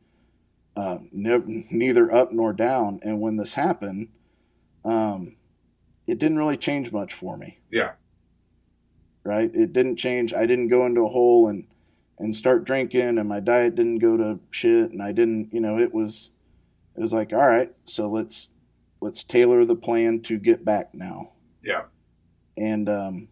uh, 0.75 0.99
ne- 1.12 1.65
neither 1.71 2.13
up 2.13 2.31
nor 2.31 2.53
down. 2.53 2.99
And 3.03 3.19
when 3.21 3.36
this 3.36 3.53
happened, 3.53 4.09
um, 4.83 5.36
it 6.07 6.19
didn't 6.19 6.38
really 6.38 6.57
change 6.57 6.91
much 6.91 7.13
for 7.13 7.38
me. 7.38 7.59
Yeah. 7.71 7.91
Right. 9.23 9.51
It 9.53 9.71
didn't 9.73 9.95
change. 9.97 10.33
I 10.33 10.45
didn't 10.45 10.67
go 10.67 10.86
into 10.86 11.01
a 11.01 11.09
hole 11.09 11.47
and 11.47 11.65
and 12.19 12.36
start 12.36 12.63
drinking, 12.63 13.17
and 13.17 13.27
my 13.27 13.39
diet 13.39 13.75
didn't 13.75 13.97
go 13.99 14.15
to 14.17 14.39
shit, 14.51 14.91
and 14.91 15.01
I 15.01 15.12
didn't. 15.12 15.49
You 15.53 15.62
know, 15.62 15.77
it 15.79 15.93
was 15.93 16.31
it 16.95 17.01
was 17.01 17.12
like 17.13 17.33
all 17.33 17.47
right 17.47 17.73
so 17.86 18.07
let's 18.09 18.51
let's 19.01 19.23
tailor 19.23 19.65
the 19.65 19.75
plan 19.75 20.21
to 20.21 20.38
get 20.38 20.63
back 20.63 20.93
now 20.93 21.31
Yeah. 21.63 21.86
and 22.55 22.88
um 22.88 23.29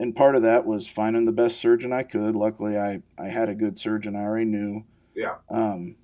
and 0.00 0.14
part 0.16 0.34
of 0.34 0.42
that 0.42 0.66
was 0.66 0.88
finding 0.88 1.24
the 1.24 1.30
best 1.30 1.58
surgeon 1.58 1.92
i 1.92 2.02
could 2.02 2.34
luckily 2.34 2.76
i 2.76 3.00
i 3.16 3.28
had 3.28 3.48
a 3.48 3.54
good 3.54 3.78
surgeon 3.78 4.16
i 4.16 4.22
already 4.24 4.46
knew 4.46 4.84
Yeah. 5.14 5.36
um 5.48 5.94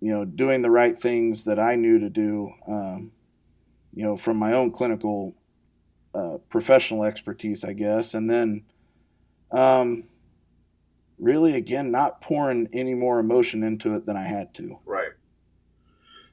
you 0.00 0.12
know 0.12 0.24
doing 0.24 0.62
the 0.62 0.70
right 0.70 0.98
things 0.98 1.44
that 1.44 1.58
i 1.58 1.74
knew 1.74 1.98
to 1.98 2.10
do 2.10 2.50
um 2.68 3.10
you 3.94 4.04
know 4.04 4.16
from 4.16 4.36
my 4.36 4.52
own 4.52 4.70
clinical 4.70 5.34
uh, 6.14 6.38
professional 6.48 7.04
expertise 7.04 7.64
i 7.64 7.72
guess 7.72 8.14
and 8.14 8.30
then 8.30 8.64
um 9.52 10.04
really 11.18 11.54
again 11.54 11.90
not 11.90 12.20
pouring 12.20 12.68
any 12.72 12.94
more 12.94 13.18
emotion 13.18 13.62
into 13.62 13.94
it 13.94 14.06
than 14.06 14.16
i 14.16 14.22
had 14.22 14.52
to 14.54 14.78
Right. 14.84 15.10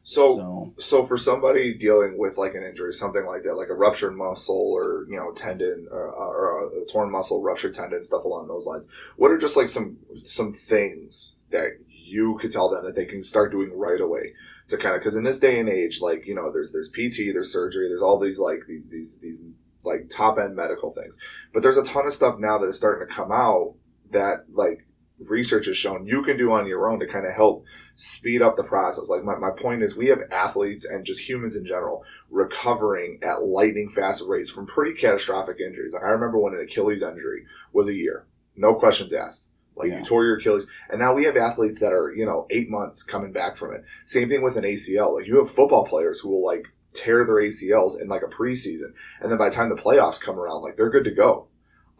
So, 0.05 0.35
so 0.35 0.73
so 0.77 1.03
for 1.03 1.17
somebody 1.17 1.73
dealing 1.73 2.17
with 2.17 2.37
like 2.37 2.55
an 2.55 2.63
injury, 2.63 2.93
something 2.93 3.25
like 3.25 3.43
that, 3.43 3.55
like 3.55 3.69
a 3.69 3.73
ruptured 3.73 4.15
muscle 4.15 4.73
or 4.73 5.05
you 5.09 5.15
know 5.15 5.31
tendon 5.31 5.87
or, 5.89 6.09
or 6.09 6.67
a 6.67 6.85
torn 6.91 7.09
muscle, 7.09 7.41
ruptured 7.41 7.73
tendon, 7.73 8.03
stuff 8.03 8.25
along 8.25 8.49
those 8.49 8.65
lines. 8.65 8.85
What 9.15 9.31
are 9.31 9.37
just 9.37 9.55
like 9.55 9.69
some 9.69 9.97
some 10.25 10.51
things 10.51 11.37
that 11.51 11.79
you 12.13 12.37
could 12.39 12.51
tell 12.51 12.69
them 12.69 12.83
that 12.83 12.95
they 12.95 13.05
can 13.05 13.23
start 13.23 13.51
doing 13.51 13.71
right 13.75 13.99
away 13.99 14.33
to 14.67 14.77
kind 14.77 14.95
of 14.95 15.01
because 15.01 15.15
in 15.15 15.23
this 15.23 15.39
day 15.39 15.59
and 15.59 15.67
age, 15.67 15.99
like 16.01 16.25
you 16.25 16.35
know, 16.35 16.51
there's 16.51 16.71
there's 16.71 16.89
PT, 16.89 17.33
there's 17.33 17.51
surgery, 17.51 17.87
there's 17.89 18.01
all 18.01 18.19
these 18.19 18.39
like 18.39 18.59
these 18.67 18.83
these, 18.89 19.17
these 19.21 19.37
like 19.83 20.09
top 20.09 20.37
end 20.37 20.55
medical 20.55 20.91
things, 20.93 21.17
but 21.53 21.63
there's 21.63 21.77
a 21.77 21.83
ton 21.83 22.05
of 22.05 22.13
stuff 22.13 22.39
now 22.39 22.57
that 22.57 22.67
is 22.67 22.77
starting 22.77 23.05
to 23.05 23.13
come 23.13 23.31
out 23.31 23.75
that 24.11 24.45
like 24.53 24.85
research 25.19 25.65
has 25.65 25.77
shown 25.77 26.05
you 26.05 26.23
can 26.23 26.37
do 26.37 26.51
on 26.51 26.67
your 26.67 26.89
own 26.89 26.99
to 26.99 27.07
kind 27.07 27.25
of 27.25 27.33
help 27.33 27.65
speed 27.95 28.41
up 28.41 28.57
the 28.57 28.63
process. 28.63 29.09
Like 29.09 29.23
my, 29.23 29.35
my 29.35 29.51
point 29.51 29.83
is 29.83 29.95
we 29.95 30.07
have 30.07 30.19
athletes 30.31 30.85
and 30.85 31.05
just 31.05 31.27
humans 31.27 31.55
in 31.55 31.65
general 31.65 32.03
recovering 32.29 33.19
at 33.21 33.43
lightning 33.43 33.89
fast 33.89 34.23
rates 34.27 34.49
from 34.49 34.65
pretty 34.65 34.99
catastrophic 34.99 35.57
injuries. 35.59 35.93
Like 35.93 36.03
I 36.03 36.07
remember 36.07 36.39
when 36.39 36.53
an 36.53 36.61
Achilles 36.61 37.03
injury 37.03 37.45
was 37.71 37.87
a 37.87 37.95
year. 37.95 38.25
No 38.55 38.73
questions 38.75 39.13
asked. 39.13 39.47
Like 39.75 39.89
Yeah. 39.89 39.99
you 39.99 40.05
tore 40.05 40.25
your 40.25 40.37
Achilles. 40.37 40.69
And 40.89 40.99
now 40.99 41.13
we 41.13 41.23
have 41.25 41.37
athletes 41.37 41.79
that 41.79 41.93
are, 41.93 42.13
you 42.13 42.25
know, 42.25 42.47
eight 42.49 42.69
months 42.69 43.03
coming 43.03 43.31
back 43.31 43.57
from 43.57 43.73
it. 43.73 43.83
Same 44.05 44.29
thing 44.29 44.41
with 44.41 44.57
an 44.57 44.63
ACL. 44.63 45.15
Like 45.15 45.27
you 45.27 45.37
have 45.37 45.49
football 45.49 45.85
players 45.85 46.19
who 46.19 46.29
will 46.29 46.43
like 46.45 46.65
tear 46.93 47.25
their 47.25 47.35
ACLs 47.35 47.99
in 47.99 48.07
like 48.07 48.21
a 48.21 48.27
preseason. 48.27 48.93
And 49.21 49.31
then 49.31 49.37
by 49.37 49.49
the 49.49 49.55
time 49.55 49.69
the 49.69 49.75
playoffs 49.75 50.21
come 50.21 50.39
around, 50.39 50.61
like 50.61 50.77
they're 50.77 50.89
good 50.89 51.05
to 51.05 51.11
go 51.11 51.47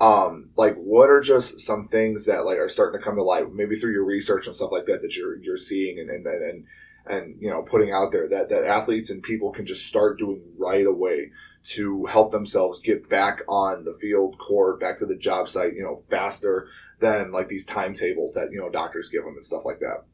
um 0.01 0.49
like 0.57 0.75
what 0.75 1.07
are 1.11 1.21
just 1.21 1.59
some 1.59 1.87
things 1.87 2.25
that 2.25 2.45
like 2.45 2.57
are 2.57 2.67
starting 2.67 2.99
to 2.99 3.03
come 3.05 3.15
to 3.15 3.21
light 3.23 3.53
maybe 3.53 3.75
through 3.75 3.91
your 3.91 4.03
research 4.03 4.47
and 4.47 4.55
stuff 4.55 4.71
like 4.71 4.87
that 4.87 5.03
that 5.03 5.15
you're 5.15 5.37
you're 5.37 5.55
seeing 5.55 5.99
and 5.99 6.09
and 6.09 6.25
and, 6.25 6.65
and 7.05 7.35
you 7.39 7.47
know 7.47 7.61
putting 7.61 7.91
out 7.91 8.11
there 8.11 8.27
that 8.27 8.49
that 8.49 8.65
athletes 8.65 9.11
and 9.11 9.21
people 9.21 9.51
can 9.51 9.67
just 9.67 9.85
start 9.85 10.17
doing 10.17 10.41
right 10.57 10.87
away 10.87 11.29
to 11.63 12.05
help 12.07 12.31
themselves 12.31 12.79
get 12.81 13.07
back 13.07 13.41
on 13.47 13.85
the 13.85 13.93
field 13.93 14.35
court 14.39 14.79
back 14.79 14.97
to 14.97 15.05
the 15.05 15.15
job 15.15 15.47
site 15.47 15.75
you 15.75 15.83
know 15.83 16.01
faster 16.09 16.67
than 17.03 17.31
like 17.31 17.47
these 17.49 17.65
timetables 17.65 18.33
that 18.33 18.51
you 18.51 18.57
know 18.59 18.69
doctors 18.69 19.09
give 19.09 19.23
them 19.23 19.35
and 19.35 19.45
stuff 19.45 19.65
like 19.65 19.79
that 19.79 20.05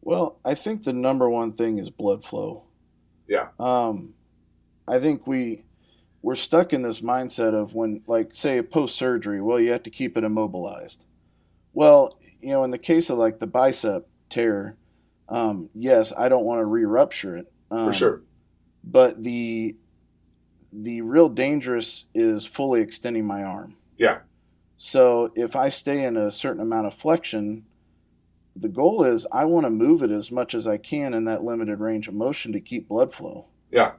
Well, 0.00 0.38
I 0.44 0.54
think 0.54 0.84
the 0.84 0.92
number 0.92 1.28
one 1.28 1.52
thing 1.52 1.78
is 1.78 1.90
blood 1.90 2.24
flow. 2.24 2.64
Yeah. 3.26 3.48
Um, 3.58 4.14
I 4.86 4.98
think 5.00 5.26
we 5.26 5.64
we're 6.22 6.34
stuck 6.36 6.72
in 6.72 6.82
this 6.82 7.00
mindset 7.00 7.54
of 7.54 7.74
when, 7.74 8.02
like, 8.06 8.34
say, 8.34 8.60
post 8.62 8.96
surgery. 8.96 9.40
Well, 9.40 9.60
you 9.60 9.70
have 9.72 9.82
to 9.84 9.90
keep 9.90 10.16
it 10.16 10.24
immobilized. 10.24 11.04
Well, 11.72 12.18
you 12.40 12.50
know, 12.50 12.64
in 12.64 12.70
the 12.70 12.78
case 12.78 13.10
of 13.10 13.18
like 13.18 13.38
the 13.38 13.46
bicep 13.46 14.08
tear, 14.30 14.76
um, 15.28 15.68
yes, 15.74 16.12
I 16.16 16.28
don't 16.28 16.44
want 16.44 16.60
to 16.60 16.64
re-rupture 16.64 17.36
it 17.36 17.52
um, 17.70 17.88
for 17.88 17.92
sure 17.92 18.22
But 18.82 19.22
the 19.22 19.76
the 20.72 21.00
real 21.02 21.28
dangerous 21.28 22.06
is 22.14 22.46
fully 22.46 22.80
extending 22.80 23.26
my 23.26 23.42
arm. 23.42 23.76
So 24.80 25.32
if 25.34 25.56
I 25.56 25.70
stay 25.70 26.04
in 26.04 26.16
a 26.16 26.30
certain 26.30 26.62
amount 26.62 26.86
of 26.86 26.94
flexion, 26.94 27.66
the 28.54 28.68
goal 28.68 29.02
is 29.02 29.26
I 29.32 29.44
want 29.44 29.66
to 29.66 29.70
move 29.70 30.04
it 30.04 30.12
as 30.12 30.30
much 30.30 30.54
as 30.54 30.68
I 30.68 30.76
can 30.76 31.14
in 31.14 31.24
that 31.24 31.42
limited 31.42 31.80
range 31.80 32.06
of 32.06 32.14
motion 32.14 32.52
to 32.52 32.60
keep 32.60 32.86
blood 32.86 33.12
flow. 33.12 33.46
Yeah. 33.72 33.94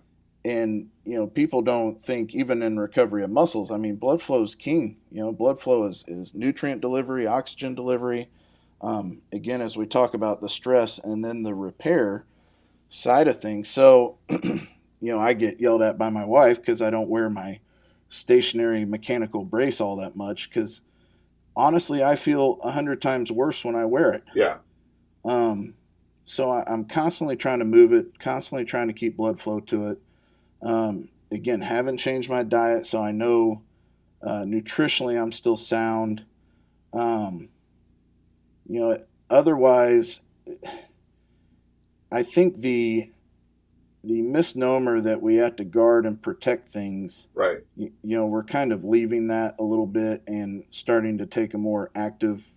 And 0.45 0.89
you 1.03 1.15
know, 1.15 1.27
people 1.27 1.61
don't 1.61 2.01
think 2.01 2.33
even 2.33 2.63
in 2.63 2.79
recovery 2.79 3.23
of 3.23 3.29
muscles. 3.29 3.71
I 3.71 3.77
mean, 3.77 3.97
blood 3.97 4.21
flow 4.21 4.41
is 4.41 4.55
king. 4.55 4.95
You 5.11 5.19
know, 5.19 5.33
blood 5.33 5.59
flow 5.59 5.83
is 5.83 6.05
is 6.07 6.33
nutrient 6.33 6.79
delivery, 6.79 7.27
oxygen 7.27 7.75
delivery. 7.75 8.29
Um, 8.79 9.21
again, 9.33 9.61
as 9.61 9.75
we 9.75 9.85
talk 9.85 10.13
about 10.13 10.39
the 10.39 10.47
stress 10.47 10.97
and 10.97 11.25
then 11.25 11.43
the 11.43 11.53
repair 11.53 12.23
side 12.87 13.27
of 13.27 13.41
things. 13.41 13.67
So, 13.67 14.17
you 14.29 14.61
know, 15.01 15.19
I 15.19 15.33
get 15.33 15.59
yelled 15.59 15.81
at 15.81 15.97
by 15.97 16.09
my 16.09 16.23
wife 16.23 16.61
because 16.61 16.81
I 16.81 16.89
don't 16.89 17.09
wear 17.09 17.29
my 17.29 17.59
stationary 18.09 18.85
mechanical 18.85 19.45
brace 19.45 19.79
all 19.79 19.95
that 19.97 20.15
much 20.15 20.49
because 20.49 20.81
honestly, 21.55 22.03
I 22.03 22.15
feel 22.15 22.59
a 22.63 22.71
hundred 22.71 23.01
times 23.01 23.31
worse 23.31 23.63
when 23.63 23.75
I 23.75 23.85
wear 23.85 24.11
it. 24.11 24.23
yeah 24.33 24.57
Um, 25.23 25.75
so 26.25 26.51
I, 26.51 26.71
am 26.71 26.85
constantly 26.85 27.35
trying 27.35 27.59
to 27.59 27.65
move 27.65 27.91
it, 27.91 28.19
constantly 28.19 28.65
trying 28.65 28.87
to 28.87 28.93
keep 28.93 29.17
blood 29.17 29.39
flow 29.39 29.59
to 29.61 29.87
it. 29.87 30.01
Um, 30.61 31.09
again, 31.31 31.61
haven't 31.61 31.97
changed 31.97 32.29
my 32.29 32.43
diet, 32.43 32.85
so 32.85 33.01
I 33.01 33.11
know 33.11 33.63
uh, 34.21 34.43
nutritionally 34.43 35.19
I'm 35.19 35.31
still 35.31 35.57
sound. 35.57 36.25
Um, 36.93 37.49
you 38.67 38.79
know, 38.79 38.99
otherwise, 39.29 40.21
I 42.11 42.23
think 42.23 42.57
the 42.57 43.09
the 44.03 44.21
misnomer 44.21 45.01
that 45.01 45.21
we 45.21 45.35
have 45.35 45.55
to 45.57 45.63
guard 45.63 46.05
and 46.05 46.21
protect 46.21 46.69
things. 46.69 47.27
Right. 47.33 47.59
You, 47.75 47.91
you 48.03 48.17
know, 48.17 48.25
we're 48.25 48.43
kind 48.43 48.71
of 48.71 48.83
leaving 48.83 49.27
that 49.27 49.55
a 49.59 49.63
little 49.63 49.87
bit 49.87 50.23
and 50.27 50.63
starting 50.71 51.17
to 51.17 51.25
take 51.25 51.53
a 51.53 51.57
more 51.57 51.91
active 51.95 52.47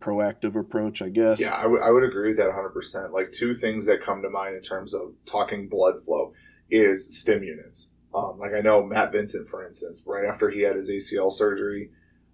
proactive 0.00 0.56
approach, 0.56 1.00
I 1.00 1.08
guess. 1.08 1.40
Yeah, 1.40 1.54
I, 1.54 1.62
w- 1.62 1.80
I 1.82 1.90
would 1.90 2.02
agree 2.02 2.28
with 2.28 2.38
that 2.38 2.50
100%. 2.50 3.12
Like, 3.12 3.30
two 3.30 3.54
things 3.54 3.86
that 3.86 4.02
come 4.02 4.22
to 4.22 4.30
mind 4.30 4.56
in 4.56 4.62
terms 4.62 4.94
of 4.94 5.14
talking 5.26 5.68
blood 5.68 6.00
flow 6.04 6.32
is 6.70 7.16
stim 7.18 7.42
units. 7.42 7.88
Um, 8.14 8.38
like, 8.38 8.52
I 8.52 8.60
know 8.60 8.84
Matt 8.84 9.12
Vincent, 9.12 9.48
for 9.48 9.64
instance, 9.64 10.02
right 10.06 10.24
after 10.24 10.50
he 10.50 10.62
had 10.62 10.76
his 10.76 10.90
ACL 10.90 11.32
surgery, 11.32 11.90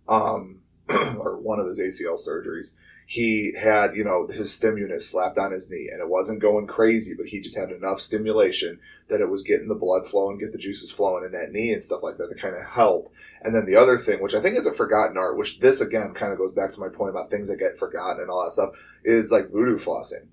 um, 0.09 0.61
or 0.89 1.39
one 1.39 1.61
of 1.61 1.67
his 1.67 1.79
ACL 1.79 2.19
surgeries, 2.19 2.75
he 3.11 3.55
had, 3.59 3.97
you 3.97 4.05
know, 4.05 4.27
his 4.27 4.53
stim 4.53 4.77
unit 4.77 5.01
slapped 5.01 5.39
on 5.39 5.51
his 5.51 5.71
knee 5.71 5.89
and 5.91 5.99
it 5.99 6.11
wasn't 6.11 6.43
going 6.43 6.67
crazy, 6.67 7.15
but 7.17 7.25
he 7.25 7.41
just 7.41 7.57
had 7.57 7.71
enough 7.71 8.03
stimulation 8.03 8.79
that 9.09 9.23
it 9.23 9.31
was 9.31 9.43
getting 9.43 9.67
the 9.67 9.75
blood 9.75 10.07
flow 10.07 10.29
and 10.29 10.39
get 10.39 10.53
the 10.53 10.59
juices 10.59 10.91
flowing 10.91 11.25
in 11.25 11.33
that 11.33 11.51
knee 11.51 11.73
and 11.73 11.83
stuff 11.83 12.03
like 12.03 12.19
that 12.19 12.29
to 12.29 12.35
kind 12.35 12.55
of 12.55 12.63
help. 12.67 13.11
And 13.41 13.55
then 13.55 13.65
the 13.65 13.77
other 13.77 13.97
thing, 13.97 14.21
which 14.21 14.35
I 14.35 14.43
think 14.43 14.59
is 14.59 14.67
a 14.67 14.75
forgotten 14.75 15.17
art, 15.17 15.39
which 15.39 15.59
this 15.59 15.81
again 15.81 16.13
kind 16.13 16.33
of 16.33 16.39
goes 16.39 16.53
back 16.53 16.71
to 16.73 16.81
my 16.81 16.89
point 16.89 17.09
about 17.09 17.31
things 17.31 17.49
that 17.49 17.57
get 17.57 17.79
forgotten 17.79 18.21
and 18.21 18.31
all 18.31 18.45
that 18.45 18.53
stuff, 18.53 18.75
is 19.03 19.33
like 19.33 19.49
voodoo 19.49 19.79
flossing. 19.79 20.27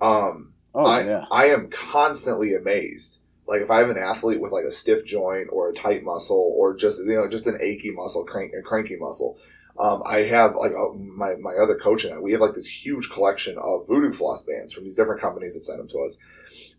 Um, 0.00 0.52
oh, 0.74 0.84
I, 0.84 1.04
yeah. 1.04 1.26
I 1.30 1.46
am 1.50 1.70
constantly 1.70 2.56
amazed. 2.56 3.20
Like 3.46 3.62
if 3.62 3.70
I 3.70 3.78
have 3.78 3.90
an 3.90 3.98
athlete 3.98 4.40
with 4.40 4.50
like 4.50 4.64
a 4.64 4.72
stiff 4.72 5.04
joint 5.06 5.46
or 5.52 5.68
a 5.68 5.74
tight 5.74 6.02
muscle 6.02 6.52
or 6.56 6.74
just 6.74 7.06
you 7.06 7.14
know 7.14 7.28
just 7.28 7.46
an 7.46 7.58
achy 7.60 7.92
muscle, 7.92 8.24
crank, 8.24 8.52
a 8.58 8.62
cranky 8.62 8.96
muscle, 8.96 9.38
um, 9.78 10.02
I 10.06 10.22
have 10.22 10.54
like 10.54 10.72
a, 10.72 10.96
my 10.96 11.34
my 11.36 11.54
other 11.62 11.76
coach 11.76 12.04
and 12.04 12.14
I, 12.14 12.18
we 12.18 12.32
have 12.32 12.40
like 12.40 12.54
this 12.54 12.66
huge 12.66 13.10
collection 13.10 13.56
of 13.58 13.86
voodoo 13.86 14.12
floss 14.12 14.42
bands 14.44 14.72
from 14.72 14.84
these 14.84 14.96
different 14.96 15.20
companies 15.20 15.54
that 15.54 15.62
send 15.62 15.80
them 15.80 15.88
to 15.88 16.00
us, 16.00 16.18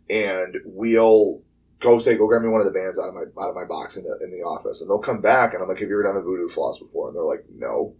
and 0.09 0.57
we'll 0.65 1.41
go 1.79 1.99
say 1.99 2.17
go 2.17 2.27
grab 2.27 2.41
me 2.41 2.49
one 2.49 2.61
of 2.61 2.65
the 2.65 2.77
bands 2.77 2.97
out 2.97 3.09
of 3.09 3.13
my 3.13 3.23
out 3.41 3.49
of 3.49 3.55
my 3.55 3.65
box 3.65 3.97
in 3.97 4.03
the 4.03 4.17
in 4.23 4.31
the 4.31 4.43
office, 4.43 4.81
and 4.81 4.89
they'll 4.89 4.97
come 4.99 5.21
back 5.21 5.53
and 5.53 5.61
I'm 5.61 5.69
like, 5.69 5.79
have 5.79 5.89
you 5.89 5.95
ever 5.95 6.03
done 6.03 6.17
a 6.17 6.21
voodoo 6.21 6.49
floss 6.49 6.79
before? 6.79 7.07
And 7.07 7.15
they're 7.15 7.23
like, 7.23 7.45
no. 7.53 7.95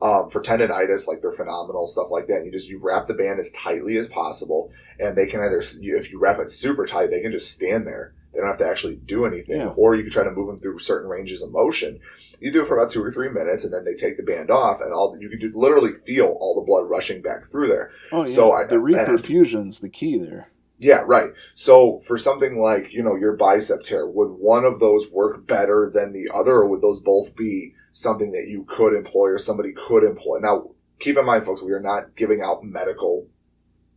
Um, 0.00 0.28
for 0.30 0.42
tendonitis, 0.42 1.06
like 1.06 1.22
they're 1.22 1.30
phenomenal 1.30 1.86
stuff 1.86 2.10
like 2.10 2.26
that. 2.26 2.38
And 2.38 2.46
you 2.46 2.50
just 2.50 2.68
you 2.68 2.80
wrap 2.82 3.06
the 3.06 3.14
band 3.14 3.38
as 3.38 3.52
tightly 3.52 3.96
as 3.98 4.08
possible, 4.08 4.72
and 4.98 5.16
they 5.16 5.26
can 5.26 5.38
either 5.40 5.62
if 5.62 6.10
you 6.10 6.18
wrap 6.18 6.40
it 6.40 6.50
super 6.50 6.86
tight, 6.86 7.10
they 7.10 7.20
can 7.20 7.30
just 7.30 7.52
stand 7.52 7.86
there. 7.86 8.12
They 8.32 8.38
don't 8.40 8.48
have 8.48 8.58
to 8.58 8.66
actually 8.66 8.96
do 8.96 9.26
anything, 9.26 9.58
Yeah. 9.60 9.74
or 9.76 9.94
you 9.94 10.02
can 10.02 10.10
try 10.12 10.24
to 10.24 10.30
move 10.30 10.46
them 10.46 10.58
through 10.60 10.78
certain 10.78 11.08
ranges 11.08 11.42
of 11.42 11.52
motion. 11.52 12.00
You 12.40 12.50
do 12.50 12.62
it 12.62 12.66
for 12.66 12.76
about 12.76 12.90
two 12.90 13.02
or 13.04 13.10
three 13.10 13.28
minutes, 13.28 13.64
and 13.64 13.72
then 13.72 13.84
they 13.84 13.94
take 13.94 14.16
the 14.16 14.22
band 14.22 14.50
off, 14.50 14.80
and 14.80 14.92
all 14.92 15.16
you 15.20 15.28
can 15.28 15.38
do, 15.38 15.52
literally 15.54 15.92
feel 16.06 16.26
all 16.40 16.54
the 16.54 16.66
blood 16.66 16.88
rushing 16.88 17.20
back 17.22 17.46
through 17.46 17.68
there. 17.68 17.90
Oh, 18.10 18.20
yeah. 18.20 18.24
So 18.24 18.52
I- 18.52 18.64
the 18.64 18.76
reperfusion's 18.76 19.80
the 19.80 19.88
key 19.90 20.18
there. 20.18 20.48
Yeah, 20.78 21.04
right. 21.06 21.32
So 21.54 21.98
for 22.00 22.18
something 22.18 22.58
like, 22.58 22.92
you 22.92 23.02
know, 23.04 23.14
your 23.14 23.34
bicep 23.36 23.82
tear, 23.84 24.06
would 24.06 24.30
one 24.30 24.64
of 24.64 24.80
those 24.80 25.12
work 25.12 25.46
better 25.46 25.88
than 25.92 26.12
the 26.12 26.28
other, 26.34 26.54
or 26.56 26.68
would 26.68 26.80
those 26.80 27.00
both 27.00 27.36
be 27.36 27.74
something 27.92 28.32
that 28.32 28.48
you 28.48 28.64
could 28.64 28.94
employ 28.94 29.28
or 29.28 29.38
somebody 29.38 29.72
could 29.72 30.02
employ? 30.02 30.38
Now, 30.38 30.70
keep 30.98 31.16
in 31.18 31.24
mind, 31.24 31.44
folks, 31.44 31.62
we 31.62 31.70
are 31.72 31.80
not 31.80 32.16
giving 32.16 32.40
out 32.40 32.64
medical, 32.64 33.28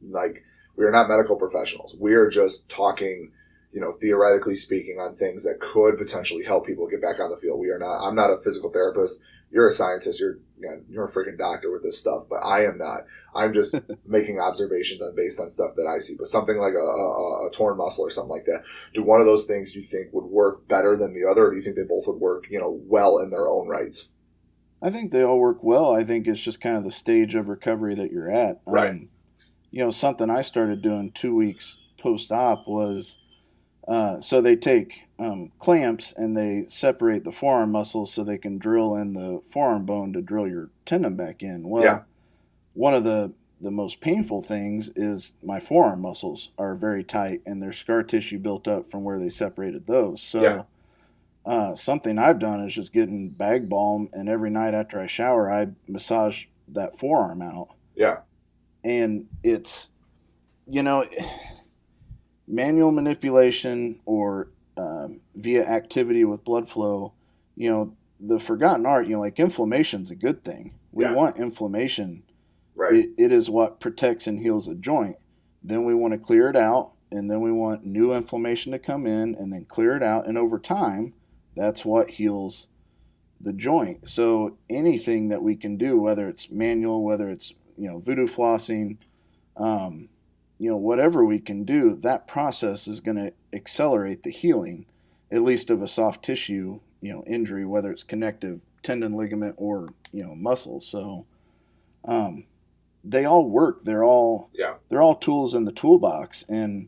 like, 0.08 0.44
we 0.76 0.86
are 0.86 0.92
not 0.92 1.08
medical 1.10 1.38
professionals. 1.38 1.96
We 2.00 2.14
are 2.14 2.30
just 2.30 2.70
talking, 2.70 3.32
you 3.76 3.82
know, 3.82 3.92
theoretically 3.92 4.56
speaking 4.56 5.00
on 5.00 5.14
things 5.14 5.44
that 5.44 5.60
could 5.60 5.98
potentially 5.98 6.46
help 6.46 6.66
people 6.66 6.88
get 6.88 7.02
back 7.02 7.20
on 7.20 7.30
the 7.30 7.36
field. 7.36 7.60
We 7.60 7.70
are 7.70 7.78
not, 7.78 8.08
I'm 8.08 8.16
not 8.16 8.30
a 8.30 8.40
physical 8.40 8.72
therapist. 8.72 9.22
You're 9.52 9.68
a 9.68 9.72
scientist. 9.72 10.18
You're, 10.18 10.38
you 10.58 10.70
know, 10.70 10.82
you're 10.90 11.06
a 11.06 11.12
freaking 11.12 11.38
doctor 11.38 11.70
with 11.70 11.84
this 11.84 12.00
stuff, 12.00 12.24
but 12.30 12.38
I 12.38 12.64
am 12.64 12.78
not. 12.78 13.02
I'm 13.36 13.54
just 13.54 13.76
making 14.06 14.40
observations 14.40 15.02
on 15.02 15.14
based 15.14 15.42
on 15.42 15.50
stuff 15.50 15.76
that 15.76 15.88
I 15.94 16.00
see. 16.00 16.16
But 16.18 16.28
something 16.28 16.58
like 16.58 16.74
a, 16.74 16.78
a, 16.78 17.48
a 17.48 17.52
torn 17.52 17.76
muscle 17.76 18.06
or 18.06 18.10
something 18.10 18.32
like 18.32 18.46
that, 18.46 18.64
do 18.94 19.04
one 19.04 19.20
of 19.20 19.26
those 19.26 19.44
things 19.44 19.76
you 19.76 19.82
think 19.82 20.14
would 20.14 20.24
work 20.24 20.66
better 20.70 20.96
than 20.96 21.14
the 21.14 21.30
other, 21.30 21.48
or 21.48 21.52
do 21.52 21.58
you 21.58 21.62
think 21.62 21.76
they 21.76 21.84
both 21.84 22.08
would 22.08 22.22
work, 22.22 22.46
you 22.50 22.58
know, 22.58 22.80
well 22.86 23.20
in 23.20 23.30
their 23.30 23.50
own 23.50 23.68
rights? 23.68 24.08
I 24.82 24.90
think 24.90 25.12
they 25.12 25.22
all 25.22 25.40
work 25.40 25.64
well. 25.64 25.94
I 25.94 26.06
think 26.06 26.30
it's 26.30 26.42
just 26.42 26.62
kind 26.62 26.78
of 26.78 26.86
the 26.86 26.92
stage 26.92 27.36
of 27.36 27.50
recovery 27.50 27.96
that 27.96 28.12
you're 28.12 28.32
at. 28.32 28.62
Right. 28.66 28.92
Um, 28.92 29.10
you 29.70 29.84
know, 29.84 29.90
something 29.90 30.30
I 30.30 30.40
started 30.40 30.82
doing 30.82 31.12
two 31.12 31.36
weeks 31.36 31.78
post 31.98 32.32
op 32.32 32.68
was 32.68 33.18
uh, 33.88 34.20
so 34.20 34.42
they 34.42 34.56
take 34.56 35.08
um, 35.20 35.52
clamps 35.60 36.14
and 36.18 36.36
they 36.36 36.66
separate 36.68 37.24
the 37.24 37.32
forearm 37.32 37.72
muscles 37.72 38.12
so 38.14 38.24
they 38.24 38.38
can 38.38 38.58
drill 38.58 38.96
in 38.96 39.14
the 39.14 39.42
forearm 39.50 39.86
bone 39.86 40.12
to 40.14 40.22
drill 40.22 40.48
your 40.48 40.70
tendon 40.86 41.16
back 41.16 41.44
in. 41.44 41.70
Well, 41.70 41.84
Yeah. 41.84 42.02
one 42.74 42.94
of 42.94 43.04
the 43.04 43.34
the 43.62 43.72
most 43.72 44.02
painful 44.02 44.42
things 44.42 44.90
is 44.98 45.32
my 45.42 45.60
forearm 45.62 46.02
muscles 46.02 46.52
are 46.58 46.76
very 46.76 47.04
tight 47.04 47.42
and 47.46 47.62
there's 47.64 47.78
scar 47.78 48.04
tissue 48.04 48.38
built 48.38 48.68
up 48.68 48.86
from 48.86 49.04
where 49.06 49.18
they 49.18 49.30
separated 49.30 49.88
those. 49.88 50.22
So 50.22 50.42
Yeah. 50.42 50.64
uh, 51.46 51.74
something 51.74 52.20
I've 52.20 52.38
done 52.38 52.60
is 52.60 52.74
just 52.76 52.92
getting 52.92 53.30
bag 53.30 53.70
balm, 53.70 54.10
and 54.12 54.28
every 54.28 54.50
night 54.50 54.74
after 54.74 55.00
I 55.00 55.08
shower, 55.08 55.50
I 55.52 55.68
massage 55.88 56.46
that 56.68 56.98
forearm 56.98 57.42
out. 57.42 57.70
Yeah. 57.96 58.18
And 58.84 59.28
it's, 59.42 59.90
you 60.68 60.84
know, 60.84 61.06
manual 62.48 62.92
manipulation 62.92 64.00
or 64.06 64.50
um, 64.78 65.20
via 65.36 65.66
activity 65.66 66.24
with 66.26 66.44
blood 66.44 66.68
flow, 66.70 67.14
you 67.56 67.70
know, 67.70 67.94
the 68.20 68.40
forgotten 68.40 68.86
art, 68.86 69.08
you 69.08 69.14
know, 69.14 69.22
like 69.22 69.40
inflammation's 69.40 70.12
a 70.12 70.16
good 70.16 70.44
thing. 70.44 70.74
We 70.92 71.04
Yeah. 71.06 71.14
want 71.14 71.38
inflammation. 71.38 72.24
Right. 72.76 72.94
It, 72.94 73.10
it 73.18 73.32
is 73.32 73.50
what 73.50 73.80
protects 73.80 74.28
and 74.28 74.40
heals 74.40 74.68
a 74.68 74.76
joint. 74.76 75.18
Then 75.64 75.86
we 75.86 75.96
want 75.96 76.14
to 76.14 76.18
clear 76.18 76.50
it 76.50 76.56
out, 76.56 76.92
and 77.12 77.30
then 77.32 77.42
we 77.42 77.52
want 77.52 77.86
new 77.86 78.14
inflammation 78.14 78.72
to 78.74 78.80
come 78.80 79.06
in, 79.08 79.34
and 79.36 79.52
then 79.52 79.66
clear 79.66 79.96
it 79.96 80.04
out. 80.04 80.28
And 80.28 80.38
over 80.38 80.60
time, 80.60 81.14
that's 81.56 81.84
what 81.86 82.12
heals 82.12 82.68
the 83.40 83.54
joint. 83.54 84.08
So 84.08 84.58
anything 84.70 85.30
that 85.30 85.42
we 85.42 85.56
can 85.56 85.78
do, 85.78 85.98
whether 85.98 86.28
it's 86.28 86.50
manual, 86.52 87.04
whether 87.04 87.30
it's 87.30 87.54
you 87.78 87.88
know 87.90 88.00
voodoo 88.00 88.28
flossing, 88.28 88.98
um, 89.58 90.10
you 90.58 90.70
know 90.70 90.78
whatever 90.78 91.24
we 91.26 91.40
can 91.40 91.64
do, 91.64 91.96
that 91.98 92.28
process 92.28 92.88
is 92.88 93.00
going 93.00 93.18
to 93.18 93.34
accelerate 93.54 94.24
the 94.24 94.30
healing, 94.32 94.86
at 95.32 95.42
least 95.44 95.70
of 95.70 95.82
a 95.82 95.88
soft 95.88 96.24
tissue 96.24 96.80
you 97.02 97.14
know 97.14 97.24
injury, 97.28 97.66
whether 97.66 97.92
it's 97.92 98.04
connective 98.04 98.62
tendon, 98.84 99.14
ligament, 99.14 99.56
or 99.58 99.90
you 100.12 100.24
know 100.24 100.36
muscle. 100.36 100.80
So 100.80 101.26
um, 102.06 102.46
they 103.04 103.26
all 103.26 103.50
work. 103.50 103.84
They're 103.84 104.04
all 104.04 104.50
Yeah. 104.54 104.76
they're 104.90 105.02
all 105.02 105.16
tools 105.16 105.54
in 105.56 105.66
the 105.66 105.72
toolbox, 105.72 106.46
and 106.48 106.88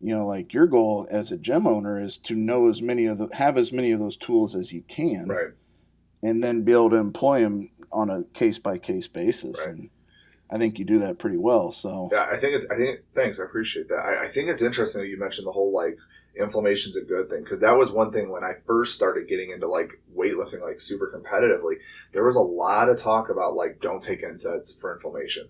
you 0.00 0.14
know 0.14 0.26
like 0.26 0.52
your 0.52 0.66
goal 0.66 1.06
as 1.10 1.32
a 1.32 1.36
gym 1.36 1.66
owner 1.66 2.00
is 2.00 2.16
to 2.18 2.34
know 2.34 2.68
as 2.68 2.80
many 2.82 3.06
of 3.06 3.18
the 3.18 3.28
have 3.32 3.56
as 3.58 3.72
many 3.72 3.90
of 3.92 4.00
those 4.00 4.16
tools 4.16 4.54
as 4.54 4.72
you 4.72 4.82
can 4.88 5.26
Right. 5.26 5.48
and 6.22 6.42
then 6.42 6.62
be 6.62 6.72
able 6.72 6.90
to 6.90 6.96
employ 6.96 7.40
them 7.42 7.70
on 7.90 8.10
a 8.10 8.22
case 8.34 8.58
by 8.58 8.78
case 8.78 9.08
basis. 9.08 9.58
Right. 9.66 9.74
And 9.74 9.90
I 10.50 10.58
think 10.58 10.78
you 10.78 10.84
do 10.84 10.98
that 11.00 11.18
pretty 11.18 11.36
well. 11.36 11.72
So 11.72 12.08
Yeah, 12.12 12.26
I 12.30 12.36
think 12.36 12.54
it's. 12.54 12.66
I 12.70 12.76
think 12.76 13.00
thanks. 13.14 13.38
I 13.38 13.44
appreciate 13.44 13.88
that. 13.88 13.98
I, 13.98 14.24
I 14.24 14.28
think 14.28 14.48
it's 14.48 14.62
interesting 14.62 15.02
that 15.02 15.08
you 15.08 15.18
mentioned 15.18 15.46
the 15.46 15.52
whole 15.52 15.72
like 15.72 15.98
inflammation's 16.38 16.96
a 16.96 17.02
good 17.02 17.28
thing 17.28 17.42
because 17.42 17.60
that 17.60 17.76
was 17.76 17.90
one 17.90 18.12
thing 18.12 18.30
when 18.30 18.44
I 18.44 18.52
first 18.66 18.94
started 18.94 19.28
getting 19.28 19.50
into 19.50 19.66
like 19.66 20.00
weightlifting 20.16 20.62
like 20.62 20.80
super 20.80 21.12
competitively. 21.14 21.76
There 22.12 22.24
was 22.24 22.36
a 22.36 22.40
lot 22.40 22.88
of 22.88 22.98
talk 22.98 23.28
about 23.28 23.54
like 23.54 23.80
don't 23.80 24.02
take 24.02 24.22
NSAIDs 24.22 24.78
for 24.78 24.94
inflammation. 24.94 25.48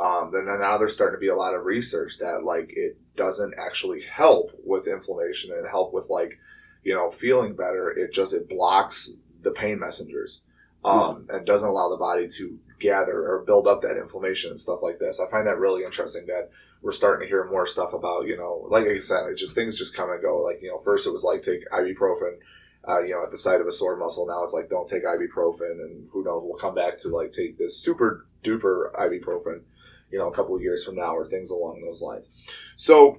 Um, 0.00 0.30
then 0.32 0.46
now 0.46 0.78
there's 0.78 0.94
starting 0.94 1.16
to 1.16 1.20
be 1.20 1.28
a 1.28 1.36
lot 1.36 1.54
of 1.54 1.64
research 1.64 2.18
that 2.18 2.44
like 2.44 2.72
it 2.74 2.96
doesn't 3.16 3.54
actually 3.58 4.02
help 4.02 4.52
with 4.64 4.86
inflammation 4.86 5.52
and 5.52 5.68
help 5.68 5.92
with 5.92 6.08
like 6.08 6.38
you 6.84 6.94
know 6.94 7.10
feeling 7.10 7.54
better. 7.54 7.90
It 7.90 8.12
just 8.12 8.32
it 8.32 8.48
blocks 8.48 9.10
the 9.42 9.50
pain 9.50 9.78
messengers 9.78 10.42
um, 10.84 11.26
and 11.30 11.46
doesn't 11.46 11.68
allow 11.68 11.88
the 11.88 11.96
body 11.96 12.28
to 12.28 12.58
gather 12.78 13.26
or 13.26 13.44
build 13.44 13.66
up 13.66 13.82
that 13.82 13.96
inflammation 13.96 14.50
and 14.50 14.60
stuff 14.60 14.82
like 14.82 14.98
this. 14.98 15.20
I 15.20 15.30
find 15.30 15.46
that 15.46 15.58
really 15.58 15.84
interesting 15.84 16.26
that 16.26 16.50
we're 16.80 16.92
starting 16.92 17.26
to 17.26 17.28
hear 17.28 17.44
more 17.44 17.66
stuff 17.66 17.92
about, 17.92 18.26
you 18.26 18.36
know, 18.36 18.66
like 18.70 18.86
I 18.86 18.98
said, 18.98 19.26
it's 19.30 19.40
just 19.40 19.54
things 19.54 19.76
just 19.76 19.96
come 19.96 20.10
and 20.10 20.22
go. 20.22 20.40
Like, 20.40 20.62
you 20.62 20.68
know, 20.68 20.78
first 20.78 21.06
it 21.06 21.10
was 21.10 21.24
like 21.24 21.42
take 21.42 21.68
ibuprofen, 21.70 22.38
uh, 22.86 23.00
you 23.00 23.10
know, 23.10 23.24
at 23.24 23.30
the 23.30 23.38
site 23.38 23.60
of 23.60 23.66
a 23.66 23.72
sore 23.72 23.96
muscle. 23.96 24.26
Now 24.26 24.44
it's 24.44 24.54
like 24.54 24.70
don't 24.70 24.86
take 24.86 25.04
ibuprofen, 25.04 25.72
and 25.72 26.08
who 26.12 26.22
knows, 26.22 26.42
we'll 26.44 26.58
come 26.58 26.74
back 26.74 26.98
to 26.98 27.08
like 27.08 27.32
take 27.32 27.58
this 27.58 27.76
super 27.76 28.26
duper 28.44 28.92
ibuprofen, 28.92 29.62
you 30.12 30.18
know, 30.18 30.28
a 30.28 30.34
couple 30.34 30.54
of 30.54 30.62
years 30.62 30.84
from 30.84 30.94
now 30.94 31.16
or 31.16 31.26
things 31.26 31.50
along 31.50 31.82
those 31.84 32.00
lines. 32.00 32.30
So, 32.76 33.18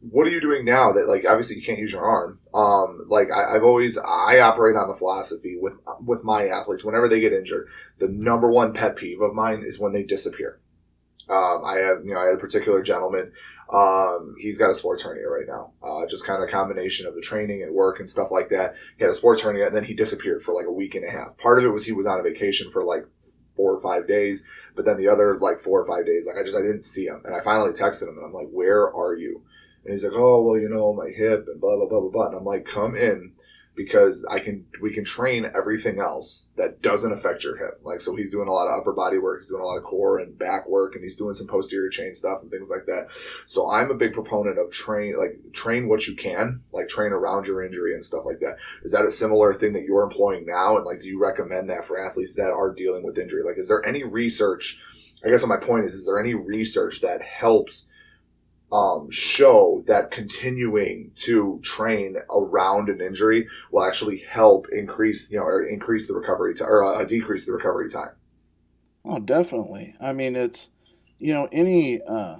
what 0.00 0.26
are 0.26 0.30
you 0.30 0.40
doing 0.40 0.64
now 0.64 0.92
that 0.92 1.08
like 1.08 1.24
obviously 1.28 1.56
you 1.56 1.62
can't 1.62 1.78
use 1.78 1.92
your 1.92 2.04
arm 2.04 2.38
um 2.54 3.04
like 3.08 3.30
I, 3.30 3.56
i've 3.56 3.64
always 3.64 3.96
i 3.98 4.38
operate 4.40 4.76
on 4.76 4.88
the 4.88 4.94
philosophy 4.94 5.56
with 5.60 5.74
with 6.04 6.22
my 6.22 6.46
athletes 6.46 6.84
whenever 6.84 7.08
they 7.08 7.20
get 7.20 7.32
injured 7.32 7.68
the 7.98 8.08
number 8.08 8.50
one 8.50 8.72
pet 8.72 8.96
peeve 8.96 9.20
of 9.20 9.34
mine 9.34 9.62
is 9.66 9.80
when 9.80 9.92
they 9.92 10.02
disappear 10.02 10.60
Um, 11.28 11.64
I 11.64 11.78
have 11.78 12.04
you 12.04 12.14
know, 12.14 12.20
I 12.20 12.26
had 12.26 12.34
a 12.34 12.38
particular 12.38 12.82
gentleman. 12.82 13.32
Um, 13.72 14.36
he's 14.38 14.58
got 14.58 14.70
a 14.70 14.74
sports 14.74 15.02
hernia 15.02 15.28
right 15.28 15.46
now. 15.48 15.72
Uh, 15.82 16.06
just 16.06 16.24
kind 16.24 16.40
of 16.40 16.48
a 16.48 16.52
combination 16.52 17.06
of 17.06 17.14
the 17.16 17.20
training 17.20 17.62
and 17.64 17.74
work 17.74 17.98
and 17.98 18.08
stuff 18.08 18.30
like 18.30 18.48
that. 18.50 18.74
He 18.96 19.02
had 19.02 19.10
a 19.10 19.14
sports 19.14 19.42
hernia, 19.42 19.66
and 19.66 19.74
then 19.74 19.82
he 19.84 19.94
disappeared 19.94 20.42
for 20.42 20.54
like 20.54 20.66
a 20.66 20.72
week 20.72 20.94
and 20.94 21.04
a 21.04 21.10
half. 21.10 21.36
Part 21.36 21.58
of 21.58 21.64
it 21.64 21.70
was 21.74 21.84
he 21.84 21.90
was 21.92 22.06
on 22.06 22.20
a 22.20 22.22
vacation 22.22 22.70
for 22.70 22.84
like 22.84 23.04
four 23.56 23.72
or 23.74 23.80
five 23.80 24.06
days, 24.06 24.46
but 24.76 24.84
then 24.84 24.96
the 24.98 25.08
other 25.08 25.36
like 25.40 25.58
four 25.58 25.80
or 25.80 25.86
five 25.86 26.06
days, 26.06 26.28
like 26.28 26.36
I 26.40 26.44
just 26.44 26.56
I 26.56 26.62
didn't 26.62 26.84
see 26.84 27.06
him, 27.06 27.22
and 27.24 27.34
I 27.34 27.40
finally 27.40 27.72
texted 27.72 28.02
him, 28.08 28.18
and 28.18 28.24
I'm 28.26 28.32
like, 28.32 28.50
"Where 28.52 28.94
are 28.94 29.16
you?" 29.16 29.42
And 29.86 29.92
he's 29.92 30.04
like, 30.04 30.14
"Oh, 30.14 30.42
well, 30.42 30.60
you 30.60 30.68
know, 30.68 30.92
my 30.92 31.08
hip 31.08 31.46
and 31.48 31.60
blah 31.60 31.76
blah 31.76 31.88
blah 31.88 32.00
blah 32.00 32.10
blah." 32.10 32.26
And 32.26 32.36
I'm 32.36 32.44
like, 32.44 32.66
"Come 32.66 32.96
in." 32.96 33.32
because 33.76 34.24
I 34.28 34.38
can 34.40 34.64
we 34.80 34.92
can 34.92 35.04
train 35.04 35.48
everything 35.54 36.00
else 36.00 36.46
that 36.56 36.80
doesn't 36.80 37.12
affect 37.12 37.44
your 37.44 37.58
hip. 37.58 37.78
Like 37.84 38.00
so 38.00 38.16
he's 38.16 38.32
doing 38.32 38.48
a 38.48 38.52
lot 38.52 38.68
of 38.68 38.80
upper 38.80 38.92
body 38.92 39.18
work, 39.18 39.40
he's 39.40 39.48
doing 39.48 39.62
a 39.62 39.66
lot 39.66 39.76
of 39.76 39.84
core 39.84 40.18
and 40.18 40.36
back 40.36 40.66
work 40.66 40.94
and 40.94 41.04
he's 41.04 41.16
doing 41.16 41.34
some 41.34 41.46
posterior 41.46 41.90
chain 41.90 42.14
stuff 42.14 42.40
and 42.40 42.50
things 42.50 42.70
like 42.70 42.86
that. 42.86 43.08
So 43.44 43.70
I'm 43.70 43.90
a 43.90 43.94
big 43.94 44.14
proponent 44.14 44.58
of 44.58 44.70
train 44.70 45.16
like 45.18 45.52
train 45.52 45.88
what 45.88 46.08
you 46.08 46.16
can, 46.16 46.62
like 46.72 46.88
train 46.88 47.12
around 47.12 47.46
your 47.46 47.62
injury 47.62 47.92
and 47.92 48.02
stuff 48.02 48.24
like 48.24 48.40
that. 48.40 48.56
Is 48.82 48.92
that 48.92 49.04
a 49.04 49.10
similar 49.10 49.52
thing 49.52 49.74
that 49.74 49.84
you're 49.84 50.02
employing 50.02 50.46
now 50.46 50.76
and 50.76 50.86
like 50.86 51.02
do 51.02 51.08
you 51.08 51.20
recommend 51.20 51.68
that 51.68 51.84
for 51.84 52.02
athletes 52.02 52.34
that 52.36 52.50
are 52.50 52.74
dealing 52.74 53.04
with 53.04 53.18
injury? 53.18 53.42
Like 53.44 53.58
is 53.58 53.68
there 53.68 53.86
any 53.86 54.02
research 54.02 54.80
I 55.24 55.28
guess 55.28 55.42
what 55.42 55.60
my 55.60 55.64
point 55.64 55.84
is 55.84 55.94
is 55.94 56.06
there 56.06 56.18
any 56.18 56.34
research 56.34 57.02
that 57.02 57.20
helps 57.22 57.88
um, 58.72 59.10
show 59.10 59.84
that 59.86 60.10
continuing 60.10 61.12
to 61.14 61.60
train 61.62 62.16
around 62.30 62.88
an 62.88 63.00
injury 63.00 63.46
will 63.70 63.84
actually 63.84 64.18
help 64.18 64.66
increase, 64.72 65.30
you 65.30 65.38
know, 65.38 65.44
or 65.44 65.62
increase 65.64 66.08
the 66.08 66.14
recovery 66.14 66.54
time 66.54 66.68
or 66.68 66.82
uh, 66.82 67.04
decrease 67.04 67.46
the 67.46 67.52
recovery 67.52 67.88
time. 67.88 68.10
Oh, 69.04 69.20
definitely. 69.20 69.94
I 70.00 70.12
mean, 70.12 70.34
it's 70.34 70.70
you 71.18 71.32
know 71.32 71.48
any 71.52 72.02
uh, 72.02 72.38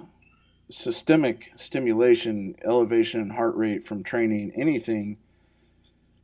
systemic 0.69 1.51
stimulation, 1.55 2.55
elevation 2.63 3.21
in 3.21 3.29
heart 3.31 3.55
rate 3.55 3.85
from 3.85 4.03
training, 4.03 4.51
anything 4.55 5.17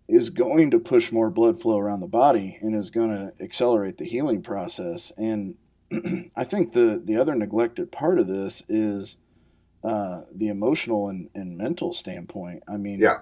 is 0.10 0.30
going 0.30 0.70
to 0.72 0.80
push 0.80 1.14
more 1.14 1.30
blood 1.30 1.62
flow 1.62 1.80
around 1.80 2.02
the 2.02 2.08
body 2.08 2.58
and 2.62 2.76
is 2.76 2.90
going 2.90 3.10
to 3.10 3.34
accelerate 3.42 3.98
the 3.98 4.06
healing 4.06 4.42
process. 4.42 5.14
And 5.18 5.56
I 6.36 6.44
think 6.44 6.74
the 6.74 7.02
the 7.04 7.16
other 7.16 7.36
neglected 7.36 7.92
part 7.92 8.20
of 8.20 8.28
this 8.28 8.64
is 8.68 9.18
uh, 9.84 10.22
the 10.34 10.48
emotional 10.48 11.10
and, 11.10 11.30
and 11.36 11.58
mental 11.58 11.92
standpoint. 11.92 12.64
I 12.68 12.78
mean, 12.78 13.00
yeah. 13.00 13.20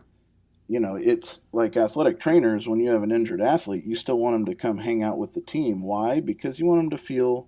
you 0.68 0.80
know, 0.80 0.96
it's 0.96 1.42
like 1.52 1.76
athletic 1.76 2.20
trainers, 2.20 2.68
when 2.68 2.80
you 2.80 2.92
have 2.92 3.04
an 3.04 3.12
injured 3.12 3.42
athlete, 3.42 3.86
you 3.86 3.96
still 3.96 4.20
want 4.20 4.36
them 4.36 4.46
to 4.46 4.56
come 4.56 4.78
hang 4.78 5.02
out 5.02 5.18
with 5.18 5.34
the 5.34 5.42
team. 5.42 5.82
Why? 5.82 6.20
Because 6.20 6.60
you 6.60 6.66
want 6.66 6.82
them 6.82 6.90
to 6.92 6.98
feel 6.98 7.48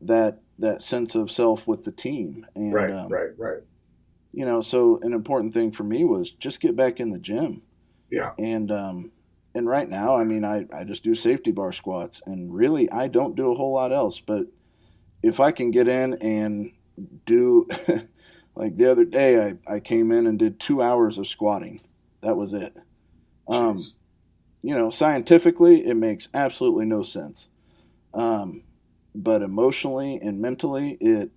that 0.00 0.40
that 0.58 0.82
sense 0.82 1.14
of 1.14 1.30
self 1.30 1.68
with 1.68 1.84
the 1.84 1.92
team. 1.92 2.44
And, 2.54 2.74
right, 2.74 2.90
um, 2.90 3.08
right, 3.12 3.30
right. 3.36 3.62
You 4.32 4.44
know, 4.44 4.60
so 4.60 4.98
an 5.02 5.12
important 5.12 5.54
thing 5.54 5.70
for 5.70 5.84
me 5.84 6.04
was 6.04 6.32
just 6.32 6.60
get 6.60 6.74
back 6.74 7.00
in 7.00 7.10
the 7.10 7.18
gym. 7.18 7.62
Yeah. 8.10 8.32
And 8.38 8.72
um, 8.72 9.12
and 9.54 9.68
right 9.68 9.88
now, 9.88 10.16
I 10.16 10.24
mean, 10.24 10.44
I, 10.44 10.66
I 10.72 10.84
just 10.84 11.02
do 11.02 11.14
safety 11.14 11.52
bar 11.52 11.72
squats, 11.72 12.22
and 12.26 12.52
really, 12.52 12.90
I 12.90 13.08
don't 13.08 13.36
do 13.36 13.52
a 13.52 13.54
whole 13.54 13.74
lot 13.74 13.92
else. 13.92 14.20
But 14.20 14.46
if 15.22 15.40
I 15.40 15.52
can 15.52 15.70
get 15.70 15.88
in 15.88 16.14
and 16.14 16.72
do 17.24 17.68
Like 18.58 18.74
the 18.76 18.90
other 18.90 19.04
day, 19.04 19.40
I, 19.68 19.74
I 19.76 19.78
came 19.78 20.10
in 20.10 20.26
and 20.26 20.36
did 20.36 20.58
two 20.58 20.82
hours 20.82 21.16
of 21.16 21.28
squatting. 21.28 21.80
That 22.22 22.36
was 22.36 22.52
it. 22.52 22.76
Um, 23.46 23.80
you 24.62 24.74
know, 24.74 24.90
scientifically, 24.90 25.86
it 25.86 25.94
makes 25.94 26.28
absolutely 26.34 26.84
no 26.84 27.02
sense. 27.02 27.48
Um, 28.12 28.64
but 29.14 29.42
emotionally 29.42 30.18
and 30.20 30.40
mentally, 30.40 30.98
it 31.00 31.30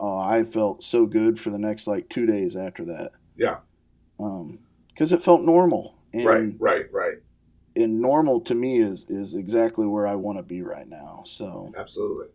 oh, 0.00 0.18
I 0.18 0.42
felt 0.42 0.82
so 0.82 1.06
good 1.06 1.38
for 1.38 1.50
the 1.50 1.58
next 1.58 1.86
like 1.86 2.08
two 2.08 2.26
days 2.26 2.56
after 2.56 2.84
that. 2.86 3.12
Yeah. 3.36 3.58
Because 4.16 5.12
um, 5.12 5.18
it 5.18 5.22
felt 5.22 5.42
normal. 5.42 5.98
And, 6.12 6.26
right, 6.26 6.52
right, 6.58 6.92
right. 6.92 7.18
And 7.76 8.00
normal 8.00 8.40
to 8.40 8.56
me 8.56 8.80
is 8.80 9.06
is 9.08 9.36
exactly 9.36 9.86
where 9.86 10.08
I 10.08 10.16
want 10.16 10.38
to 10.38 10.42
be 10.42 10.62
right 10.62 10.88
now. 10.88 11.22
So 11.24 11.72
absolutely. 11.78 12.26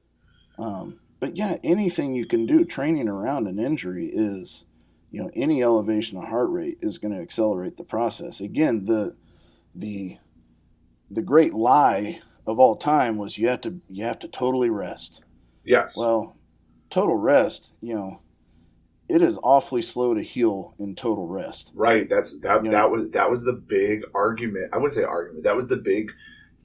Um, 0.57 1.01
but 1.19 1.37
yeah, 1.37 1.57
anything 1.63 2.15
you 2.15 2.25
can 2.25 2.45
do, 2.45 2.65
training 2.65 3.07
around 3.07 3.47
an 3.47 3.59
injury 3.59 4.09
is, 4.13 4.65
you 5.11 5.21
know, 5.21 5.31
any 5.33 5.63
elevation 5.63 6.17
of 6.17 6.25
heart 6.25 6.49
rate 6.49 6.77
is 6.81 6.97
going 6.97 7.13
to 7.13 7.21
accelerate 7.21 7.77
the 7.77 7.83
process. 7.83 8.41
Again, 8.41 8.85
the 8.85 9.15
the 9.73 10.17
the 11.09 11.21
great 11.21 11.53
lie 11.53 12.21
of 12.47 12.59
all 12.59 12.75
time 12.75 13.17
was 13.17 13.37
you 13.37 13.47
have 13.47 13.61
to 13.61 13.81
you 13.89 14.03
have 14.03 14.19
to 14.19 14.27
totally 14.27 14.69
rest. 14.69 15.23
Yes. 15.63 15.97
Well, 15.97 16.37
total 16.89 17.15
rest, 17.15 17.73
you 17.81 17.95
know, 17.95 18.21
it 19.07 19.21
is 19.21 19.37
awfully 19.43 19.81
slow 19.81 20.13
to 20.13 20.21
heal 20.21 20.73
in 20.79 20.95
total 20.95 21.27
rest. 21.27 21.71
Right. 21.73 22.09
That's 22.09 22.39
that. 22.39 22.63
You 22.63 22.71
know, 22.71 22.71
that 22.71 22.91
was 22.91 23.09
that 23.11 23.29
was 23.29 23.43
the 23.43 23.53
big 23.53 24.03
argument. 24.13 24.71
I 24.73 24.77
wouldn't 24.77 24.93
say 24.93 25.03
argument. 25.03 25.43
That 25.43 25.55
was 25.55 25.67
the 25.67 25.77
big 25.77 26.11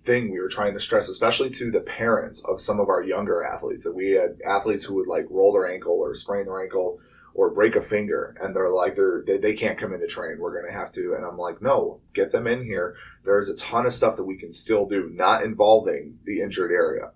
thing 0.03 0.31
we 0.31 0.41
were 0.41 0.49
trying 0.49 0.73
to 0.75 0.81
stress, 0.81 1.09
especially 1.09 1.51
to 1.51 1.71
the 1.71 1.81
parents 1.81 2.45
of 2.45 2.61
some 2.61 2.81
of 2.81 2.89
our 2.89 3.03
younger 3.03 3.45
athletes. 3.45 3.85
That 3.85 3.95
we 3.95 4.11
had 4.11 4.41
athletes 4.47 4.85
who 4.85 4.95
would 4.95 5.09
like 5.09 5.27
roll 5.31 5.53
their 5.53 5.71
ankle 5.71 6.01
or 6.01 6.15
sprain 6.15 6.47
their 6.47 6.63
ankle 6.63 7.01
or 7.35 7.51
break 7.51 7.77
a 7.77 7.81
finger, 7.81 8.37
and 8.41 8.55
they're 8.55 8.71
like 8.71 8.97
they're 8.97 9.23
they, 9.27 9.39
they 9.39 9.55
can't 9.55 9.79
come 9.79 9.93
in 9.93 10.01
to 10.01 10.07
train. 10.07 10.39
We're 10.39 10.67
to 10.67 10.73
have 10.73 10.93
to, 10.93 11.15
and 11.15 11.25
I'm 11.25 11.39
like, 11.39 11.63
no, 11.63 12.01
get 12.15 12.33
them 12.33 12.47
in 12.47 12.65
here. 12.65 12.97
There's 13.25 13.51
a 13.51 13.57
ton 13.57 13.87
of 13.87 13.93
stuff 13.93 14.17
that 14.17 14.25
we 14.25 14.37
can 14.37 14.53
still 14.53 14.87
do, 14.87 15.11
not 15.13 15.45
involving 15.45 16.19
the 16.25 16.41
injured 16.41 16.73
area. 16.73 17.11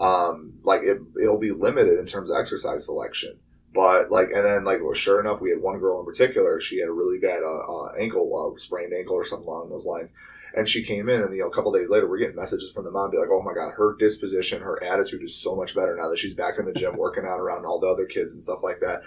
Um, 0.00 0.54
like 0.62 0.80
it, 0.82 0.98
it'll 1.22 1.38
be 1.38 1.52
limited 1.52 1.98
in 1.98 2.06
terms 2.06 2.30
of 2.30 2.38
exercise 2.38 2.86
selection. 2.86 3.38
But 3.72 4.10
like, 4.10 4.30
and 4.34 4.44
then 4.44 4.64
like, 4.64 4.80
well, 4.82 4.94
sure 4.94 5.20
enough, 5.20 5.40
we 5.40 5.50
had 5.50 5.60
one 5.60 5.78
girl 5.78 6.00
in 6.00 6.06
particular. 6.06 6.58
She 6.60 6.80
had 6.80 6.88
a 6.88 6.92
really 6.92 7.20
bad 7.20 7.42
uh, 7.44 7.72
uh, 7.72 7.92
ankle, 8.00 8.52
uh, 8.52 8.58
sprained 8.58 8.92
ankle 8.92 9.14
or 9.14 9.24
something 9.24 9.46
along 9.46 9.68
those 9.68 9.84
lines 9.84 10.10
and 10.54 10.68
she 10.68 10.82
came 10.82 11.08
in, 11.08 11.22
and 11.22 11.32
you 11.34 11.40
know, 11.40 11.48
a 11.48 11.54
couple 11.54 11.72
days 11.72 11.88
later, 11.88 12.08
we're 12.08 12.18
getting 12.18 12.36
messages 12.36 12.70
from 12.72 12.84
the 12.84 12.90
mom, 12.90 13.10
be 13.10 13.18
like, 13.18 13.28
"Oh 13.30 13.42
my 13.42 13.54
god, 13.54 13.72
her 13.76 13.96
disposition, 13.98 14.62
her 14.62 14.82
attitude 14.82 15.22
is 15.22 15.34
so 15.34 15.54
much 15.54 15.74
better 15.74 15.96
now 15.96 16.08
that 16.08 16.18
she's 16.18 16.34
back 16.34 16.58
in 16.58 16.64
the 16.64 16.72
gym, 16.72 16.96
working 16.96 17.24
out 17.24 17.40
around 17.40 17.66
all 17.66 17.80
the 17.80 17.86
other 17.86 18.06
kids 18.06 18.32
and 18.32 18.42
stuff 18.42 18.62
like 18.62 18.80
that." 18.80 19.02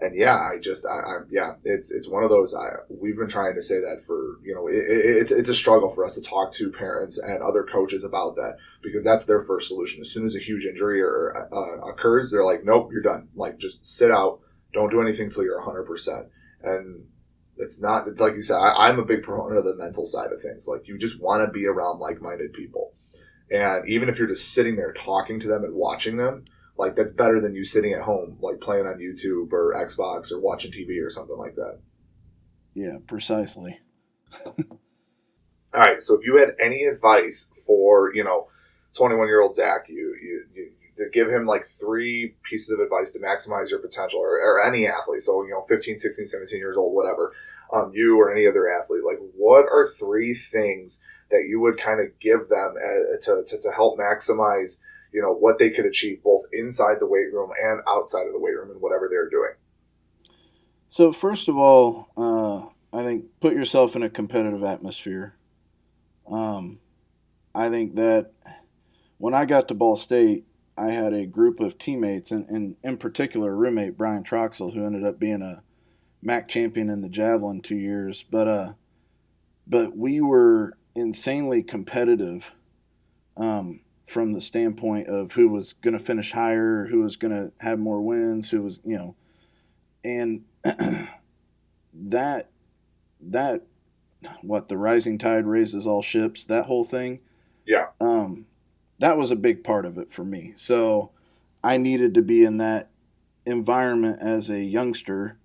And 0.00 0.16
yeah, 0.16 0.34
I 0.36 0.58
just, 0.60 0.84
I, 0.84 0.98
I 0.98 1.18
yeah, 1.30 1.54
it's 1.64 1.92
it's 1.92 2.08
one 2.08 2.24
of 2.24 2.30
those. 2.30 2.54
I 2.54 2.70
we've 2.88 3.16
been 3.16 3.28
trying 3.28 3.54
to 3.54 3.62
say 3.62 3.78
that 3.80 4.02
for 4.04 4.40
you 4.42 4.54
know, 4.54 4.66
it, 4.66 4.74
it, 4.74 5.16
it's 5.22 5.32
it's 5.32 5.48
a 5.48 5.54
struggle 5.54 5.90
for 5.90 6.04
us 6.04 6.14
to 6.16 6.20
talk 6.20 6.50
to 6.52 6.72
parents 6.72 7.18
and 7.18 7.42
other 7.42 7.62
coaches 7.62 8.02
about 8.02 8.34
that 8.36 8.56
because 8.82 9.04
that's 9.04 9.26
their 9.26 9.42
first 9.42 9.68
solution. 9.68 10.00
As 10.00 10.10
soon 10.10 10.26
as 10.26 10.34
a 10.34 10.40
huge 10.40 10.66
injury 10.66 11.00
or 11.00 11.48
uh, 11.52 11.88
occurs, 11.88 12.30
they're 12.30 12.44
like, 12.44 12.64
"Nope, 12.64 12.90
you're 12.92 13.02
done. 13.02 13.28
Like, 13.36 13.58
just 13.58 13.86
sit 13.86 14.10
out. 14.10 14.40
Don't 14.74 14.90
do 14.90 15.00
anything 15.00 15.26
until 15.26 15.44
you're 15.44 15.58
100." 15.58 15.84
percent 15.84 16.26
And 16.62 17.06
it's 17.62 17.80
not 17.80 18.18
like 18.18 18.34
you 18.34 18.42
said. 18.42 18.56
I, 18.56 18.88
am 18.88 18.98
a 18.98 19.04
big 19.04 19.22
proponent 19.22 19.58
of 19.58 19.64
the 19.64 19.76
mental 19.76 20.04
side 20.04 20.32
of 20.32 20.42
things. 20.42 20.68
Like 20.68 20.88
you 20.88 20.98
just 20.98 21.20
want 21.20 21.46
to 21.46 21.52
be 21.52 21.66
around 21.66 22.00
like-minded 22.00 22.52
people, 22.52 22.94
and 23.50 23.88
even 23.88 24.08
if 24.08 24.18
you're 24.18 24.28
just 24.28 24.52
sitting 24.52 24.76
there 24.76 24.92
talking 24.92 25.40
to 25.40 25.48
them 25.48 25.64
and 25.64 25.74
watching 25.74 26.16
them, 26.16 26.44
like 26.76 26.96
that's 26.96 27.12
better 27.12 27.40
than 27.40 27.54
you 27.54 27.64
sitting 27.64 27.92
at 27.92 28.02
home 28.02 28.36
like 28.40 28.60
playing 28.60 28.86
on 28.86 28.98
YouTube 28.98 29.52
or 29.52 29.74
Xbox 29.74 30.32
or 30.32 30.40
watching 30.40 30.72
TV 30.72 31.04
or 31.04 31.10
something 31.10 31.38
like 31.38 31.54
that. 31.54 31.78
Yeah, 32.74 32.98
precisely. 33.06 33.78
All 34.46 35.80
right. 35.80 36.00
So 36.00 36.18
if 36.18 36.26
you 36.26 36.36
had 36.36 36.54
any 36.60 36.84
advice 36.84 37.52
for 37.66 38.14
you 38.14 38.24
know, 38.24 38.48
21 38.96 39.26
year 39.26 39.40
old 39.40 39.54
Zach, 39.54 39.86
you 39.88 40.16
you, 40.20 40.44
you 40.54 40.72
to 40.96 41.08
give 41.12 41.28
him 41.28 41.46
like 41.46 41.66
three 41.66 42.34
pieces 42.48 42.70
of 42.70 42.80
advice 42.80 43.12
to 43.12 43.18
maximize 43.18 43.70
your 43.70 43.78
potential 43.78 44.20
or, 44.20 44.38
or, 44.38 44.62
any 44.62 44.86
athlete 44.86 45.22
so 45.22 45.42
you 45.42 45.50
know 45.50 45.62
15 45.68 45.96
16 45.96 46.26
17 46.26 46.58
years 46.58 46.76
old 46.76 46.94
whatever 46.94 47.32
um, 47.72 47.92
you 47.94 48.18
or 48.18 48.34
any 48.34 48.46
other 48.46 48.68
athlete 48.68 49.02
like 49.04 49.18
what 49.36 49.64
are 49.64 49.88
three 49.88 50.34
things 50.34 51.00
that 51.30 51.46
you 51.48 51.60
would 51.60 51.78
kind 51.78 52.00
of 52.00 52.06
give 52.20 52.48
them 52.48 52.74
uh, 52.76 53.16
to, 53.20 53.42
to, 53.44 53.58
to 53.58 53.70
help 53.74 53.98
maximize 53.98 54.80
you 55.12 55.20
know 55.20 55.32
what 55.32 55.58
they 55.58 55.70
could 55.70 55.86
achieve 55.86 56.22
both 56.22 56.42
inside 56.52 56.96
the 57.00 57.06
weight 57.06 57.32
room 57.32 57.50
and 57.62 57.80
outside 57.88 58.26
of 58.26 58.32
the 58.32 58.38
weight 58.38 58.54
room 58.54 58.70
and 58.70 58.80
whatever 58.80 59.08
they're 59.10 59.28
doing? 59.28 59.52
So 60.88 61.12
first 61.12 61.48
of 61.48 61.56
all 61.56 62.08
uh, 62.16 62.66
i 62.96 63.02
think 63.02 63.26
put 63.40 63.54
yourself 63.54 63.96
in 63.96 64.02
a 64.02 64.10
competitive 64.10 64.62
atmosphere. 64.62 65.34
Um, 66.30 66.80
i 67.54 67.68
think 67.68 67.96
that 67.96 68.32
when 69.18 69.34
i 69.34 69.44
got 69.44 69.68
to 69.68 69.74
ball 69.74 69.96
state 69.96 70.44
I 70.76 70.90
had 70.90 71.12
a 71.12 71.26
group 71.26 71.60
of 71.60 71.78
teammates, 71.78 72.30
and, 72.30 72.48
and 72.48 72.76
in 72.82 72.96
particular, 72.96 73.54
roommate 73.54 73.98
Brian 73.98 74.24
Troxel, 74.24 74.72
who 74.72 74.84
ended 74.84 75.04
up 75.04 75.18
being 75.18 75.42
a 75.42 75.62
MAC 76.22 76.48
champion 76.48 76.88
in 76.88 77.02
the 77.02 77.08
javelin 77.08 77.60
two 77.60 77.76
years. 77.76 78.22
But 78.22 78.48
uh, 78.48 78.72
but 79.66 79.96
we 79.96 80.20
were 80.20 80.78
insanely 80.94 81.62
competitive 81.62 82.54
um, 83.36 83.80
from 84.06 84.32
the 84.32 84.40
standpoint 84.40 85.08
of 85.08 85.32
who 85.32 85.48
was 85.48 85.72
going 85.72 85.96
to 85.96 86.02
finish 86.02 86.32
higher, 86.32 86.86
who 86.86 87.00
was 87.02 87.16
going 87.16 87.32
to 87.32 87.52
have 87.64 87.78
more 87.78 88.00
wins, 88.00 88.50
who 88.50 88.62
was 88.62 88.80
you 88.84 88.96
know, 88.96 89.16
and 90.04 90.44
that 91.94 92.50
that 93.20 93.62
what 94.42 94.68
the 94.68 94.76
rising 94.76 95.18
tide 95.18 95.46
raises 95.46 95.86
all 95.86 96.02
ships. 96.02 96.44
That 96.44 96.66
whole 96.66 96.84
thing. 96.84 97.20
Yeah. 97.66 97.86
Um, 98.00 98.46
that 98.98 99.16
was 99.16 99.30
a 99.30 99.36
big 99.36 99.64
part 99.64 99.84
of 99.84 99.98
it 99.98 100.10
for 100.10 100.24
me. 100.24 100.52
So 100.56 101.10
I 101.62 101.76
needed 101.76 102.14
to 102.14 102.22
be 102.22 102.44
in 102.44 102.58
that 102.58 102.90
environment 103.44 104.18
as 104.20 104.48
a 104.48 104.62
youngster 104.62 105.38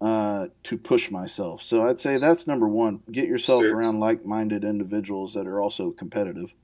uh, 0.00 0.48
to 0.62 0.78
push 0.78 1.10
myself. 1.10 1.62
So 1.62 1.84
I'd 1.84 2.00
say 2.00 2.16
that's 2.16 2.46
number 2.46 2.68
one. 2.68 3.02
Get 3.10 3.28
yourself 3.28 3.62
around 3.64 4.00
like-minded 4.00 4.64
individuals 4.64 5.34
that 5.34 5.46
are 5.46 5.60
also 5.60 5.90
competitive. 5.90 6.54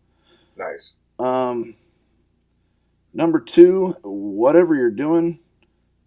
Nice. 0.57 0.95
Um, 1.19 1.75
number 3.13 3.41
two, 3.41 3.97
whatever 4.03 4.75
you're 4.75 4.91
doing, 4.91 5.41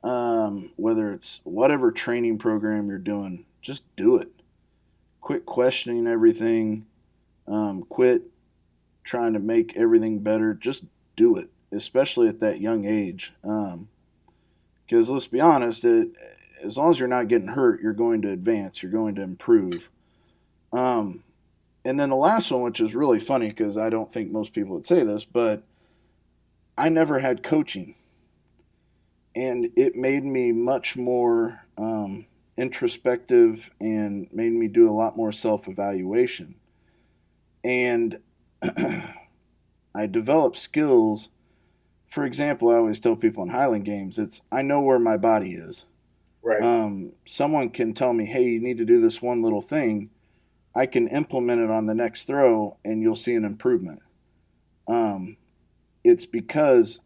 um, 0.03 0.71
whether 0.75 1.11
it's 1.11 1.41
whatever 1.43 1.91
training 1.91 2.37
program 2.39 2.87
you're 2.87 2.97
doing, 2.97 3.45
just 3.61 3.83
do 3.95 4.17
it. 4.17 4.31
Quit 5.21 5.45
questioning 5.45 6.07
everything. 6.07 6.85
Um, 7.47 7.83
quit 7.83 8.23
trying 9.03 9.33
to 9.33 9.39
make 9.39 9.75
everything 9.75 10.19
better. 10.19 10.53
Just 10.53 10.83
do 11.15 11.35
it, 11.35 11.49
especially 11.71 12.27
at 12.27 12.39
that 12.39 12.61
young 12.61 12.85
age. 12.85 13.33
Because 13.41 15.09
let's 15.09 15.27
be 15.27 15.41
honest, 15.41 15.83
it, 15.85 16.09
as 16.63 16.77
long 16.77 16.91
as 16.91 16.99
you're 16.99 17.07
not 17.07 17.27
getting 17.27 17.49
hurt, 17.49 17.81
you're 17.81 17.93
going 17.93 18.21
to 18.23 18.31
advance. 18.31 18.81
You're 18.81 18.91
going 18.91 19.15
to 19.15 19.21
improve. 19.21 19.89
Um, 20.71 21.23
and 21.85 21.99
then 21.99 22.09
the 22.09 22.15
last 22.15 22.51
one, 22.51 22.61
which 22.61 22.81
is 22.81 22.93
really 22.93 23.19
funny 23.19 23.49
because 23.49 23.77
I 23.77 23.89
don't 23.89 24.11
think 24.11 24.31
most 24.31 24.53
people 24.53 24.75
would 24.75 24.85
say 24.85 25.03
this, 25.03 25.23
but 25.23 25.63
I 26.77 26.89
never 26.89 27.19
had 27.19 27.43
coaching. 27.43 27.95
And 29.35 29.71
it 29.75 29.95
made 29.95 30.23
me 30.23 30.51
much 30.51 30.97
more 30.97 31.65
um, 31.77 32.25
introspective 32.57 33.71
and 33.79 34.27
made 34.31 34.53
me 34.53 34.67
do 34.67 34.89
a 34.89 34.93
lot 34.93 35.15
more 35.15 35.31
self 35.31 35.67
evaluation. 35.67 36.55
And 37.63 38.19
I 39.95 40.07
developed 40.07 40.57
skills. 40.57 41.29
For 42.07 42.25
example, 42.25 42.69
I 42.69 42.75
always 42.75 42.99
tell 42.99 43.15
people 43.15 43.43
in 43.43 43.49
Highland 43.49 43.85
games, 43.85 44.17
it's 44.17 44.41
I 44.51 44.61
know 44.61 44.81
where 44.81 44.99
my 44.99 45.15
body 45.15 45.51
is. 45.51 45.85
Right. 46.49 46.63
Um, 46.63 47.11
someone 47.25 47.69
can 47.69 47.93
tell 47.93 48.11
me, 48.11 48.25
hey, 48.25 48.43
you 48.43 48.59
need 48.59 48.79
to 48.79 48.85
do 48.85 48.99
this 48.99 49.21
one 49.21 49.43
little 49.43 49.61
thing. 49.61 50.09
I 50.75 50.87
can 50.87 51.07
implement 51.07 51.61
it 51.61 51.69
on 51.69 51.85
the 51.85 51.93
next 51.93 52.25
throw 52.25 52.77
and 52.83 53.03
you'll 53.03 53.13
see 53.13 53.35
an 53.35 53.45
improvement. 53.45 54.01
Um, 54.87 55.37
it's 56.03 56.25
because 56.25 57.01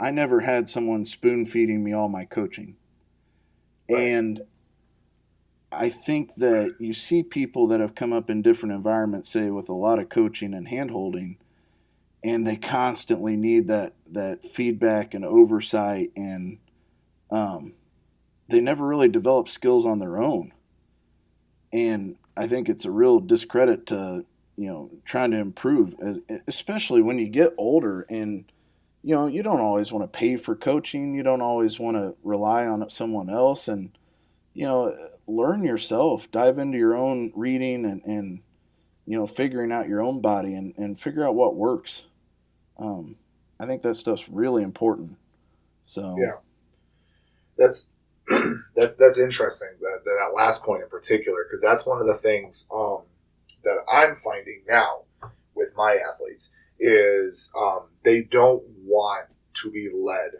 I 0.00 0.10
never 0.10 0.40
had 0.40 0.70
someone 0.70 1.04
spoon 1.04 1.44
feeding 1.44 1.84
me 1.84 1.92
all 1.92 2.08
my 2.08 2.24
coaching. 2.24 2.76
Right. 3.90 4.00
And 4.00 4.40
I 5.70 5.90
think 5.90 6.36
that 6.36 6.76
you 6.78 6.94
see 6.94 7.22
people 7.22 7.66
that 7.68 7.80
have 7.80 7.94
come 7.94 8.14
up 8.14 8.30
in 8.30 8.40
different 8.40 8.74
environments, 8.74 9.28
say 9.28 9.50
with 9.50 9.68
a 9.68 9.74
lot 9.74 9.98
of 9.98 10.08
coaching 10.08 10.54
and 10.54 10.66
hand 10.68 10.92
holding, 10.92 11.36
and 12.24 12.46
they 12.46 12.56
constantly 12.56 13.36
need 13.36 13.68
that, 13.68 13.92
that 14.10 14.46
feedback 14.46 15.12
and 15.12 15.26
oversight, 15.26 16.10
and 16.16 16.56
um, 17.30 17.74
they 18.48 18.60
never 18.60 18.86
really 18.86 19.08
develop 19.08 19.48
skills 19.48 19.86
on 19.86 19.98
their 19.98 20.18
own. 20.18 20.52
And 21.72 22.16
I 22.36 22.46
think 22.46 22.68
it's 22.68 22.84
a 22.84 22.90
real 22.90 23.20
discredit 23.20 23.86
to 23.86 24.24
you 24.56 24.66
know 24.66 24.90
trying 25.04 25.30
to 25.32 25.38
improve, 25.38 25.94
especially 26.46 27.02
when 27.02 27.18
you 27.18 27.28
get 27.28 27.54
older 27.58 28.06
and 28.08 28.44
you 29.02 29.14
know 29.14 29.26
you 29.26 29.42
don't 29.42 29.60
always 29.60 29.92
want 29.92 30.10
to 30.10 30.18
pay 30.18 30.36
for 30.36 30.56
coaching. 30.56 31.14
You 31.14 31.22
don't 31.22 31.42
always 31.42 31.78
want 31.78 31.96
to 31.96 32.14
rely 32.22 32.66
on 32.66 32.88
someone 32.90 33.30
else, 33.30 33.68
and 33.68 33.96
you 34.54 34.66
know 34.66 34.96
learn 35.26 35.64
yourself. 35.64 36.30
Dive 36.30 36.58
into 36.58 36.78
your 36.78 36.96
own 36.96 37.32
reading 37.34 37.84
and 37.84 38.02
and 38.04 38.40
you 39.06 39.18
know 39.18 39.26
figuring 39.26 39.72
out 39.72 39.88
your 39.88 40.02
own 40.02 40.20
body 40.20 40.54
and 40.54 40.74
and 40.76 40.98
figure 40.98 41.26
out 41.26 41.34
what 41.34 41.56
works. 41.56 42.06
Um, 42.78 43.16
I 43.60 43.66
think 43.66 43.82
that 43.82 43.94
stuff's 43.96 44.28
really 44.28 44.62
important. 44.62 45.16
So 45.84 46.16
Yeah. 46.18 46.36
That's 47.56 47.90
that's 48.76 48.96
that's 48.96 49.18
interesting 49.18 49.70
that 49.80 50.00
that 50.04 50.32
last 50.34 50.64
point 50.64 50.82
in 50.82 50.88
particular 50.88 51.44
because 51.46 51.60
that's 51.60 51.86
one 51.86 52.00
of 52.00 52.06
the 52.06 52.14
things 52.14 52.68
um, 52.74 53.02
that 53.64 53.78
I'm 53.90 54.16
finding 54.16 54.62
now 54.68 55.02
with 55.54 55.68
my 55.76 55.96
athletes 55.96 56.52
is 56.78 57.52
um, 57.58 57.88
they 58.04 58.22
don't 58.22 58.62
want 58.84 59.26
to 59.54 59.70
be 59.70 59.90
led 59.92 60.30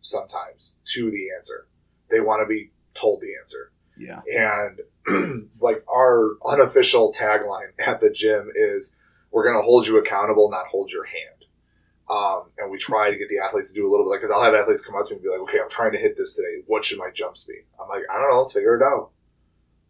sometimes 0.00 0.76
to 0.84 1.10
the 1.10 1.28
answer. 1.36 1.66
They 2.10 2.20
want 2.20 2.42
to 2.42 2.46
be 2.46 2.70
told 2.94 3.20
the 3.20 3.34
answer. 3.40 3.72
yeah, 3.96 4.20
And 5.06 5.50
like 5.60 5.84
our 5.92 6.36
unofficial 6.46 7.12
tagline 7.12 7.72
at 7.78 8.00
the 8.00 8.10
gym 8.10 8.50
is 8.54 8.96
we're 9.30 9.44
going 9.44 9.56
to 9.56 9.66
hold 9.66 9.86
you 9.86 9.98
accountable, 9.98 10.50
not 10.50 10.66
hold 10.66 10.90
your 10.90 11.04
hand. 11.04 11.37
Um, 12.10 12.44
and 12.56 12.70
we 12.70 12.78
try 12.78 13.10
to 13.10 13.18
get 13.18 13.28
the 13.28 13.38
athletes 13.38 13.72
to 13.72 13.80
do 13.80 13.86
a 13.86 13.90
little 13.90 14.06
bit 14.06 14.10
like, 14.10 14.20
because 14.20 14.30
I'll 14.30 14.42
have 14.42 14.54
athletes 14.54 14.84
come 14.84 14.96
up 14.96 15.06
to 15.06 15.12
me 15.12 15.16
and 15.16 15.22
be 15.22 15.28
like, 15.28 15.40
okay, 15.40 15.60
I'm 15.60 15.68
trying 15.68 15.92
to 15.92 15.98
hit 15.98 16.16
this 16.16 16.34
today. 16.34 16.62
What 16.66 16.84
should 16.84 16.98
my 16.98 17.10
jumps 17.10 17.44
be? 17.44 17.60
I'm 17.80 17.88
like, 17.88 18.04
I 18.10 18.18
don't 18.18 18.30
know. 18.30 18.38
Let's 18.38 18.52
figure 18.52 18.76
it 18.76 18.82
out. 18.82 19.10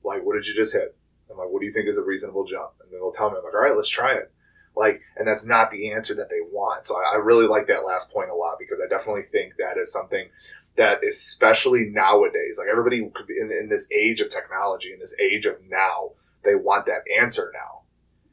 Like, 0.02 0.24
what 0.24 0.34
did 0.34 0.46
you 0.46 0.54
just 0.54 0.72
hit? 0.72 0.96
I'm 1.30 1.36
like, 1.36 1.48
what 1.50 1.60
do 1.60 1.66
you 1.66 1.72
think 1.72 1.86
is 1.86 1.98
a 1.98 2.02
reasonable 2.02 2.44
jump? 2.44 2.72
And 2.82 2.90
then 2.90 2.98
they'll 3.00 3.12
tell 3.12 3.30
me, 3.30 3.36
I'm 3.38 3.44
like, 3.44 3.54
all 3.54 3.60
right, 3.60 3.76
let's 3.76 3.88
try 3.88 4.14
it. 4.14 4.32
Like, 4.74 5.00
and 5.16 5.28
that's 5.28 5.46
not 5.46 5.70
the 5.70 5.92
answer 5.92 6.14
that 6.14 6.30
they 6.30 6.40
want. 6.40 6.86
So 6.86 6.96
I, 6.96 7.14
I 7.14 7.16
really 7.16 7.46
like 7.46 7.66
that 7.68 7.86
last 7.86 8.12
point 8.12 8.30
a 8.30 8.34
lot 8.34 8.58
because 8.58 8.80
I 8.84 8.88
definitely 8.88 9.24
think 9.30 9.54
that 9.58 9.78
is 9.78 9.92
something 9.92 10.28
that 10.76 11.04
especially 11.04 11.86
nowadays, 11.86 12.58
like 12.58 12.68
everybody 12.68 13.08
could 13.12 13.26
be 13.26 13.38
in, 13.38 13.50
in 13.50 13.68
this 13.68 13.90
age 13.92 14.20
of 14.20 14.28
technology, 14.30 14.92
in 14.92 15.00
this 15.00 15.16
age 15.20 15.46
of 15.46 15.56
now, 15.68 16.12
they 16.44 16.54
want 16.54 16.86
that 16.86 17.02
answer 17.20 17.52
now. 17.52 17.78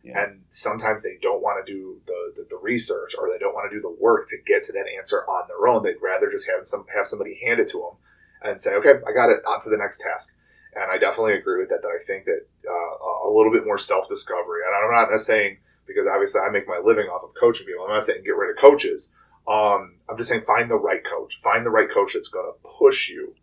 Yeah. 0.06 0.24
And 0.24 0.41
sometimes 0.49 1.01
they 1.01 1.18
don't 1.22 1.41
want 1.41 1.66
to 1.66 1.72
do 1.72 1.99
the, 2.06 2.34
the, 2.36 2.47
the 2.49 2.60
research 2.62 3.16
or 3.18 3.30
they 3.30 3.39
don't 3.39 3.56
want 3.56 3.70
to 3.70 3.76
do 3.76 3.82
the 3.82 3.95
work 3.99 4.28
to 4.30 4.38
get 4.45 4.62
to 4.64 4.74
that 4.74 4.86
answer 4.97 5.26
on 5.28 5.47
their 5.47 5.68
own. 5.68 5.84
They'd 5.84 6.01
rather 6.01 6.30
just 6.30 6.47
have 6.49 6.68
some 6.68 6.86
have 6.95 7.08
somebody 7.08 7.39
hand 7.43 7.60
it 7.60 7.68
to 7.70 7.80
them 7.80 7.97
and 8.43 8.60
say, 8.60 8.76
okay, 8.76 9.01
I 9.08 9.12
got 9.14 9.32
it, 9.32 9.41
on 9.47 9.60
to 9.62 9.70
the 9.70 9.78
next 9.78 10.01
task. 10.01 10.36
And 10.76 10.91
I 10.91 10.97
definitely 10.97 11.34
agree 11.34 11.60
with 11.60 11.70
that. 11.70 11.82
That 11.82 11.89
I 11.89 12.03
think 12.03 12.26
that 12.26 12.45
uh, 12.70 13.30
a 13.30 13.32
little 13.32 13.51
bit 13.51 13.66
more 13.66 13.78
self 13.78 14.08
discovery. 14.08 14.62
And 14.66 14.76
I'm 14.76 15.10
not 15.10 15.20
saying 15.20 15.58
because 15.88 16.06
obviously 16.08 16.41
I 16.41 16.49
make 16.49 16.68
my 16.68 16.82
living 16.84 17.08
off 17.08 17.24
of 17.24 17.34
coaching 17.39 17.66
people. 17.66 17.86
I'm 17.86 17.93
not 17.93 18.03
saying 18.03 18.24
get 18.24 18.36
rid 18.36 18.51
of 18.51 18.58
coaches. 18.58 19.12
Um, 19.47 19.95
I'm 20.10 20.18
just 20.18 20.30
saying 20.30 20.43
find 20.45 20.70
the 20.70 20.76
right 20.76 21.03
coach. 21.03 21.38
Find 21.38 21.66
the 21.66 21.70
right 21.70 21.89
coach 21.89 22.14
that's 22.14 22.30
going 22.30 22.45
to 22.45 22.70
push 22.78 23.10
you 23.10 23.36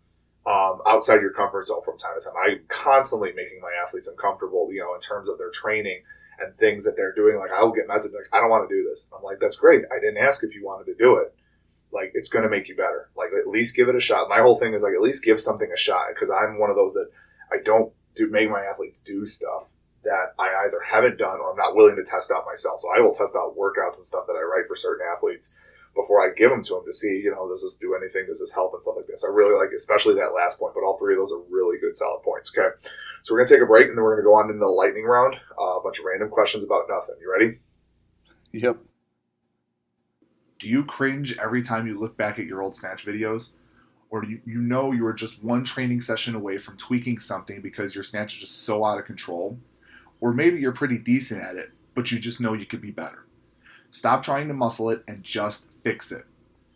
um, 0.46 0.80
outside 0.86 1.20
your 1.20 1.32
comfort 1.32 1.66
zone 1.66 1.82
from 1.84 1.98
time 1.98 2.12
to 2.18 2.24
time. 2.24 2.34
I'm 2.42 2.60
constantly 2.68 3.32
making 3.34 3.60
my 3.60 3.70
athletes 3.82 4.08
uncomfortable, 4.08 4.72
you 4.72 4.80
know, 4.80 4.94
in 4.94 5.00
terms 5.00 5.28
of 5.28 5.38
their 5.38 5.50
training 5.50 6.02
and 6.42 6.56
things 6.56 6.84
that 6.84 6.96
they're 6.96 7.14
doing. 7.14 7.38
Like 7.38 7.50
I 7.50 7.62
will 7.62 7.72
get 7.72 7.88
messages 7.88 8.14
like, 8.14 8.28
I 8.32 8.40
don't 8.40 8.50
want 8.50 8.68
to 8.68 8.74
do 8.74 8.88
this. 8.88 9.08
I'm 9.16 9.22
like, 9.22 9.38
that's 9.40 9.56
great. 9.56 9.84
I 9.92 10.00
didn't 10.00 10.18
ask 10.18 10.44
if 10.44 10.54
you 10.54 10.64
wanted 10.64 10.86
to 10.86 10.94
do 10.98 11.16
it. 11.16 11.34
Like 11.92 12.12
it's 12.14 12.28
going 12.28 12.44
to 12.44 12.50
make 12.50 12.68
you 12.68 12.76
better. 12.76 13.10
Like 13.16 13.30
at 13.38 13.48
least 13.48 13.76
give 13.76 13.88
it 13.88 13.96
a 13.96 14.00
shot. 14.00 14.28
My 14.28 14.40
whole 14.40 14.58
thing 14.58 14.74
is 14.74 14.82
like 14.82 14.94
at 14.94 15.02
least 15.02 15.24
give 15.24 15.40
something 15.40 15.70
a 15.72 15.76
shot 15.76 16.06
because 16.14 16.30
I'm 16.30 16.58
one 16.58 16.70
of 16.70 16.76
those 16.76 16.94
that 16.94 17.08
I 17.52 17.58
don't 17.62 17.92
do 18.14 18.30
make 18.30 18.50
my 18.50 18.62
athletes 18.62 19.00
do 19.00 19.24
stuff 19.24 19.68
that 20.04 20.34
I 20.38 20.66
either 20.66 20.80
haven't 20.84 21.18
done 21.18 21.38
or 21.38 21.52
I'm 21.52 21.56
not 21.56 21.76
willing 21.76 21.96
to 21.96 22.04
test 22.04 22.32
out 22.32 22.46
myself. 22.46 22.80
So 22.80 22.88
I 22.96 23.00
will 23.00 23.14
test 23.14 23.36
out 23.36 23.56
workouts 23.56 23.96
and 23.96 24.06
stuff 24.06 24.26
that 24.26 24.36
I 24.36 24.42
write 24.42 24.66
for 24.66 24.74
certain 24.74 25.06
athletes 25.14 25.54
before 25.94 26.24
I 26.24 26.34
give 26.34 26.50
them 26.50 26.62
to 26.62 26.74
them 26.74 26.84
to 26.86 26.92
see, 26.92 27.20
you 27.22 27.30
know, 27.30 27.48
does 27.48 27.62
this 27.62 27.76
do 27.76 27.94
anything? 27.94 28.26
Does 28.26 28.40
this 28.40 28.52
help 28.52 28.72
and 28.72 28.82
stuff 28.82 28.96
like 28.96 29.06
this? 29.06 29.24
I 29.24 29.28
really 29.28 29.54
like, 29.54 29.72
especially 29.74 30.14
that 30.14 30.34
last 30.34 30.58
point, 30.58 30.74
but 30.74 30.82
all 30.82 30.98
three 30.98 31.14
of 31.14 31.20
those 31.20 31.32
are 31.32 31.42
really 31.50 31.78
good 31.78 31.94
solid 31.94 32.22
points. 32.22 32.52
Okay. 32.56 32.74
So 33.22 33.32
we're 33.32 33.38
going 33.38 33.46
to 33.46 33.54
take 33.54 33.62
a 33.62 33.66
break 33.66 33.88
and 33.88 33.96
then 33.96 34.02
we're 34.02 34.16
going 34.16 34.24
to 34.24 34.28
go 34.28 34.34
on 34.34 34.50
into 34.50 34.58
the 34.58 34.66
lightning 34.66 35.04
round. 35.04 35.36
Uh, 35.58 35.78
a 35.78 35.82
bunch 35.82 35.98
of 35.98 36.04
random 36.04 36.28
questions 36.28 36.64
about 36.64 36.88
nothing. 36.88 37.14
You 37.20 37.32
ready? 37.32 37.58
Yep. 38.52 38.78
Do 40.58 40.68
you 40.68 40.84
cringe 40.84 41.38
every 41.38 41.62
time 41.62 41.86
you 41.86 41.98
look 41.98 42.16
back 42.16 42.38
at 42.38 42.46
your 42.46 42.62
old 42.62 42.76
snatch 42.76 43.06
videos? 43.06 43.52
Or 44.10 44.22
do 44.22 44.30
you, 44.30 44.40
you 44.44 44.60
know 44.60 44.92
you 44.92 45.04
were 45.04 45.12
just 45.12 45.42
one 45.42 45.64
training 45.64 46.00
session 46.00 46.34
away 46.34 46.58
from 46.58 46.76
tweaking 46.76 47.18
something 47.18 47.62
because 47.62 47.94
your 47.94 48.04
snatch 48.04 48.34
is 48.34 48.40
just 48.40 48.64
so 48.64 48.84
out 48.84 48.98
of 48.98 49.06
control? 49.06 49.58
Or 50.20 50.34
maybe 50.34 50.60
you're 50.60 50.72
pretty 50.72 50.98
decent 50.98 51.42
at 51.42 51.56
it, 51.56 51.70
but 51.94 52.12
you 52.12 52.18
just 52.18 52.40
know 52.40 52.52
you 52.52 52.66
could 52.66 52.82
be 52.82 52.90
better. 52.90 53.24
Stop 53.90 54.22
trying 54.22 54.48
to 54.48 54.54
muscle 54.54 54.90
it 54.90 55.02
and 55.08 55.22
just 55.22 55.72
fix 55.82 56.12
it. 56.12 56.24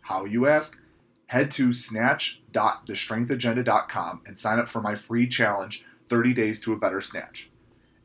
How, 0.01 0.25
you 0.25 0.47
ask? 0.47 0.81
Head 1.27 1.51
to 1.51 1.71
snatch.thestrengthagenda.com 1.73 4.21
and 4.25 4.39
sign 4.39 4.59
up 4.59 4.69
for 4.69 4.81
my 4.81 4.95
free 4.95 5.27
challenge 5.27 5.85
30 6.09 6.33
Days 6.33 6.59
to 6.61 6.73
a 6.73 6.77
Better 6.77 7.01
Snatch. 7.01 7.51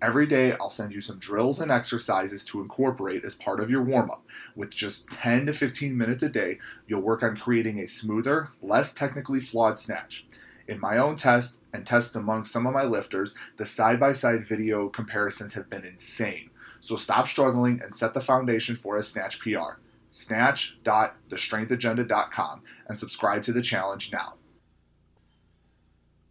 Every 0.02 0.26
day, 0.26 0.52
I'll 0.54 0.68
send 0.68 0.92
you 0.92 1.00
some 1.00 1.20
drills 1.20 1.60
and 1.60 1.70
exercises 1.70 2.44
to 2.46 2.60
incorporate 2.60 3.24
as 3.24 3.36
part 3.36 3.60
of 3.60 3.70
your 3.70 3.84
warm 3.84 4.10
up. 4.10 4.26
With 4.56 4.70
just 4.70 5.08
10 5.12 5.46
to 5.46 5.52
15 5.52 5.96
minutes 5.96 6.24
a 6.24 6.28
day, 6.28 6.58
you'll 6.88 7.02
work 7.02 7.22
on 7.22 7.36
creating 7.36 7.78
a 7.78 7.86
smoother, 7.86 8.48
less 8.60 8.92
technically 8.92 9.38
flawed 9.38 9.78
snatch. 9.78 10.26
In 10.66 10.80
my 10.80 10.98
own 10.98 11.14
test 11.14 11.60
and 11.72 11.86
tests 11.86 12.16
among 12.16 12.42
some 12.42 12.66
of 12.66 12.74
my 12.74 12.82
lifters, 12.82 13.36
the 13.58 13.64
side 13.64 14.00
by 14.00 14.10
side 14.10 14.44
video 14.44 14.88
comparisons 14.88 15.54
have 15.54 15.70
been 15.70 15.84
insane. 15.84 16.50
So 16.80 16.96
stop 16.96 17.28
struggling 17.28 17.80
and 17.80 17.94
set 17.94 18.12
the 18.12 18.20
foundation 18.20 18.74
for 18.74 18.96
a 18.96 19.04
snatch 19.04 19.38
PR. 19.38 19.78
Snatch.thestrengthagenda.com 20.10 22.62
and 22.88 22.98
subscribe 22.98 23.42
to 23.42 23.52
the 23.52 23.62
challenge 23.62 24.12
now. 24.12 24.34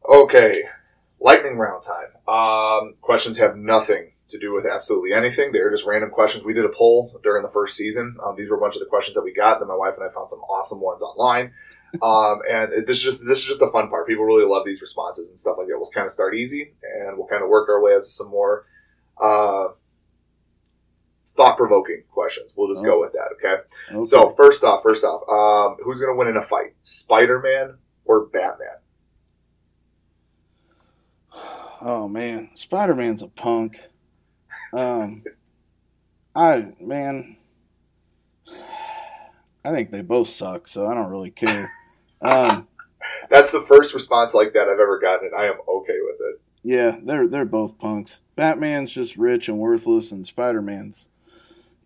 Okay, 0.10 0.64
lightning 1.22 1.56
round 1.58 1.84
time. 1.84 2.10
Um, 2.28 2.96
questions 3.02 3.38
have 3.38 3.56
nothing 3.56 4.12
to 4.30 4.40
do 4.40 4.54
with 4.54 4.66
absolutely 4.66 5.14
anything. 5.14 5.52
They're 5.52 5.70
just 5.70 5.86
random 5.86 6.10
questions. 6.10 6.44
We 6.44 6.54
did 6.54 6.66
a 6.66 6.70
poll 6.70 7.20
during 7.24 7.44
the 7.44 7.50
first 7.50 7.76
season. 7.78 8.18
Um, 8.26 8.36
these 8.38 8.50
were 8.50 8.58
a 8.58 8.60
bunch 8.60 8.76
of 8.76 8.80
the 8.80 8.86
questions 8.88 9.16
that 9.16 9.22
we 9.24 9.34
got. 9.34 9.60
Then 9.60 9.68
my 9.68 9.76
wife 9.76 9.94
and 10.00 10.10
I 10.10 10.14
found 10.14 10.30
some 10.30 10.40
awesome 10.40 10.82
ones 10.82 11.04
online. 11.04 11.54
um, 12.02 12.40
and 12.50 12.74
it- 12.74 12.88
this 12.88 12.98
is 12.98 13.04
just 13.04 13.26
this 13.28 13.40
is 13.40 13.46
just 13.46 13.60
the 13.60 13.70
fun 13.72 13.90
part. 13.90 14.08
People 14.08 14.26
really 14.26 14.46
love 14.46 14.66
these 14.66 14.82
responses 14.82 15.30
and 15.30 15.38
stuff 15.38 15.56
like 15.58 15.68
that. 15.68 15.78
We'll 15.78 15.92
kind 15.92 16.06
of 16.06 16.12
start 16.12 16.36
easy, 16.36 16.74
and 16.82 17.18
we'll 17.18 17.28
kind 17.28 17.44
of 17.44 17.50
work 17.50 17.70
our 17.70 17.82
way 17.82 17.94
up 17.96 18.02
to 18.04 18.08
some 18.08 18.30
more 18.30 18.66
uh, 19.22 19.68
thought 21.36 21.58
provoking 21.58 22.04
questions. 22.12 22.54
We'll 22.58 22.68
just 22.70 22.84
go 22.86 23.00
with 23.00 23.14
that. 23.14 23.30
Okay. 23.34 23.62
Okay. 23.92 24.04
So 24.04 24.34
first 24.36 24.64
off, 24.64 24.84
first 24.84 25.04
off, 25.04 25.22
um, 25.30 25.78
who's 25.84 26.00
going 26.00 26.14
to 26.14 26.18
win 26.18 26.28
in 26.28 26.38
a 26.38 26.42
fight, 26.42 26.74
Spider 26.82 27.40
Man 27.40 27.78
or 28.06 28.26
Batman? 28.28 28.78
Oh 31.82 32.08
man, 32.08 32.52
Spider 32.54 32.96
Man's 32.96 33.22
a 33.24 33.28
punk. 33.28 33.80
Um, 34.74 35.24
I 36.36 36.74
man, 36.80 37.38
I 39.66 39.72
think 39.72 39.92
they 39.92 40.02
both 40.02 40.28
suck, 40.28 40.68
so 40.68 40.86
I 40.88 40.94
don't 40.94 41.10
really 41.10 41.32
care. 41.32 41.70
Um, 42.22 42.68
That's 43.30 43.52
the 43.52 43.62
first 43.62 43.94
response 43.94 44.34
like 44.34 44.54
that 44.54 44.68
I've 44.68 44.80
ever 44.80 45.00
gotten, 45.00 45.28
and 45.32 45.36
I 45.36 45.46
am 45.46 45.60
okay 45.68 45.98
with 46.04 46.18
it. 46.20 46.42
yeah, 46.64 46.98
they're 47.04 47.28
they're 47.28 47.46
both 47.46 47.80
punks. 47.80 48.22
Batman's 48.36 48.92
just 48.92 49.18
rich 49.18 49.50
and 49.50 49.58
worthless, 49.58 50.12
and 50.12 50.26
Spider 50.26 50.62
Man's, 50.62 51.10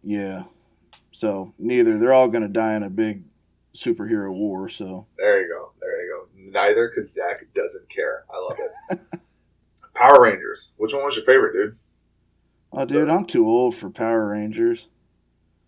yeah. 0.04 0.44
So 1.12 1.54
neither. 1.58 1.98
They're 1.98 2.14
all 2.14 2.28
gonna 2.28 2.50
die 2.50 2.76
in 2.76 2.84
a 2.84 2.90
big 2.90 3.24
superhero 3.74 4.34
war. 4.34 4.68
So 4.68 5.08
There 5.18 5.42
you 5.42 5.48
go. 5.48 5.72
There 5.80 6.04
you 6.04 6.12
go. 6.12 6.60
Neither, 6.60 6.90
because 6.90 7.14
Zach 7.14 7.46
doesn't 7.56 7.90
care. 7.90 8.26
I 8.30 8.38
love 8.40 8.58
it. 8.60 9.00
Power 9.96 10.22
Rangers. 10.24 10.70
Which 10.78 10.94
one 10.94 11.04
was 11.04 11.16
your 11.16 11.26
favorite, 11.26 11.54
dude? 11.54 11.78
oh, 12.72 12.86
dude, 12.86 13.10
I'm 13.10 13.26
too 13.26 13.48
old 13.48 13.76
for 13.76 13.90
Power 13.90 14.30
Rangers. 14.30 14.90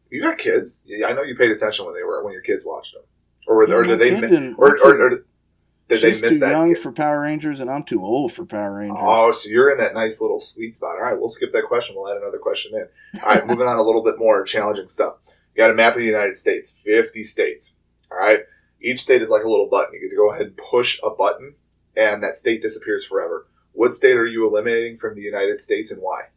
You 0.10 0.22
got 0.22 0.38
kids. 0.38 0.82
Yeah, 0.86 1.08
I 1.08 1.14
know 1.14 1.24
you 1.24 1.36
paid 1.36 1.52
attention 1.52 1.86
when 1.86 1.94
they 1.96 2.04
were 2.04 2.24
when 2.24 2.34
your 2.34 2.42
kids 2.42 2.64
watched 2.66 2.94
them, 2.94 3.04
or, 3.48 3.56
were, 3.56 3.64
or 3.64 3.84
did 3.84 4.00
they 4.00 4.20
mi- 4.20 4.54
or, 4.58 4.78
or, 4.80 5.02
or 5.02 5.10
did 5.10 6.02
they 6.02 6.10
miss 6.12 6.22
too 6.22 6.40
that? 6.40 6.52
young 6.52 6.74
kid? 6.74 6.82
for 6.82 6.92
Power 6.92 7.22
Rangers, 7.22 7.60
and 7.60 7.70
I'm 7.70 7.84
too 7.84 8.04
old 8.04 8.32
for 8.34 8.46
Power 8.46 8.78
Rangers. 8.80 8.98
Oh, 9.00 9.32
so 9.32 9.50
you're 9.50 9.70
in 9.72 9.78
that 9.80 9.94
nice 9.94 10.22
little 10.22 10.40
sweet 10.40 10.76
spot. 10.76 10.96
All 10.98 11.04
right, 11.04 11.18
we'll 11.18 11.28
skip 11.28 11.52
that 11.54 11.66
question. 11.68 11.96
We'll 11.98 12.10
add 12.10 12.18
another 12.18 12.38
question 12.38 12.74
in. 12.76 13.22
All 13.22 13.30
right, 13.30 13.46
moving 13.48 13.68
on 13.68 13.78
a 13.78 13.84
little 13.84 14.04
bit 14.04 14.18
more 14.18 14.44
challenging 14.44 14.88
stuff. 14.88 15.16
You 15.56 15.64
got 15.64 15.72
a 15.72 15.74
map 15.74 15.96
of 15.96 16.00
the 16.00 16.06
United 16.06 16.36
States, 16.36 16.72
50 16.72 17.24
states. 17.24 17.76
All 18.12 18.18
right, 18.18 18.40
each 18.82 19.02
state 19.02 19.22
is 19.22 19.30
like 19.30 19.44
a 19.44 19.50
little 19.50 19.68
button. 19.68 19.94
You 19.94 20.02
get 20.02 20.10
to 20.12 20.16
go 20.16 20.32
ahead 20.32 20.48
and 20.48 20.58
push 20.58 21.00
a 21.04 21.10
button, 21.10 21.56
and 21.98 22.24
that 22.24 22.36
state 22.36 22.62
disappears 22.62 23.06
forever. 23.06 23.48
What 23.78 23.94
state 23.94 24.18
are 24.18 24.26
you 24.26 24.48
eliminating 24.48 24.98
from 24.98 25.14
the 25.14 25.22
United 25.22 25.62
States 25.62 25.92
and 25.92 26.02
why? 26.02 26.30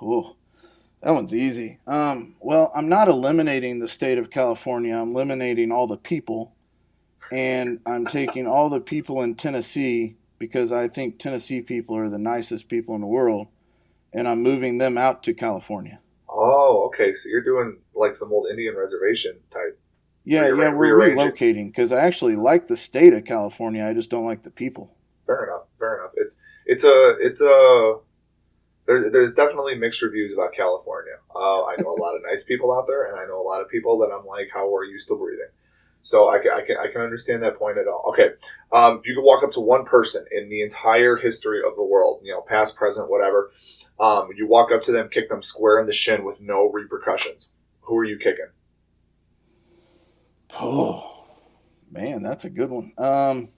Oh, 0.00 0.36
that 1.02 1.10
one's 1.10 1.34
easy. 1.34 1.80
Um, 1.88 2.36
well, 2.38 2.70
I'm 2.72 2.88
not 2.88 3.08
eliminating 3.08 3.80
the 3.80 3.88
state 3.88 4.16
of 4.16 4.30
California. 4.30 4.94
I'm 4.94 5.10
eliminating 5.10 5.72
all 5.72 5.88
the 5.88 5.96
people, 5.96 6.54
and 7.32 7.80
I'm 7.84 8.06
taking 8.06 8.46
all 8.46 8.70
the 8.70 8.80
people 8.80 9.22
in 9.22 9.34
Tennessee 9.34 10.14
because 10.38 10.70
I 10.70 10.86
think 10.86 11.18
Tennessee 11.18 11.62
people 11.62 11.96
are 11.96 12.08
the 12.08 12.16
nicest 12.16 12.68
people 12.68 12.94
in 12.94 13.00
the 13.00 13.08
world, 13.08 13.48
and 14.12 14.28
I'm 14.28 14.44
moving 14.44 14.78
them 14.78 14.96
out 14.96 15.24
to 15.24 15.34
California. 15.34 15.98
Oh, 16.28 16.84
okay. 16.86 17.12
So 17.12 17.28
you're 17.28 17.42
doing 17.42 17.78
like 17.96 18.14
some 18.14 18.32
old 18.32 18.46
Indian 18.48 18.76
reservation 18.76 19.38
type. 19.52 19.80
Yeah, 20.24 20.46
yeah, 20.46 20.72
we're 20.72 20.96
relocating 20.96 21.66
because 21.66 21.90
I 21.90 22.02
actually 22.02 22.36
like 22.36 22.68
the 22.68 22.76
state 22.76 23.12
of 23.12 23.24
California. 23.24 23.84
I 23.84 23.94
just 23.94 24.10
don't 24.10 24.24
like 24.24 24.44
the 24.44 24.52
people. 24.52 24.94
Fair 25.26 25.42
enough. 25.42 25.62
Fair 25.80 25.98
enough. 25.98 26.03
It's 26.66 26.84
a 26.84 27.16
it's 27.20 27.40
a 27.40 27.98
there, 28.86 29.10
there's 29.10 29.34
definitely 29.34 29.76
mixed 29.76 30.02
reviews 30.02 30.32
about 30.32 30.52
California. 30.52 31.14
Uh, 31.34 31.64
I 31.64 31.74
know 31.78 31.94
a 31.94 32.00
lot 32.00 32.16
of 32.16 32.22
nice 32.22 32.44
people 32.44 32.72
out 32.76 32.86
there, 32.86 33.10
and 33.10 33.18
I 33.18 33.26
know 33.26 33.40
a 33.40 33.46
lot 33.46 33.62
of 33.62 33.68
people 33.68 33.98
that 33.98 34.14
I'm 34.14 34.26
like, 34.26 34.48
how 34.52 34.74
are 34.74 34.84
you 34.84 34.98
still 34.98 35.18
breathing? 35.18 35.48
So 36.02 36.28
I 36.28 36.38
can 36.38 36.52
I 36.52 36.60
can, 36.60 36.76
I 36.76 36.92
can 36.92 37.00
understand 37.00 37.42
that 37.42 37.58
point 37.58 37.78
at 37.78 37.88
all. 37.88 38.04
Okay, 38.10 38.30
um, 38.72 38.98
if 38.98 39.06
you 39.06 39.14
could 39.14 39.24
walk 39.24 39.42
up 39.42 39.50
to 39.52 39.60
one 39.60 39.86
person 39.86 40.26
in 40.30 40.50
the 40.50 40.62
entire 40.62 41.16
history 41.16 41.60
of 41.66 41.76
the 41.76 41.84
world, 41.84 42.20
you 42.22 42.32
know, 42.32 42.42
past, 42.42 42.76
present, 42.76 43.08
whatever, 43.08 43.50
um, 43.98 44.28
you 44.36 44.46
walk 44.46 44.70
up 44.70 44.82
to 44.82 44.92
them, 44.92 45.08
kick 45.08 45.30
them 45.30 45.40
square 45.40 45.80
in 45.80 45.86
the 45.86 45.92
shin 45.92 46.24
with 46.24 46.40
no 46.40 46.70
repercussions. 46.70 47.48
Who 47.82 47.96
are 47.98 48.04
you 48.04 48.18
kicking? 48.18 48.48
Oh, 50.60 51.26
man, 51.90 52.22
that's 52.22 52.44
a 52.44 52.50
good 52.50 52.70
one. 52.70 52.92
Um, 52.98 53.48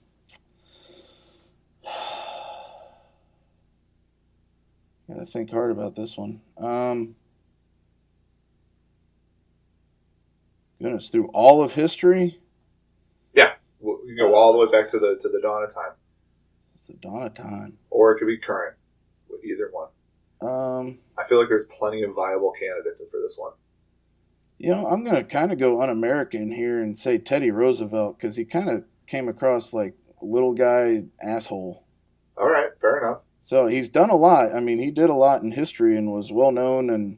gotta 5.07 5.25
think 5.25 5.49
hard 5.51 5.71
about 5.71 5.95
this 5.95 6.17
one. 6.17 6.41
Um, 6.57 7.15
goodness, 10.81 11.09
through 11.09 11.27
all 11.33 11.61
of 11.63 11.73
history, 11.73 12.39
Well, 13.79 13.99
You 14.05 14.17
go 14.17 14.33
all 14.33 14.53
the 14.53 14.59
way 14.65 14.71
back 14.71 14.87
to 14.87 14.97
the 14.99 15.15
to 15.19 15.29
the 15.29 15.39
dawn 15.39 15.63
of 15.63 15.71
time, 15.73 15.91
it's 16.73 16.87
the 16.87 16.93
dawn 16.93 17.27
of 17.27 17.33
time. 17.35 17.77
or 17.91 18.11
it 18.11 18.19
could 18.19 18.25
be 18.27 18.37
current. 18.37 18.75
With 19.29 19.43
either 19.45 19.69
one, 19.71 19.89
Um, 20.41 20.99
I 21.17 21.23
feel 21.25 21.37
like 21.39 21.47
there's 21.47 21.67
plenty 21.67 22.01
of 22.01 22.15
viable 22.15 22.51
candidates 22.59 23.03
for 23.11 23.19
this 23.19 23.37
one. 23.39 23.53
you 24.57 24.71
know, 24.71 24.87
I'm 24.87 25.03
gonna 25.03 25.23
kind 25.23 25.51
of 25.51 25.59
go 25.59 25.79
un-American 25.81 26.51
here 26.51 26.81
and 26.81 26.97
say 26.97 27.19
Teddy 27.19 27.51
Roosevelt 27.51 28.17
because 28.17 28.35
he 28.35 28.45
kind 28.45 28.69
of 28.69 28.83
came 29.05 29.29
across 29.29 29.71
like 29.73 29.93
a 30.21 30.25
little 30.25 30.53
guy 30.53 31.03
asshole. 31.21 31.83
All 32.35 32.49
right, 32.49 32.71
fair 32.81 32.97
enough. 32.97 33.21
So 33.47 33.67
he's 33.67 33.87
done 33.87 34.09
a 34.09 34.15
lot. 34.17 34.53
I 34.53 34.59
mean, 34.59 34.77
he 34.77 34.91
did 34.91 35.09
a 35.09 35.13
lot 35.13 35.41
in 35.41 35.51
history 35.51 35.97
and 35.97 36.11
was 36.11 36.33
well 36.33 36.51
known 36.51 36.89
and 36.89 37.17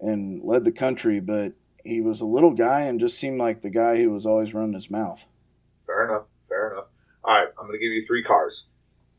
and 0.00 0.42
led 0.42 0.64
the 0.64 0.72
country, 0.72 1.20
but 1.20 1.52
he 1.84 2.00
was 2.00 2.20
a 2.20 2.26
little 2.26 2.50
guy 2.50 2.80
and 2.80 2.98
just 2.98 3.16
seemed 3.16 3.38
like 3.38 3.62
the 3.62 3.70
guy 3.70 3.98
who 3.98 4.10
was 4.10 4.26
always 4.26 4.52
running 4.52 4.72
his 4.72 4.90
mouth. 4.90 5.26
Fair 5.86 6.06
enough. 6.06 6.24
Fair 6.48 6.72
enough. 6.72 6.86
All 7.22 7.38
right, 7.38 7.46
I'm 7.56 7.68
going 7.68 7.78
to 7.78 7.84
give 7.84 7.92
you 7.92 8.02
three 8.02 8.24
cars. 8.24 8.66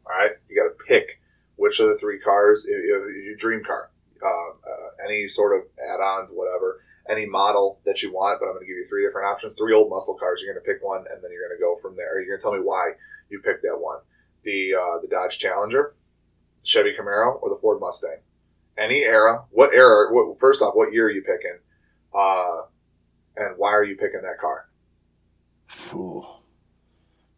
All 0.06 0.12
right, 0.12 0.32
you 0.50 0.62
got 0.62 0.78
to 0.78 0.84
pick 0.84 1.22
which 1.56 1.80
of 1.80 1.88
the 1.88 1.98
three 1.98 2.20
cars 2.20 2.66
is 2.66 2.84
your 2.86 3.38
dream 3.38 3.64
car. 3.64 3.90
Uh, 4.22 4.28
uh, 4.28 5.08
any 5.08 5.30
sort 5.30 5.58
of 5.58 5.64
add-ons, 5.80 6.32
whatever, 6.34 6.84
any 7.10 7.26
model 7.26 7.80
that 7.86 8.04
you 8.04 8.12
want. 8.12 8.42
But 8.42 8.48
I'm 8.48 8.56
going 8.56 8.66
to 8.66 8.68
give 8.68 8.76
you 8.76 8.88
three 8.90 9.06
different 9.06 9.30
options. 9.30 9.56
Three 9.56 9.74
old 9.74 9.90
muscle 9.90 10.16
cars. 10.16 10.42
You're 10.44 10.54
going 10.54 10.66
to 10.66 10.70
pick 10.70 10.84
one, 10.84 11.06
and 11.10 11.24
then 11.24 11.32
you're 11.32 11.48
going 11.48 11.58
to 11.58 11.64
go 11.64 11.80
from 11.82 11.96
there. 11.96 12.20
You're 12.20 12.36
going 12.36 12.40
to 12.40 12.44
tell 12.44 12.52
me 12.52 12.60
why 12.60 12.92
you 13.30 13.40
picked 13.40 13.62
that 13.62 13.80
one. 13.80 14.00
The 14.44 14.76
uh, 14.76 15.00
the 15.00 15.08
Dodge 15.08 15.40
Challenger, 15.40 15.96
Chevy 16.64 16.94
Camaro, 16.98 17.42
or 17.42 17.50
the 17.50 17.58
Ford 17.62 17.80
Mustang. 17.80 18.18
Any 18.78 19.04
era. 19.04 19.44
What 19.52 19.74
era? 19.74 20.14
What, 20.14 20.40
first 20.40 20.62
off, 20.62 20.76
what 20.76 20.94
year 20.94 21.08
are 21.08 21.12
you 21.12 21.22
picking? 21.22 21.60
Uh, 22.14 22.62
and 23.38 23.56
why 23.58 23.70
are 23.70 23.84
you 23.84 23.96
picking 23.96 24.22
that 24.22 24.40
car? 24.40 24.70
Phew. 25.68 26.26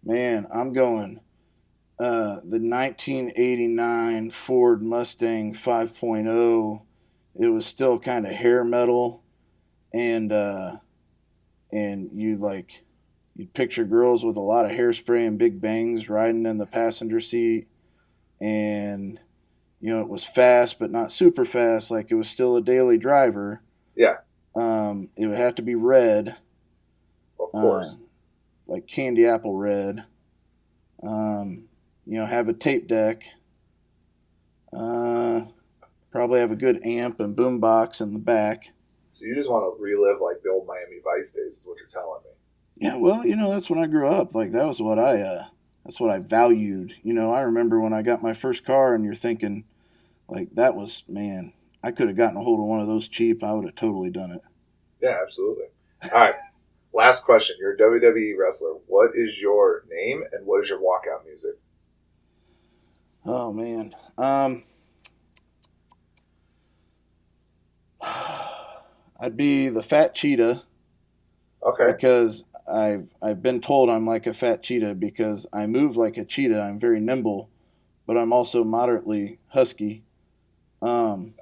Man, 0.03 0.47
I'm 0.53 0.73
going 0.73 1.21
uh, 1.99 2.41
the 2.43 2.59
1989 2.59 4.31
Ford 4.31 4.81
Mustang 4.81 5.53
5.0. 5.53 6.81
It 7.39 7.47
was 7.47 7.65
still 7.65 7.99
kind 7.99 8.25
of 8.25 8.33
hair 8.33 8.63
metal, 8.63 9.23
and 9.93 10.31
uh, 10.31 10.77
and 11.71 12.09
you 12.13 12.37
like 12.37 12.83
you'd 13.35 13.53
picture 13.53 13.85
girls 13.85 14.23
with 14.23 14.37
a 14.37 14.41
lot 14.41 14.65
of 14.65 14.71
hairspray 14.71 15.25
and 15.25 15.37
big 15.37 15.61
bangs 15.61 16.09
riding 16.09 16.45
in 16.45 16.57
the 16.57 16.65
passenger 16.65 17.19
seat, 17.19 17.67
and 18.43 19.19
you 19.79 19.89
know 19.95 20.01
it 20.01 20.09
was 20.09 20.25
fast 20.25 20.77
but 20.77 20.91
not 20.91 21.11
super 21.11 21.45
fast. 21.45 21.89
Like 21.89 22.11
it 22.11 22.15
was 22.15 22.29
still 22.29 22.57
a 22.57 22.61
daily 22.61 22.97
driver. 22.97 23.61
Yeah. 23.95 24.17
Um, 24.55 25.09
it 25.15 25.25
would 25.27 25.37
have 25.37 25.55
to 25.55 25.61
be 25.61 25.73
red 25.75 26.35
Of 27.39 27.51
course. 27.51 27.95
uh, 27.99 28.03
like 28.67 28.85
candy 28.87 29.25
apple 29.25 29.55
red. 29.55 30.03
Um, 31.01 31.65
you 32.05 32.19
know, 32.19 32.25
have 32.25 32.49
a 32.49 32.53
tape 32.53 32.87
deck. 32.87 33.23
Uh, 34.75 35.45
probably 36.11 36.39
have 36.39 36.51
a 36.51 36.55
good 36.55 36.85
amp 36.85 37.19
and 37.19 37.35
boom 37.35 37.59
box 37.59 38.01
in 38.01 38.13
the 38.13 38.19
back. 38.19 38.71
So 39.09 39.25
you 39.25 39.35
just 39.35 39.49
want 39.49 39.63
to 39.77 39.81
relive 39.81 40.19
like 40.21 40.41
the 40.43 40.49
old 40.49 40.67
Miami 40.67 40.97
Vice 41.03 41.33
days, 41.33 41.57
is 41.59 41.63
what 41.65 41.77
you're 41.77 41.87
telling 41.87 42.21
me. 42.23 42.29
Yeah, 42.87 42.97
well, 42.97 43.25
you 43.25 43.35
know, 43.35 43.51
that's 43.51 43.69
when 43.69 43.79
I 43.79 43.85
grew 43.87 44.07
up. 44.07 44.33
Like 44.33 44.51
that 44.51 44.65
was 44.65 44.81
what 44.81 44.97
I 44.99 45.21
uh 45.21 45.43
that's 45.83 45.99
what 45.99 46.09
I 46.09 46.19
valued. 46.19 46.95
You 47.03 47.13
know, 47.13 47.33
I 47.33 47.41
remember 47.41 47.79
when 47.79 47.93
I 47.93 48.01
got 48.01 48.23
my 48.23 48.33
first 48.33 48.65
car 48.65 48.95
and 48.95 49.03
you're 49.03 49.15
thinking 49.15 49.65
like 50.27 50.49
that 50.55 50.75
was 50.75 51.03
man, 51.07 51.53
I 51.83 51.91
could 51.91 52.07
have 52.07 52.17
gotten 52.17 52.37
a 52.37 52.43
hold 52.43 52.59
of 52.59 52.65
one 52.65 52.79
of 52.79 52.87
those 52.87 53.07
cheap. 53.07 53.43
I 53.43 53.53
would 53.53 53.65
have 53.65 53.75
totally 53.75 54.09
done 54.09 54.31
it. 54.31 54.41
Yeah, 55.01 55.17
absolutely. 55.21 55.65
All 56.03 56.09
right. 56.11 56.35
Last 56.93 57.25
question. 57.25 57.55
You're 57.59 57.73
a 57.73 57.77
WWE 57.77 58.33
wrestler. 58.39 58.75
What 58.87 59.11
is 59.15 59.41
your 59.41 59.83
name 59.89 60.23
and 60.31 60.45
what 60.45 60.61
is 60.61 60.69
your 60.69 60.79
walkout 60.79 61.25
music? 61.25 61.53
Oh 63.25 63.51
man. 63.51 63.93
Um 64.17 64.63
I'd 69.19 69.37
be 69.37 69.69
the 69.69 69.83
fat 69.83 70.13
cheetah 70.13 70.63
Okay. 71.65 71.87
because 71.87 72.45
I've 72.71 73.13
I've 73.21 73.41
been 73.41 73.59
told 73.61 73.89
I'm 73.89 74.05
like 74.05 74.25
a 74.27 74.33
fat 74.33 74.63
cheetah 74.63 74.95
because 74.95 75.45
I 75.51 75.67
move 75.67 75.97
like 75.97 76.17
a 76.17 76.25
cheetah. 76.25 76.61
I'm 76.61 76.79
very 76.79 76.99
nimble, 76.99 77.49
but 78.07 78.17
I'm 78.17 78.31
also 78.33 78.63
moderately 78.63 79.39
husky. 79.47 80.03
Um, 80.81 81.33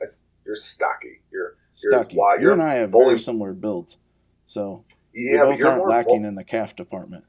You're 0.45 0.55
stocky. 0.55 1.21
You're 1.31 1.55
You're 1.83 1.99
stocky. 2.01 2.15
wide- 2.17 2.39
You 2.39 2.45
you're 2.45 2.53
and 2.53 2.61
I 2.63 2.75
have 2.75 2.91
bowling- 2.91 3.07
very 3.09 3.19
similar 3.19 3.53
builds, 3.53 3.97
so 4.45 4.83
yeah, 5.13 5.43
we 5.43 5.51
both 5.51 5.59
you're 5.59 5.67
aren't 5.69 5.87
lacking 5.87 6.21
bull- 6.21 6.29
in 6.29 6.35
the 6.35 6.43
calf 6.43 6.75
department. 6.75 7.25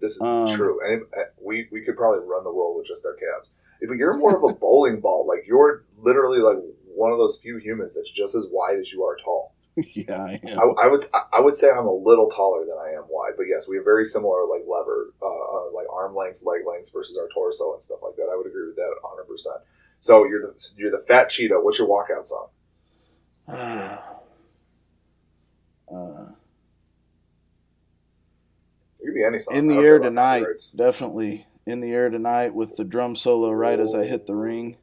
This 0.00 0.12
is 0.16 0.22
Um, 0.22 0.48
true, 0.48 0.78
and 0.84 1.02
uh, 1.16 1.24
we 1.42 1.68
we 1.72 1.84
could 1.84 1.96
probably 1.96 2.24
run 2.26 2.44
the 2.44 2.52
world 2.52 2.76
with 2.76 2.86
just 2.86 3.04
our 3.06 3.14
calves. 3.14 3.50
But 3.80 3.96
you're 3.96 4.16
more 4.16 4.36
of 4.36 4.42
a 4.50 4.54
bowling 4.60 5.00
ball. 5.00 5.26
Like 5.26 5.46
you're 5.46 5.84
literally 5.96 6.38
like 6.38 6.58
one 6.94 7.12
of 7.12 7.18
those 7.18 7.38
few 7.40 7.58
humans 7.58 7.94
that's 7.94 8.10
just 8.10 8.34
as 8.34 8.46
wide 8.50 8.78
as 8.78 8.92
you 8.92 9.02
are 9.04 9.16
tall. 9.24 9.54
yeah, 9.94 10.22
I 10.22 10.40
am. 10.44 10.58
I, 10.58 10.84
I 10.84 10.86
would 10.88 11.02
I 11.32 11.40
would 11.40 11.54
say 11.54 11.70
I'm 11.70 11.86
a 11.86 11.94
little 11.94 12.28
taller 12.28 12.64
than 12.64 12.76
I 12.78 12.90
am 12.98 13.04
wide, 13.08 13.34
but 13.36 13.44
yes, 13.48 13.68
we 13.68 13.76
have 13.76 13.84
very 13.84 14.04
similar 14.04 14.44
like 14.46 14.62
lever, 14.68 15.12
uh, 15.22 15.26
uh, 15.26 15.70
like 15.74 15.86
arm 15.92 16.16
lengths, 16.16 16.44
leg 16.44 16.62
lengths 16.66 16.90
versus 16.90 17.16
our 17.16 17.28
torso 17.28 17.72
and 17.74 17.82
stuff 17.82 17.98
like 18.02 18.16
that. 18.16 18.28
I 18.32 18.36
would 18.36 18.46
agree 18.46 18.66
with 18.66 18.76
that 18.76 18.94
100. 19.02 19.24
percent 19.28 19.56
So 20.00 20.26
you're 20.26 20.42
the 20.42 20.70
you're 20.76 20.90
the 20.90 21.04
fat 21.06 21.28
Cheeto. 21.30 21.62
What's 21.62 21.78
your 21.78 21.88
walkout 21.88 22.26
song? 22.26 22.48
uh, 23.48 23.98
It 29.00 29.04
could 29.06 29.14
be 29.14 29.24
any 29.24 29.38
song. 29.38 29.56
in 29.56 29.68
the 29.68 29.76
air 29.78 29.98
tonight, 29.98 30.40
copyrights. 30.40 30.66
definitely 30.70 31.46
in 31.66 31.80
the 31.80 31.90
air 31.92 32.10
tonight 32.10 32.54
with 32.54 32.76
the 32.76 32.84
drum 32.84 33.14
solo 33.14 33.50
right 33.52 33.78
as 33.78 33.94
I 33.94 34.04
hit 34.04 34.26
the 34.26 34.34
ring. 34.34 34.76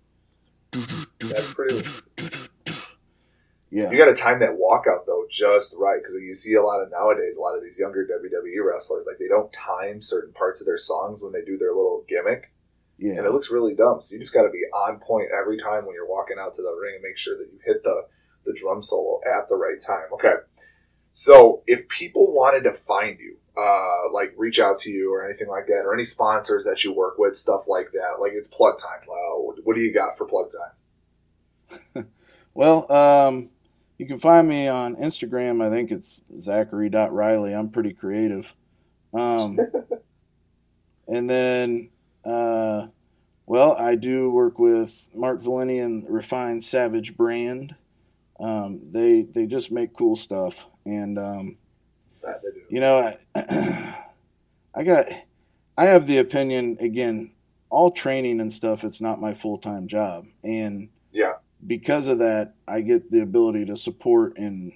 That's 1.19 1.53
pretty. 1.53 1.83
Yeah, 3.75 3.91
You 3.91 3.97
got 3.97 4.05
to 4.05 4.13
time 4.15 4.39
that 4.39 4.57
walkout 4.57 5.05
though 5.05 5.25
just 5.29 5.75
right 5.77 5.99
because 6.01 6.15
you 6.15 6.33
see 6.33 6.53
a 6.53 6.63
lot 6.63 6.81
of 6.81 6.89
nowadays, 6.91 7.35
a 7.37 7.41
lot 7.41 7.57
of 7.57 7.63
these 7.63 7.77
younger 7.77 8.07
WWE 8.07 8.63
wrestlers 8.65 9.05
like 9.05 9.17
they 9.19 9.27
don't 9.27 9.51
time 9.51 9.99
certain 10.01 10.31
parts 10.33 10.61
of 10.61 10.65
their 10.65 10.77
songs 10.77 11.21
when 11.21 11.33
they 11.33 11.43
do 11.43 11.57
their 11.57 11.73
little 11.73 12.05
gimmick, 12.07 12.53
Yeah. 12.97 13.15
and 13.17 13.25
it 13.25 13.31
looks 13.33 13.51
really 13.51 13.75
dumb. 13.75 13.99
So 13.99 14.13
you 14.13 14.19
just 14.21 14.33
got 14.33 14.43
to 14.43 14.49
be 14.49 14.63
on 14.73 14.99
point 14.99 15.27
every 15.37 15.57
time 15.57 15.85
when 15.85 15.93
you're 15.93 16.07
walking 16.07 16.37
out 16.39 16.53
to 16.53 16.61
the 16.61 16.71
ring 16.81 16.93
and 16.95 17.03
make 17.03 17.17
sure 17.17 17.37
that 17.37 17.49
you 17.51 17.59
hit 17.65 17.83
the 17.83 18.05
the 18.45 18.53
drum 18.53 18.81
solo 18.81 19.19
at 19.25 19.49
the 19.49 19.55
right 19.55 19.81
time. 19.81 20.07
Okay, 20.13 20.35
so 21.11 21.61
if 21.67 21.87
people 21.89 22.31
wanted 22.31 22.63
to 22.63 22.73
find 22.73 23.19
you, 23.19 23.35
uh, 23.57 24.11
like 24.13 24.33
reach 24.37 24.59
out 24.59 24.77
to 24.77 24.91
you 24.91 25.13
or 25.13 25.25
anything 25.27 25.49
like 25.49 25.65
that, 25.67 25.81
or 25.83 25.93
any 25.93 26.03
sponsors 26.05 26.63
that 26.63 26.83
you 26.85 26.93
work 26.93 27.17
with, 27.17 27.35
stuff 27.35 27.67
like 27.67 27.91
that, 27.91 28.21
like 28.21 28.31
it's 28.33 28.47
plug 28.47 28.77
time. 28.77 29.01
Uh, 29.09 29.41
what 29.65 29.75
do 29.75 29.81
you 29.81 29.91
got 29.93 30.17
for 30.17 30.25
plug 30.25 30.49
time? 30.55 32.05
Well, 32.57 32.89
um, 32.89 33.49
you 33.97 34.05
can 34.05 34.19
find 34.19 34.47
me 34.47 34.67
on 34.67 34.95
Instagram. 34.97 35.65
I 35.65 35.69
think 35.69 35.91
it's 35.91 36.21
Zachary.Riley. 36.39 37.53
I'm 37.53 37.69
pretty 37.69 37.93
creative. 37.93 38.53
Um, 39.13 39.57
and 41.07 41.29
then, 41.29 41.89
uh, 42.25 42.87
well, 43.45 43.73
I 43.77 43.95
do 43.95 44.29
work 44.31 44.59
with 44.59 45.07
Mark 45.13 45.41
Valeni 45.41 45.83
and 45.83 46.05
Refined 46.09 46.63
Savage 46.63 47.15
brand. 47.15 47.75
Um, 48.39 48.81
they 48.91 49.21
they 49.21 49.45
just 49.45 49.71
make 49.71 49.93
cool 49.93 50.15
stuff, 50.17 50.65
and 50.85 51.17
um, 51.17 51.57
That 52.21 52.41
they 52.43 52.51
do. 52.51 52.65
you 52.69 52.81
know, 52.81 53.15
I, 53.35 53.95
I 54.75 54.83
got, 54.83 55.07
I 55.77 55.85
have 55.85 56.07
the 56.07 56.17
opinion 56.17 56.77
again. 56.81 57.31
All 57.69 57.91
training 57.91 58.39
and 58.39 58.53
stuff, 58.53 58.83
it's 58.83 59.01
not 59.01 59.21
my 59.21 59.33
full 59.33 59.57
time 59.57 59.87
job, 59.87 60.27
and. 60.43 60.89
Because 61.65 62.07
of 62.07 62.19
that, 62.19 62.53
I 62.67 62.81
get 62.81 63.11
the 63.11 63.21
ability 63.21 63.65
to 63.65 63.77
support 63.77 64.37
and 64.37 64.73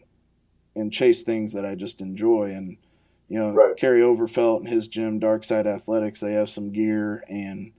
and 0.76 0.94
chase 0.94 1.24
things 1.24 1.54
that 1.54 1.66
I 1.66 1.76
just 1.76 2.00
enjoy. 2.02 2.52
And 2.52 2.78
you 3.28 3.40
know, 3.40 3.52
Right. 3.52 3.76
Kerry 3.76 4.02
Overfelt 4.02 4.60
and 4.62 4.70
his 4.70 4.88
gym, 4.88 5.20
Dark 5.20 5.44
Side 5.44 5.68
Athletics, 5.68 6.20
they 6.20 6.34
have 6.34 6.50
some 6.50 6.72
gear, 6.72 7.24
and 7.28 7.72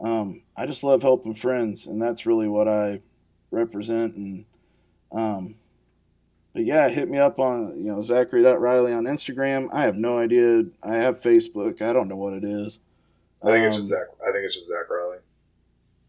um, 0.00 0.42
I 0.56 0.66
just 0.66 0.84
love 0.84 1.02
helping 1.02 1.34
friends, 1.34 1.86
and 1.86 2.00
that's 2.00 2.26
really 2.26 2.48
what 2.48 2.68
I 2.68 3.00
represent. 3.50 4.14
And 4.16 4.44
um, 5.12 5.54
but 6.54 6.64
yeah, 6.64 6.88
hit 6.88 7.08
me 7.10 7.18
up 7.18 7.38
on 7.38 7.76
you 7.78 7.92
know 7.92 8.00
Zachary.Riley 8.00 8.92
on 8.92 9.04
Instagram. 9.04 9.68
I 9.72 9.82
have 9.82 9.96
no 9.96 10.18
idea. 10.18 10.64
I 10.82 10.96
have 10.96 11.20
Facebook. 11.20 11.82
I 11.82 11.92
don't 11.92 12.08
know 12.08 12.16
what 12.16 12.32
it 12.34 12.44
is. 12.44 12.78
I 13.42 13.50
think 13.52 13.66
it's 13.66 13.76
just 13.76 13.92
Um, 13.92 13.98
Zach. 13.98 14.06
I 14.22 14.32
think 14.32 14.44
it's 14.44 14.54
just 14.54 14.68
Zach 14.68 14.88
Riley. 14.88 15.18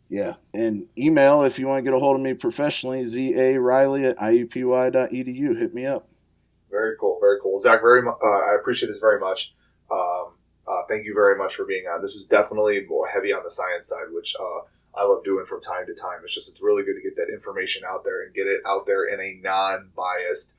Yeah, 0.10 0.36
and 0.54 0.86
email 0.98 1.44
if 1.44 1.60
you 1.60 1.68
want 1.68 1.80
to 1.80 1.82
get 1.90 1.94
a 1.96 2.00
hold 2.00 2.16
of 2.16 2.22
me 2.22 2.34
professionally, 2.34 3.04
za 3.06 3.60
riley 3.60 4.06
at 4.06 4.18
iupui.edu. 4.18 5.58
Hit 5.58 5.74
me 5.74 5.86
up. 5.86 6.08
Very 6.72 6.96
cool. 7.00 7.18
Very 7.20 7.40
cool. 7.42 7.60
Zach, 7.60 7.82
very. 7.82 8.02
mu- 8.02 8.12
Uh, 8.12 8.40
I 8.52 8.56
appreciate 8.60 8.88
this 8.90 9.00
very 9.00 9.20
much. 9.20 9.54
Um, 9.92 10.34
uh, 10.68 10.84
thank 10.90 11.06
you 11.06 11.14
very 11.14 11.38
much 11.38 11.56
for 11.56 11.66
being 11.66 11.86
on. 11.88 12.02
This 12.02 12.14
was 12.14 12.26
definitely 12.26 12.86
more 12.88 13.08
heavy 13.08 13.32
on 13.34 13.44
the 13.44 13.50
science 13.50 13.90
side, 13.90 14.08
which 14.12 14.34
uh, 14.40 14.62
I 15.00 15.04
love 15.06 15.24
doing 15.24 15.46
from 15.46 15.62
time 15.62 15.86
to 15.88 15.94
time. 15.94 16.20
It's 16.24 16.34
just 16.36 16.50
it's 16.52 16.62
really 16.62 16.84
good 16.84 16.96
to 16.96 17.02
get 17.02 17.16
that 17.18 17.32
information 17.34 17.84
out 17.88 18.04
there 18.04 18.24
and 18.24 18.34
get 18.34 18.48
it 18.48 18.62
out 18.66 18.86
there 18.86 19.06
in 19.08 19.20
a 19.20 19.40
non-biased, 19.42 20.54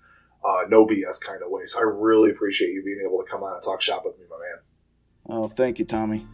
uh, 0.44 0.62
no 0.68 0.86
BS 0.86 1.20
kind 1.20 1.42
of 1.42 1.50
way. 1.50 1.62
So 1.66 1.78
I 1.80 1.82
really 1.82 2.30
appreciate 2.30 2.72
you 2.72 2.82
being 2.82 3.02
able 3.06 3.22
to 3.22 3.30
come 3.30 3.42
on 3.42 3.54
and 3.54 3.62
talk 3.62 3.80
shop 3.80 4.02
with 4.04 4.18
me, 4.18 4.24
my 4.30 4.36
man. 4.38 4.58
Oh, 5.30 5.48
thank 5.48 5.78
you, 5.78 5.84
Tommy. 5.84 6.26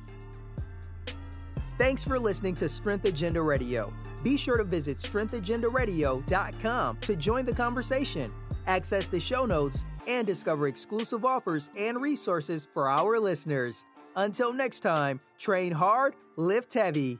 Thanks 1.76 2.04
for 2.04 2.20
listening 2.20 2.54
to 2.56 2.68
Strength 2.68 3.04
Agenda 3.06 3.42
Radio. 3.42 3.92
Be 4.22 4.36
sure 4.36 4.58
to 4.58 4.64
visit 4.64 4.98
strengthagendaradio.com 4.98 6.96
to 6.98 7.16
join 7.16 7.44
the 7.44 7.52
conversation, 7.52 8.32
access 8.68 9.08
the 9.08 9.18
show 9.18 9.44
notes, 9.44 9.84
and 10.08 10.24
discover 10.24 10.68
exclusive 10.68 11.24
offers 11.24 11.70
and 11.76 12.00
resources 12.00 12.68
for 12.70 12.88
our 12.88 13.18
listeners. 13.18 13.84
Until 14.14 14.52
next 14.52 14.80
time, 14.80 15.18
train 15.36 15.72
hard, 15.72 16.14
lift 16.36 16.74
heavy. 16.74 17.18